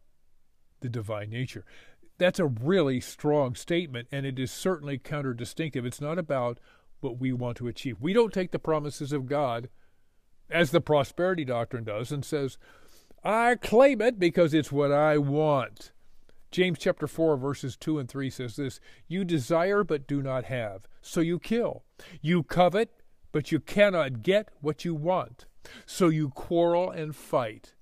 the 0.81 0.89
divine 0.89 1.31
nature 1.31 1.65
that's 2.19 2.41
a 2.41 2.47
really 2.47 3.01
strong 3.01 3.55
statement, 3.55 4.09
and 4.13 4.27
it 4.27 4.39
is 4.39 4.51
certainly 4.51 4.99
counterdistinctive. 4.99 5.87
It's 5.87 6.01
not 6.01 6.19
about 6.19 6.59
what 7.01 7.19
we 7.19 7.33
want 7.33 7.57
to 7.59 7.69
achieve. 7.69 8.01
We 8.01 8.13
don't 8.13 8.33
take 8.33 8.51
the 8.51 8.59
promises 8.59 9.13
of 9.13 9.27
God 9.27 9.69
as 10.51 10.71
the 10.71 10.81
prosperity 10.81 11.45
doctrine 11.45 11.85
does 11.85 12.13
and 12.13 12.25
says, 12.25 12.59
I 13.25 13.57
claim 13.57 14.01
it 14.01 14.19
because 14.19 14.55
it's 14.55 14.73
what 14.73 14.93
I 14.93 15.19
want. 15.19 15.93
James 16.51 16.79
chapter 16.79 17.07
4, 17.07 17.37
verses 17.37 17.77
2 17.77 17.99
and 17.99 18.09
3 18.09 18.31
says 18.31 18.57
this 18.57 18.81
You 19.07 19.25
desire 19.25 19.85
but 19.85 20.07
do 20.07 20.23
not 20.23 20.45
have, 20.45 20.83
so 21.03 21.21
you 21.21 21.39
kill. 21.39 21.85
You 22.23 22.43
covet, 22.43 22.91
but 23.33 23.53
you 23.53 23.61
cannot 23.61 24.23
get 24.23 24.49
what 24.61 24.85
you 24.85 24.95
want, 24.95 25.47
so 25.85 26.09
you 26.09 26.31
quarrel 26.31 26.91
and 26.91 27.15
fight. 27.15 27.75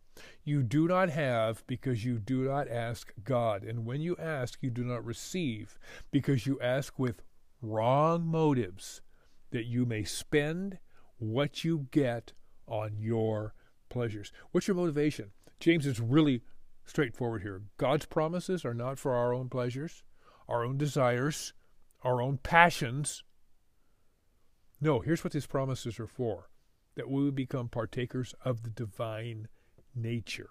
You 0.43 0.63
do 0.63 0.89
not 0.89 1.11
have 1.11 1.65
because 1.67 2.05
you 2.05 2.19
do 2.19 2.45
not 2.45 2.69
ask 2.69 3.13
God. 3.23 3.63
And 3.63 3.85
when 3.85 4.01
you 4.01 4.17
ask, 4.17 4.59
you 4.63 4.71
do 4.71 4.85
not 4.85 5.05
receive 5.05 5.79
because 6.11 6.47
you 6.47 6.59
ask 6.61 6.99
with 6.99 7.23
wrong 7.61 8.27
motives, 8.27 9.03
that 9.51 9.67
you 9.67 9.85
may 9.85 10.05
spend 10.05 10.79
what 11.19 11.65
you 11.65 11.89
get 11.91 12.33
on 12.67 12.97
your 12.99 13.55
pleasures. 13.89 14.33
What's 14.51 14.69
your 14.69 14.77
motivation? 14.77 15.31
James 15.61 15.87
is 15.87 16.01
really 16.01 16.43
straightforward 16.85 17.43
here. 17.43 17.63
God's 17.79 18.07
promises 18.07 18.65
are 18.65 18.75
not 18.75 18.99
for 18.99 19.15
our 19.15 19.33
own 19.33 19.49
pleasures, 19.49 20.03
our 20.49 20.65
own 20.65 20.79
desires, 20.79 21.53
our 22.03 22.21
own 22.23 22.39
passions. 22.39 23.25
No, 24.81 25.01
here's 25.01 25.25
what 25.25 25.33
these 25.33 25.47
promises 25.47 25.99
are 25.99 26.07
for 26.07 26.51
that 26.95 27.11
we 27.11 27.25
would 27.25 27.35
become 27.35 27.69
partakers 27.69 28.35
of 28.45 28.63
the 28.63 28.71
divine 28.71 29.49
nature. 29.95 30.49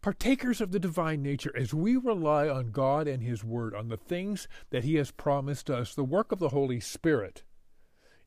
Partakers 0.00 0.60
of 0.60 0.70
the 0.70 0.78
divine 0.78 1.22
nature, 1.22 1.52
as 1.56 1.74
we 1.74 1.96
rely 1.96 2.48
on 2.48 2.70
God 2.70 3.08
and 3.08 3.20
His 3.20 3.42
Word, 3.42 3.74
on 3.74 3.88
the 3.88 3.96
things 3.96 4.46
that 4.70 4.84
He 4.84 4.94
has 4.94 5.10
promised 5.10 5.68
us, 5.68 5.92
the 5.92 6.04
work 6.04 6.30
of 6.30 6.38
the 6.38 6.50
Holy 6.50 6.78
Spirit 6.78 7.42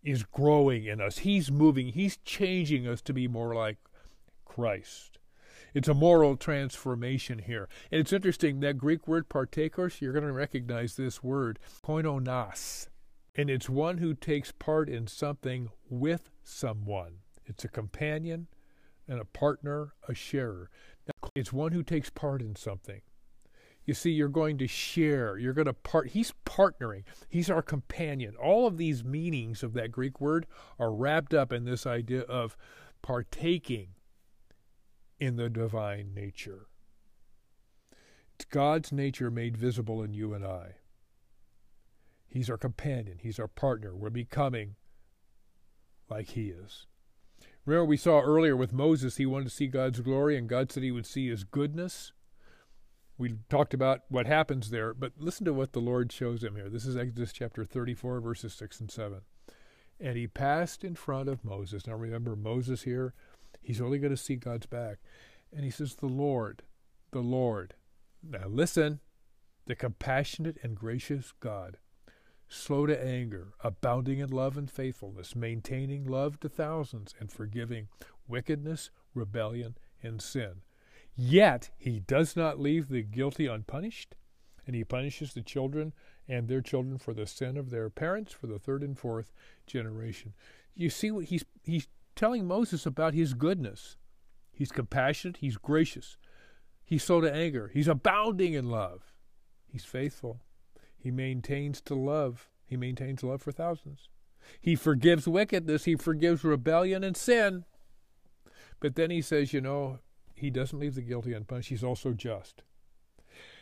is 0.04 0.24
growing 0.24 0.86
in 0.86 1.00
us. 1.02 1.20
He's 1.20 1.52
moving, 1.52 1.90
He's 1.90 2.18
changing 2.18 2.88
us 2.88 3.02
to 3.04 3.14
be 3.14 3.28
more 3.28 3.54
like 3.54 3.78
Christ. 4.46 5.20
It's 5.74 5.88
a 5.88 5.94
moral 5.94 6.36
transformation 6.36 7.40
here. 7.40 7.70
And 7.92 8.02
it's 8.02 8.12
interesting 8.12 8.60
that 8.60 8.78
Greek 8.78 9.08
word 9.08 9.30
partakers, 9.30 10.02
you're 10.02 10.14
going 10.14 10.26
to 10.26 10.34
recognize 10.34 10.96
this 10.96 11.24
word, 11.24 11.60
koinonas. 11.84 12.88
And 13.36 13.50
it's 13.50 13.70
one 13.70 14.00
who 14.00 14.14
takes 14.14 14.52
part 14.52 14.90
in 14.90 15.08
something 15.08 15.70
with 15.90 16.30
someone. 16.44 17.20
It's 17.46 17.64
a 17.64 17.70
companion 17.70 18.48
and 19.08 19.22
a 19.22 19.26
partner, 19.26 19.94
a 20.08 20.14
sharer. 20.14 20.70
Now, 21.08 21.30
it's 21.36 21.54
one 21.54 21.72
who 21.72 21.84
takes 21.84 22.10
part 22.10 22.42
in 22.42 22.56
something. 22.56 23.02
You 23.92 23.96
see, 23.96 24.12
you're 24.12 24.30
going 24.30 24.58
to 24.60 24.68
share. 24.68 25.38
You're 25.38 25.52
going 25.52 25.66
to 25.66 25.74
part. 25.74 26.12
He's 26.12 26.34
partnering. 26.46 27.04
He's 27.28 27.50
our 27.50 27.62
companion. 27.62 28.38
All 28.38 28.66
of 28.66 28.78
these 28.78 29.04
meanings 29.04 29.64
of 29.64 29.74
that 29.74 29.92
Greek 29.92 30.22
word 30.22 30.48
are 30.80 30.94
wrapped 30.94 31.34
up 31.34 31.52
in 31.52 31.66
this 31.66 31.86
idea 31.86 32.22
of 32.22 32.56
partaking 33.02 33.90
in 35.20 35.36
the 35.36 35.50
divine 35.50 36.14
nature. 36.14 36.68
It's 38.36 38.46
God's 38.46 38.94
nature 38.94 39.30
made 39.30 39.58
visible 39.58 40.02
in 40.02 40.14
you 40.14 40.34
and 40.34 40.46
I. 40.46 40.76
He's 42.30 42.50
our 42.50 42.58
companion, 42.58 43.18
He's 43.22 43.40
our 43.40 43.50
partner. 43.50 43.94
We're 43.94 44.10
becoming 44.10 44.76
like 46.10 46.30
He 46.30 46.48
is. 46.48 46.88
Remember, 47.66 47.84
we 47.84 47.98
saw 47.98 48.22
earlier 48.22 48.56
with 48.56 48.72
Moses, 48.72 49.18
he 49.18 49.26
wanted 49.26 49.50
to 49.50 49.54
see 49.54 49.68
God's 49.68 50.00
glory, 50.00 50.38
and 50.38 50.48
God 50.48 50.72
said 50.72 50.82
he 50.82 50.92
would 50.92 51.06
see 51.06 51.28
His 51.28 51.44
goodness. 51.44 52.14
We 53.22 53.36
talked 53.50 53.76
about 53.76 54.02
what 54.10 54.26
happens 54.26 54.72
there, 54.72 54.96
but 54.96 55.14
listen 55.20 55.46
to 55.46 55.54
what 55.54 55.74
the 55.74 55.80
Lord 55.80 56.12
shows 56.12 56.44
him 56.44 56.56
here. 56.56 56.70
This 56.70 56.88
is 56.88 56.98
Exodus 56.98 57.32
chapter 57.32 57.64
34, 57.64 58.20
verses 58.20 58.52
6 58.56 58.80
and 58.80 58.90
7. 58.90 59.22
And 60.00 60.18
he 60.18 60.26
passed 60.26 60.84
in 60.84 60.96
front 60.96 61.30
of 61.30 61.46
Moses. 61.46 61.86
Now 61.86 61.94
remember, 61.94 62.36
Moses 62.36 62.82
here 62.82 63.14
He's 63.62 63.80
only 63.80 64.00
going 64.00 64.10
to 64.10 64.18
see 64.18 64.38
God's 64.38 64.66
back. 64.66 64.98
And 65.54 65.64
he 65.64 65.70
says, 65.70 65.96
The 65.96 66.08
Lord, 66.08 66.64
the 67.12 67.22
Lord. 67.22 67.76
Now 68.28 68.48
listen, 68.48 69.02
the 69.68 69.76
compassionate 69.76 70.58
and 70.64 70.76
gracious 70.76 71.32
God, 71.40 71.78
slow 72.48 72.88
to 72.88 73.06
anger, 73.06 73.54
abounding 73.64 74.18
in 74.18 74.32
love 74.32 74.58
and 74.58 74.70
faithfulness, 74.70 75.36
maintaining 75.36 76.06
love 76.06 76.40
to 76.40 76.50
thousands, 76.50 77.14
and 77.20 77.32
forgiving 77.32 77.88
wickedness, 78.28 78.90
rebellion, 79.14 79.78
and 80.02 80.24
sin. 80.24 80.62
Yet 81.16 81.72
he 81.78 82.00
does 82.00 82.36
not 82.36 82.60
leave 82.60 82.88
the 82.88 83.04
guilty 83.04 83.48
unpunished, 83.48 84.16
and 84.66 84.76
he 84.76 84.84
punishes 84.84 85.34
the 85.34 85.42
children 85.42 85.94
and 86.28 86.48
their 86.48 86.62
children 86.62 86.98
for 86.98 87.14
the 87.14 87.28
sin 87.28 87.58
of 87.58 87.70
their 87.70 87.90
parents 87.90 88.32
for 88.32 88.48
the 88.48 88.60
third 88.60 88.84
and 88.84 88.98
fourth 88.98 89.32
generation. 89.68 90.34
You 90.76 90.90
see 90.90 91.12
what 91.12 91.26
he's 91.26 91.44
he's 91.64 91.88
telling 92.16 92.48
Moses 92.48 92.86
about 92.86 93.14
his 93.14 93.34
goodness. 93.34 93.98
He's 94.52 94.72
compassionate, 94.72 95.38
he's 95.38 95.58
gracious, 95.58 96.18
he's 96.84 97.04
slow 97.04 97.22
to 97.22 97.34
anger, 97.34 97.72
he's 97.74 97.88
abounding 97.88 98.54
in 98.54 98.70
love, 98.70 99.14
he's 99.66 99.86
faithful, 99.86 100.42
he 100.98 101.10
maintains 101.10 101.82
to 101.82 101.96
love, 101.96 102.48
he 102.64 102.78
maintains 102.78 103.24
love 103.24 103.42
for 103.42 103.52
thousands. 103.52 104.08
He 104.60 104.76
forgives 104.76 105.28
wickedness, 105.28 105.86
he 105.86 105.96
forgives 105.96 106.44
rebellion 106.44 107.04
and 107.04 107.18
sin. 107.18 107.66
But 108.80 108.96
then 108.96 109.10
he 109.10 109.22
says, 109.22 109.54
you 109.54 109.62
know, 109.62 110.00
he 110.42 110.50
doesn't 110.50 110.80
leave 110.80 110.96
the 110.96 111.02
guilty 111.02 111.34
unpunished, 111.34 111.70
he's 111.70 111.84
also 111.84 112.14
just. 112.14 112.64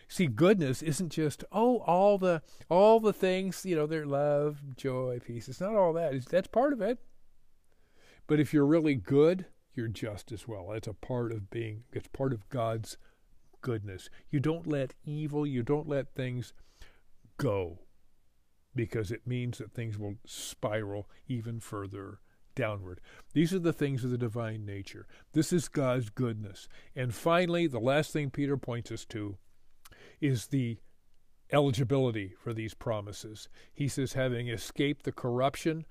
See, 0.07 0.25
goodness 0.25 0.81
isn't 0.81 1.11
just 1.11 1.43
oh 1.51 1.77
all 1.79 2.17
the 2.17 2.41
all 2.67 2.99
the 2.99 3.13
things 3.13 3.63
you 3.63 3.75
know. 3.75 3.85
Their 3.85 4.07
love, 4.07 4.75
joy, 4.75 5.19
peace. 5.23 5.47
It's 5.47 5.61
not 5.61 5.75
all 5.75 5.93
that. 5.93 6.15
It's, 6.15 6.25
that's 6.25 6.47
part 6.47 6.73
of 6.73 6.81
it. 6.81 6.97
But 8.25 8.39
if 8.39 8.53
you're 8.53 8.65
really 8.65 8.95
good, 8.95 9.45
you're 9.73 9.87
just 9.87 10.31
as 10.31 10.47
well. 10.47 10.71
It's 10.73 10.87
a 10.87 10.93
part 10.93 11.31
of 11.31 11.49
being, 11.49 11.83
it's 11.91 12.07
part 12.09 12.33
of 12.33 12.47
God's 12.49 12.97
goodness. 13.61 14.09
You 14.29 14.39
don't 14.39 14.67
let 14.67 14.93
evil, 15.03 15.47
you 15.47 15.63
don't 15.63 15.87
let 15.87 16.13
things 16.13 16.53
go 17.37 17.79
because 18.75 19.11
it 19.11 19.25
means 19.25 19.57
that 19.57 19.73
things 19.73 19.97
will 19.97 20.15
spiral 20.25 21.09
even 21.27 21.59
further 21.59 22.19
downward. 22.59 22.99
These 23.33 23.53
are 23.53 23.59
the 23.59 23.71
things 23.71 24.03
of 24.03 24.11
the 24.11 24.17
divine 24.17 24.65
nature. 24.65 25.07
This 25.31 25.53
is 25.53 25.69
God's 25.69 26.09
goodness. 26.09 26.67
And 26.93 27.15
finally, 27.15 27.67
the 27.67 27.79
last 27.79 28.11
thing 28.11 28.29
Peter 28.29 28.57
points 28.57 28.91
us 28.91 29.05
to 29.05 29.37
is 30.19 30.47
the 30.47 30.77
eligibility 31.51 32.33
for 32.37 32.53
these 32.53 32.73
promises. 32.73 33.47
He 33.73 33.87
says, 33.87 34.13
having 34.13 34.49
escaped 34.49 35.03
the 35.03 35.13
corruption 35.13 35.85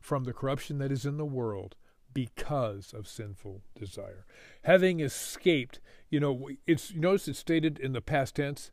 from 0.00 0.24
the 0.24 0.34
corruption 0.34 0.78
that 0.78 0.92
is 0.92 1.06
in 1.06 1.16
the 1.16 1.24
world 1.24 1.76
because 2.12 2.92
of 2.92 3.08
sinful 3.08 3.62
desire. 3.74 4.26
Having 4.64 5.00
escaped, 5.00 5.80
you 6.10 6.20
know, 6.20 6.50
it's 6.66 6.90
you 6.90 7.00
notice 7.00 7.26
it's 7.26 7.38
stated 7.38 7.78
in 7.78 7.92
the 7.92 8.00
past 8.00 8.36
tense. 8.36 8.70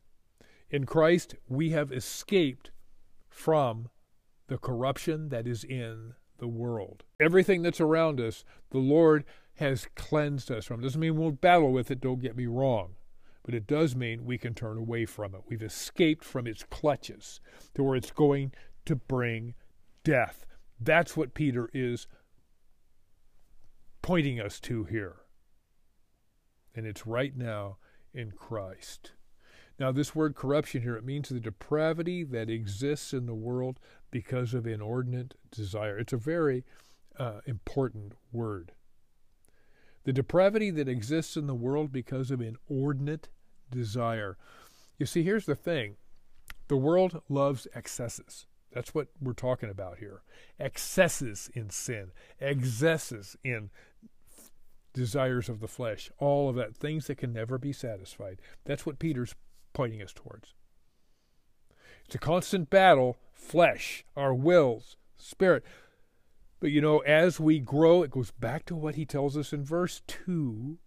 In 0.68 0.84
Christ, 0.84 1.36
we 1.48 1.70
have 1.70 1.90
escaped 1.90 2.70
from 3.28 3.88
the 4.48 4.58
corruption 4.58 5.30
that 5.30 5.46
is 5.46 5.64
in 5.64 6.14
the 6.38 6.48
world. 6.48 7.04
Everything 7.20 7.62
that's 7.62 7.80
around 7.80 8.20
us, 8.20 8.44
the 8.70 8.78
Lord 8.78 9.24
has 9.56 9.88
cleansed 9.94 10.50
us 10.50 10.66
from. 10.66 10.80
Doesn't 10.80 11.00
mean 11.00 11.16
we'll 11.16 11.30
battle 11.30 11.72
with 11.72 11.90
it, 11.90 12.00
don't 12.00 12.20
get 12.20 12.36
me 12.36 12.46
wrong. 12.46 12.94
But 13.42 13.54
it 13.54 13.66
does 13.66 13.94
mean 13.94 14.24
we 14.24 14.38
can 14.38 14.54
turn 14.54 14.76
away 14.76 15.06
from 15.06 15.34
it. 15.34 15.42
We've 15.48 15.62
escaped 15.62 16.24
from 16.24 16.46
its 16.46 16.64
clutches 16.64 17.40
to 17.74 17.82
where 17.82 17.96
it's 17.96 18.10
going 18.10 18.52
to 18.86 18.96
bring 18.96 19.54
death. 20.02 20.46
That's 20.80 21.16
what 21.16 21.34
Peter 21.34 21.70
is 21.72 22.06
pointing 24.02 24.40
us 24.40 24.60
to 24.60 24.84
here. 24.84 25.16
And 26.74 26.86
it's 26.86 27.06
right 27.06 27.36
now 27.36 27.78
in 28.12 28.32
Christ. 28.32 29.12
Now, 29.78 29.92
this 29.92 30.14
word 30.14 30.34
corruption 30.34 30.82
here, 30.82 30.96
it 30.96 31.04
means 31.04 31.28
the 31.28 31.38
depravity 31.38 32.24
that 32.24 32.48
exists 32.48 33.12
in 33.12 33.26
the 33.26 33.34
world 33.34 33.78
because 34.16 34.54
of 34.54 34.66
inordinate 34.66 35.34
desire. 35.50 35.98
It's 35.98 36.14
a 36.14 36.16
very 36.16 36.64
uh, 37.18 37.40
important 37.44 38.14
word. 38.32 38.72
The 40.04 40.12
depravity 40.14 40.70
that 40.70 40.88
exists 40.88 41.36
in 41.36 41.46
the 41.46 41.54
world 41.54 41.92
because 41.92 42.30
of 42.30 42.40
inordinate 42.40 43.28
desire. 43.70 44.38
You 44.98 45.04
see, 45.04 45.22
here's 45.22 45.44
the 45.44 45.54
thing 45.54 45.96
the 46.68 46.78
world 46.78 47.20
loves 47.28 47.68
excesses. 47.74 48.46
That's 48.72 48.94
what 48.94 49.08
we're 49.20 49.34
talking 49.34 49.68
about 49.68 49.98
here. 49.98 50.22
Excesses 50.58 51.50
in 51.52 51.68
sin, 51.68 52.12
excesses 52.40 53.36
in 53.44 53.68
desires 54.94 55.50
of 55.50 55.60
the 55.60 55.68
flesh, 55.68 56.10
all 56.16 56.48
of 56.48 56.56
that, 56.56 56.74
things 56.74 57.06
that 57.08 57.18
can 57.18 57.34
never 57.34 57.58
be 57.58 57.74
satisfied. 57.74 58.40
That's 58.64 58.86
what 58.86 58.98
Peter's 58.98 59.34
pointing 59.74 60.00
us 60.00 60.14
towards. 60.14 60.54
It's 62.06 62.14
a 62.14 62.18
constant 62.18 62.70
battle, 62.70 63.18
flesh, 63.46 64.04
our 64.16 64.34
wills, 64.34 64.96
spirit. 65.16 65.64
But 66.60 66.70
you 66.70 66.80
know, 66.80 66.98
as 67.00 67.38
we 67.38 67.58
grow, 67.58 68.02
it 68.02 68.10
goes 68.10 68.30
back 68.30 68.64
to 68.66 68.76
what 68.76 68.94
he 68.94 69.04
tells 69.04 69.36
us 69.36 69.52
in 69.52 69.64
verse 69.64 70.02
2 70.06 70.78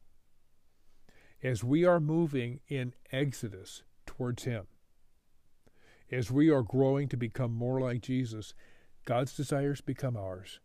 as 1.41 1.63
we 1.63 1.85
are 1.85 1.99
moving 1.99 2.59
in 2.67 2.93
Exodus 3.11 3.83
towards 4.05 4.43
him 4.43 4.67
as 6.11 6.31
we 6.31 6.49
are 6.49 6.63
growing 6.63 7.07
to 7.09 7.17
become 7.17 7.53
more 7.53 7.79
like 7.79 8.01
Jesus, 8.01 8.53
God's 9.05 9.35
desires 9.35 9.81
become 9.81 10.17
ours. 10.17 10.59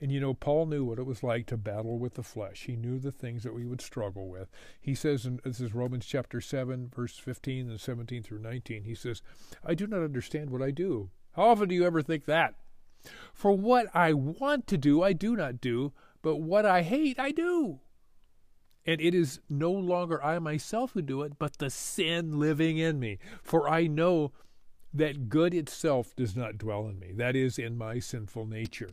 And 0.00 0.12
you 0.12 0.20
know, 0.20 0.32
Paul 0.32 0.66
knew 0.66 0.84
what 0.84 0.98
it 0.98 1.06
was 1.06 1.22
like 1.22 1.46
to 1.46 1.56
battle 1.56 1.98
with 1.98 2.14
the 2.14 2.22
flesh. 2.22 2.64
He 2.64 2.76
knew 2.76 2.98
the 2.98 3.10
things 3.10 3.42
that 3.42 3.54
we 3.54 3.66
would 3.66 3.80
struggle 3.80 4.28
with. 4.28 4.48
He 4.80 4.94
says, 4.94 5.26
in, 5.26 5.40
this 5.44 5.60
is 5.60 5.74
Romans 5.74 6.06
chapter 6.06 6.40
7, 6.40 6.90
verse 6.94 7.18
15 7.18 7.68
and 7.68 7.80
17 7.80 8.22
through 8.22 8.40
19, 8.40 8.84
he 8.84 8.94
says, 8.94 9.22
I 9.64 9.74
do 9.74 9.86
not 9.86 10.02
understand 10.02 10.50
what 10.50 10.62
I 10.62 10.70
do. 10.70 11.10
How 11.32 11.48
often 11.48 11.68
do 11.68 11.74
you 11.74 11.84
ever 11.84 12.02
think 12.02 12.26
that? 12.26 12.54
For 13.32 13.52
what 13.52 13.86
I 13.94 14.12
want 14.12 14.66
to 14.68 14.76
do, 14.76 15.02
I 15.02 15.12
do 15.12 15.34
not 15.34 15.60
do, 15.60 15.92
but 16.22 16.36
what 16.36 16.64
I 16.64 16.82
hate, 16.82 17.18
I 17.18 17.32
do. 17.32 17.80
And 18.86 19.00
it 19.00 19.14
is 19.14 19.40
no 19.48 19.70
longer 19.70 20.22
I 20.22 20.38
myself 20.38 20.92
who 20.92 21.02
do 21.02 21.22
it, 21.22 21.38
but 21.38 21.58
the 21.58 21.70
sin 21.70 22.38
living 22.38 22.78
in 22.78 22.98
me. 22.98 23.18
For 23.42 23.68
I 23.68 23.86
know 23.86 24.32
that 24.94 25.28
good 25.28 25.54
itself 25.54 26.14
does 26.16 26.34
not 26.34 26.56
dwell 26.56 26.86
in 26.86 26.98
me, 26.98 27.12
that 27.12 27.36
is, 27.36 27.58
in 27.58 27.76
my 27.76 27.98
sinful 27.98 28.46
nature. 28.46 28.90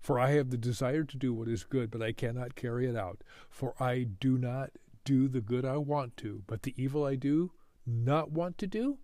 For 0.00 0.18
I 0.18 0.32
have 0.32 0.50
the 0.50 0.56
desire 0.56 1.04
to 1.04 1.16
do 1.16 1.32
what 1.32 1.48
is 1.48 1.64
good, 1.64 1.90
but 1.90 2.02
I 2.02 2.12
cannot 2.12 2.54
carry 2.54 2.86
it 2.86 2.96
out. 2.96 3.22
For 3.48 3.74
I 3.80 4.04
do 4.04 4.38
not 4.38 4.70
do 5.04 5.28
the 5.28 5.40
good 5.40 5.64
I 5.64 5.76
want 5.76 6.16
to, 6.18 6.42
but 6.46 6.62
the 6.62 6.74
evil 6.76 7.04
I 7.04 7.14
do 7.14 7.52
not 7.86 8.30
want 8.30 8.58
to 8.58 8.66
do, 8.66 8.98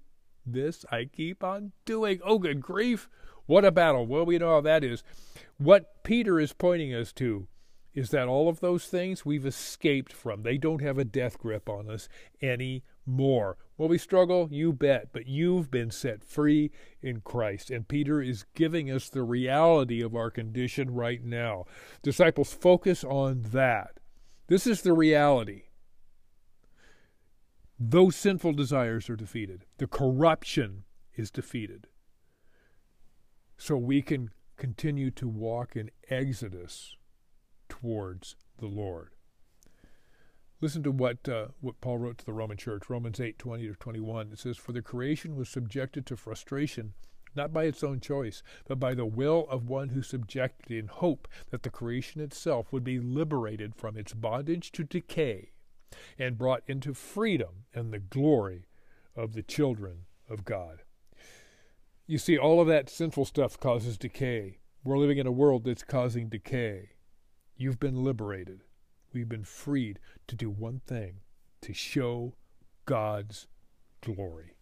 this 0.44 0.84
I 0.90 1.04
keep 1.04 1.44
on 1.44 1.72
doing. 1.84 2.20
Oh, 2.24 2.38
good 2.38 2.60
grief! 2.60 3.08
What 3.46 3.64
a 3.64 3.70
battle. 3.70 4.06
Well, 4.06 4.24
we 4.24 4.38
know 4.38 4.50
how 4.50 4.60
that 4.62 4.84
is. 4.84 5.02
What 5.58 6.02
Peter 6.04 6.40
is 6.40 6.52
pointing 6.52 6.94
us 6.94 7.12
to 7.14 7.48
is 7.94 8.10
that 8.10 8.28
all 8.28 8.48
of 8.48 8.60
those 8.60 8.86
things 8.86 9.24
we've 9.24 9.46
escaped 9.46 10.12
from. 10.12 10.42
They 10.42 10.56
don't 10.56 10.80
have 10.80 10.98
a 10.98 11.04
death 11.04 11.38
grip 11.38 11.68
on 11.68 11.90
us 11.90 12.08
anymore. 12.40 13.58
Will 13.82 13.88
we 13.88 13.98
struggle? 13.98 14.46
You 14.48 14.72
bet. 14.72 15.08
But 15.12 15.26
you've 15.26 15.68
been 15.68 15.90
set 15.90 16.22
free 16.22 16.70
in 17.02 17.20
Christ. 17.20 17.68
And 17.68 17.88
Peter 17.88 18.22
is 18.22 18.44
giving 18.54 18.88
us 18.88 19.08
the 19.08 19.24
reality 19.24 20.00
of 20.00 20.14
our 20.14 20.30
condition 20.30 20.94
right 20.94 21.20
now. 21.24 21.64
Disciples, 22.00 22.52
focus 22.52 23.02
on 23.02 23.42
that. 23.50 23.98
This 24.46 24.68
is 24.68 24.82
the 24.82 24.92
reality. 24.92 25.62
Those 27.76 28.14
sinful 28.14 28.52
desires 28.52 29.10
are 29.10 29.16
defeated, 29.16 29.64
the 29.78 29.88
corruption 29.88 30.84
is 31.16 31.32
defeated. 31.32 31.88
So 33.56 33.76
we 33.76 34.00
can 34.00 34.30
continue 34.56 35.10
to 35.10 35.26
walk 35.26 35.74
in 35.74 35.90
Exodus 36.08 36.94
towards 37.68 38.36
the 38.60 38.68
Lord. 38.68 39.10
Listen 40.62 40.84
to 40.84 40.92
what 40.92 41.28
uh, 41.28 41.48
what 41.60 41.80
Paul 41.80 41.98
wrote 41.98 42.18
to 42.18 42.24
the 42.24 42.32
Roman 42.32 42.56
church, 42.56 42.88
Romans 42.88 43.18
8, 43.18 43.36
20 43.36 43.66
to 43.66 43.74
21. 43.74 44.30
It 44.32 44.38
says, 44.38 44.56
For 44.56 44.70
the 44.70 44.80
creation 44.80 45.34
was 45.34 45.48
subjected 45.48 46.06
to 46.06 46.16
frustration, 46.16 46.92
not 47.34 47.52
by 47.52 47.64
its 47.64 47.82
own 47.82 47.98
choice, 47.98 48.44
but 48.68 48.78
by 48.78 48.94
the 48.94 49.04
will 49.04 49.48
of 49.50 49.68
one 49.68 49.88
who 49.88 50.02
subjected 50.02 50.70
in 50.70 50.86
hope 50.86 51.26
that 51.50 51.64
the 51.64 51.70
creation 51.70 52.20
itself 52.20 52.72
would 52.72 52.84
be 52.84 53.00
liberated 53.00 53.74
from 53.74 53.96
its 53.96 54.14
bondage 54.14 54.70
to 54.72 54.84
decay 54.84 55.50
and 56.16 56.38
brought 56.38 56.62
into 56.68 56.94
freedom 56.94 57.64
and 57.74 57.92
the 57.92 57.98
glory 57.98 58.68
of 59.16 59.32
the 59.32 59.42
children 59.42 60.04
of 60.30 60.44
God. 60.44 60.84
You 62.06 62.18
see, 62.18 62.38
all 62.38 62.60
of 62.60 62.68
that 62.68 62.88
sinful 62.88 63.24
stuff 63.24 63.58
causes 63.58 63.98
decay. 63.98 64.58
We're 64.84 64.98
living 64.98 65.18
in 65.18 65.26
a 65.26 65.32
world 65.32 65.64
that's 65.64 65.82
causing 65.82 66.28
decay. 66.28 66.90
You've 67.56 67.80
been 67.80 68.04
liberated. 68.04 68.62
We've 69.12 69.28
been 69.28 69.44
freed 69.44 69.98
to 70.28 70.36
do 70.36 70.50
one 70.50 70.80
thing 70.86 71.20
to 71.62 71.72
show 71.72 72.34
God's 72.86 73.46
glory. 74.00 74.56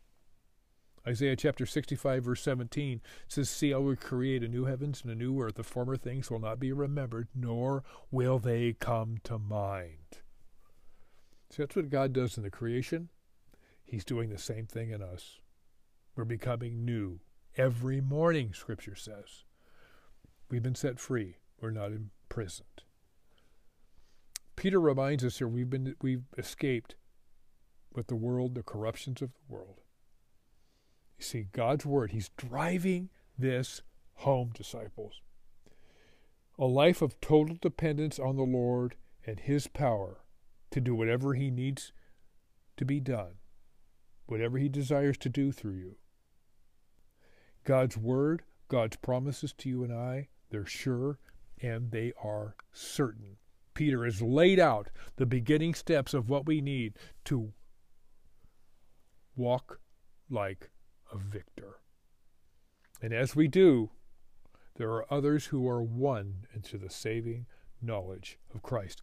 Isaiah 1.06 1.36
chapter 1.36 1.64
65, 1.64 2.24
verse 2.24 2.42
17 2.42 3.00
says, 3.26 3.48
See, 3.48 3.72
I 3.72 3.78
will 3.78 3.96
create 3.96 4.42
a 4.44 4.48
new 4.48 4.66
heavens 4.66 5.00
and 5.02 5.10
a 5.10 5.14
new 5.14 5.40
earth. 5.40 5.54
The 5.54 5.62
former 5.62 5.96
things 5.96 6.30
will 6.30 6.40
not 6.40 6.60
be 6.60 6.72
remembered, 6.72 7.28
nor 7.34 7.82
will 8.10 8.38
they 8.38 8.74
come 8.78 9.16
to 9.24 9.38
mind. 9.38 10.18
See, 11.50 11.62
that's 11.62 11.74
what 11.74 11.90
God 11.90 12.12
does 12.12 12.36
in 12.36 12.42
the 12.42 12.50
creation. 12.50 13.08
He's 13.82 14.04
doing 14.04 14.28
the 14.28 14.38
same 14.38 14.66
thing 14.66 14.90
in 14.90 15.02
us. 15.02 15.38
We're 16.14 16.24
becoming 16.24 16.84
new 16.84 17.20
every 17.56 18.00
morning, 18.00 18.52
Scripture 18.52 18.94
says. 18.94 19.44
We've 20.50 20.62
been 20.62 20.74
set 20.74 21.00
free. 21.00 21.36
We're 21.60 21.70
not 21.70 21.92
imprisoned. 21.92 22.82
Peter 24.60 24.78
reminds 24.78 25.24
us 25.24 25.38
here 25.38 25.48
we've 25.48 25.70
been 25.70 25.96
we've 26.02 26.24
escaped 26.36 26.94
with 27.94 28.08
the 28.08 28.14
world, 28.14 28.54
the 28.54 28.62
corruptions 28.62 29.22
of 29.22 29.30
the 29.32 29.54
world. 29.54 29.80
You 31.18 31.24
see, 31.24 31.46
God's 31.50 31.86
word, 31.86 32.10
He's 32.10 32.28
driving 32.36 33.08
this 33.38 33.80
home, 34.16 34.50
disciples. 34.52 35.22
A 36.58 36.66
life 36.66 37.00
of 37.00 37.18
total 37.22 37.56
dependence 37.58 38.18
on 38.18 38.36
the 38.36 38.42
Lord 38.42 38.96
and 39.26 39.40
His 39.40 39.66
power 39.66 40.26
to 40.72 40.80
do 40.82 40.94
whatever 40.94 41.32
He 41.32 41.50
needs 41.50 41.94
to 42.76 42.84
be 42.84 43.00
done, 43.00 43.36
whatever 44.26 44.58
He 44.58 44.68
desires 44.68 45.16
to 45.20 45.30
do 45.30 45.52
through 45.52 45.76
you. 45.76 45.96
God's 47.64 47.96
word, 47.96 48.42
God's 48.68 48.96
promises 48.96 49.54
to 49.54 49.70
you 49.70 49.84
and 49.84 49.92
I, 49.94 50.28
they're 50.50 50.66
sure 50.66 51.18
and 51.62 51.92
they 51.92 52.12
are 52.22 52.56
certain. 52.74 53.38
Peter 53.74 54.04
has 54.04 54.20
laid 54.20 54.58
out 54.58 54.88
the 55.16 55.26
beginning 55.26 55.74
steps 55.74 56.14
of 56.14 56.28
what 56.28 56.46
we 56.46 56.60
need 56.60 56.94
to 57.24 57.52
walk 59.36 59.80
like 60.28 60.70
a 61.12 61.18
victor. 61.18 61.80
And 63.02 63.12
as 63.12 63.34
we 63.34 63.48
do, 63.48 63.90
there 64.76 64.90
are 64.90 65.12
others 65.12 65.46
who 65.46 65.68
are 65.68 65.82
won 65.82 66.46
into 66.54 66.78
the 66.78 66.90
saving 66.90 67.46
knowledge 67.82 68.38
of 68.54 68.62
Christ. 68.62 69.02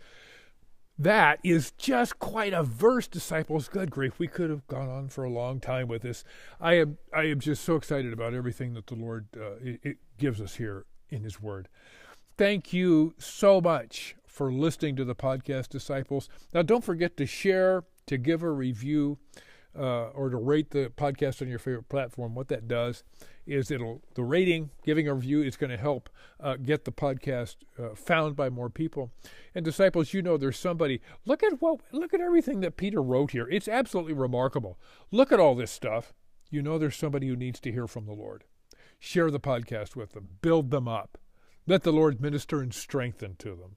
That 1.00 1.40
is 1.44 1.72
just 1.72 2.18
quite 2.18 2.54
a 2.54 2.64
verse, 2.64 3.08
disciples. 3.08 3.68
Good 3.68 3.92
grief, 3.92 4.18
we 4.18 4.28
could 4.28 4.50
have 4.50 4.66
gone 4.68 4.90
on 4.90 5.10
for 5.10 5.24
a 5.24 5.30
long 5.30 5.60
time 5.60 5.88
with 5.88 6.02
this. 6.02 6.24
I 6.60 6.74
am, 6.76 6.98
I 7.14 7.26
am 7.26 7.40
just 7.40 7.64
so 7.64 7.76
excited 7.76 8.14
about 8.14 8.34
everything 8.34 8.74
that 8.74 8.88
the 8.88 8.96
Lord 8.96 9.28
uh, 9.36 9.58
it, 9.62 9.80
it 9.84 9.98
gives 10.18 10.42
us 10.42 10.56
here 10.56 10.86
in 11.10 11.24
His 11.24 11.40
Word. 11.40 11.70
Thank 12.36 12.74
you 12.74 13.14
so 13.20 13.62
much 13.62 14.16
for 14.38 14.54
listening 14.54 14.96
to 14.96 15.04
the 15.04 15.16
podcast, 15.16 15.70
disciples. 15.70 16.30
Now, 16.54 16.62
don't 16.62 16.84
forget 16.84 17.18
to 17.18 17.26
share, 17.26 17.84
to 18.06 18.18
give 18.18 18.44
a 18.44 18.52
review, 18.52 19.18
uh, 19.78 20.10
or 20.10 20.30
to 20.30 20.38
rate 20.38 20.70
the 20.70 20.92
podcast 20.96 21.42
on 21.42 21.48
your 21.48 21.60
favorite 21.60 21.90
platform. 21.90 22.36
What 22.36 22.48
that 22.50 22.68
does 22.68 23.04
is 23.48 23.72
it'll 23.72 24.04
the 24.14 24.24
rating, 24.24 24.70
giving 24.86 25.08
a 25.08 25.14
review, 25.14 25.42
is 25.42 25.58
going 25.58 25.72
to 25.72 25.78
help 25.78 26.10
uh, 26.40 26.56
get 26.56 26.86
the 26.86 26.92
podcast 26.92 27.58
uh, 27.80 27.96
found 27.96 28.36
by 28.36 28.50
more 28.50 28.70
people. 28.70 29.12
And 29.56 29.66
disciples, 29.66 30.14
you 30.14 30.22
know, 30.22 30.38
there's 30.38 30.58
somebody. 30.58 31.02
Look 31.26 31.42
at 31.42 31.60
what 31.60 31.80
look 31.92 32.14
at 32.14 32.22
everything 32.22 32.60
that 32.62 32.78
Peter 32.78 33.02
wrote 33.02 33.32
here. 33.32 33.48
It's 33.50 33.68
absolutely 33.68 34.14
remarkable. 34.14 34.78
Look 35.12 35.32
at 35.32 35.40
all 35.40 35.56
this 35.56 35.72
stuff. 35.72 36.14
You 36.50 36.62
know, 36.62 36.78
there's 36.78 36.96
somebody 36.96 37.28
who 37.28 37.36
needs 37.36 37.60
to 37.62 37.72
hear 37.72 37.88
from 37.88 38.06
the 38.06 38.14
Lord. 38.14 38.44
Share 39.00 39.32
the 39.32 39.40
podcast 39.40 39.96
with 39.96 40.12
them. 40.12 40.30
Build 40.42 40.72
them 40.72 40.88
up. 40.88 41.18
Let 41.68 41.84
the 41.84 41.92
Lord 41.92 42.22
minister 42.22 42.62
and 42.62 42.74
strengthen 42.74 43.36
to 43.38 43.50
them, 43.50 43.76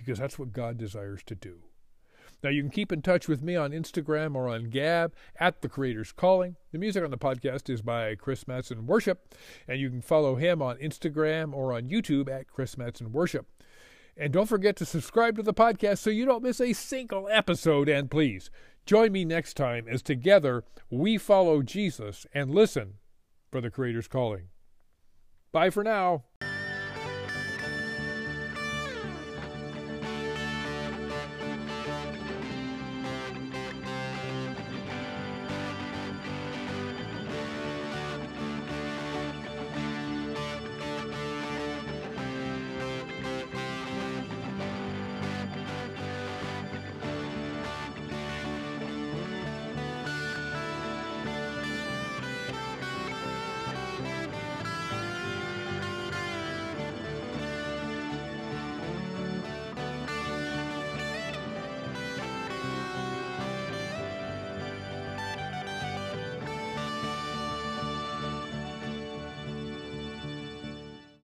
because 0.00 0.18
that's 0.18 0.38
what 0.38 0.52
God 0.52 0.78
desires 0.78 1.22
to 1.26 1.34
do. 1.34 1.58
Now, 2.42 2.48
you 2.48 2.62
can 2.62 2.70
keep 2.70 2.90
in 2.90 3.02
touch 3.02 3.28
with 3.28 3.42
me 3.42 3.54
on 3.54 3.72
Instagram 3.72 4.34
or 4.34 4.48
on 4.48 4.70
Gab 4.70 5.14
at 5.38 5.60
The 5.60 5.68
Creator's 5.68 6.10
Calling. 6.10 6.56
The 6.72 6.78
music 6.78 7.04
on 7.04 7.10
the 7.10 7.18
podcast 7.18 7.68
is 7.68 7.82
by 7.82 8.14
Chris 8.14 8.44
Mattson 8.44 8.86
Worship, 8.86 9.34
and 9.68 9.78
you 9.78 9.90
can 9.90 10.00
follow 10.00 10.36
him 10.36 10.62
on 10.62 10.78
Instagram 10.78 11.52
or 11.52 11.74
on 11.74 11.90
YouTube 11.90 12.30
at 12.30 12.48
Chris 12.48 12.76
Mattson 12.76 13.08
Worship. 13.08 13.46
And 14.16 14.32
don't 14.32 14.48
forget 14.48 14.74
to 14.76 14.86
subscribe 14.86 15.36
to 15.36 15.42
the 15.42 15.54
podcast 15.54 15.98
so 15.98 16.10
you 16.10 16.24
don't 16.24 16.42
miss 16.42 16.60
a 16.60 16.72
single 16.72 17.28
episode. 17.30 17.88
And 17.88 18.10
please 18.10 18.50
join 18.86 19.12
me 19.12 19.24
next 19.24 19.54
time 19.54 19.86
as 19.86 20.02
together 20.02 20.64
we 20.88 21.18
follow 21.18 21.62
Jesus 21.62 22.26
and 22.32 22.50
listen 22.50 22.94
for 23.50 23.60
the 23.60 23.70
Creator's 23.70 24.08
Calling. 24.08 24.48
Bye 25.52 25.70
for 25.70 25.84
now. 25.84 26.24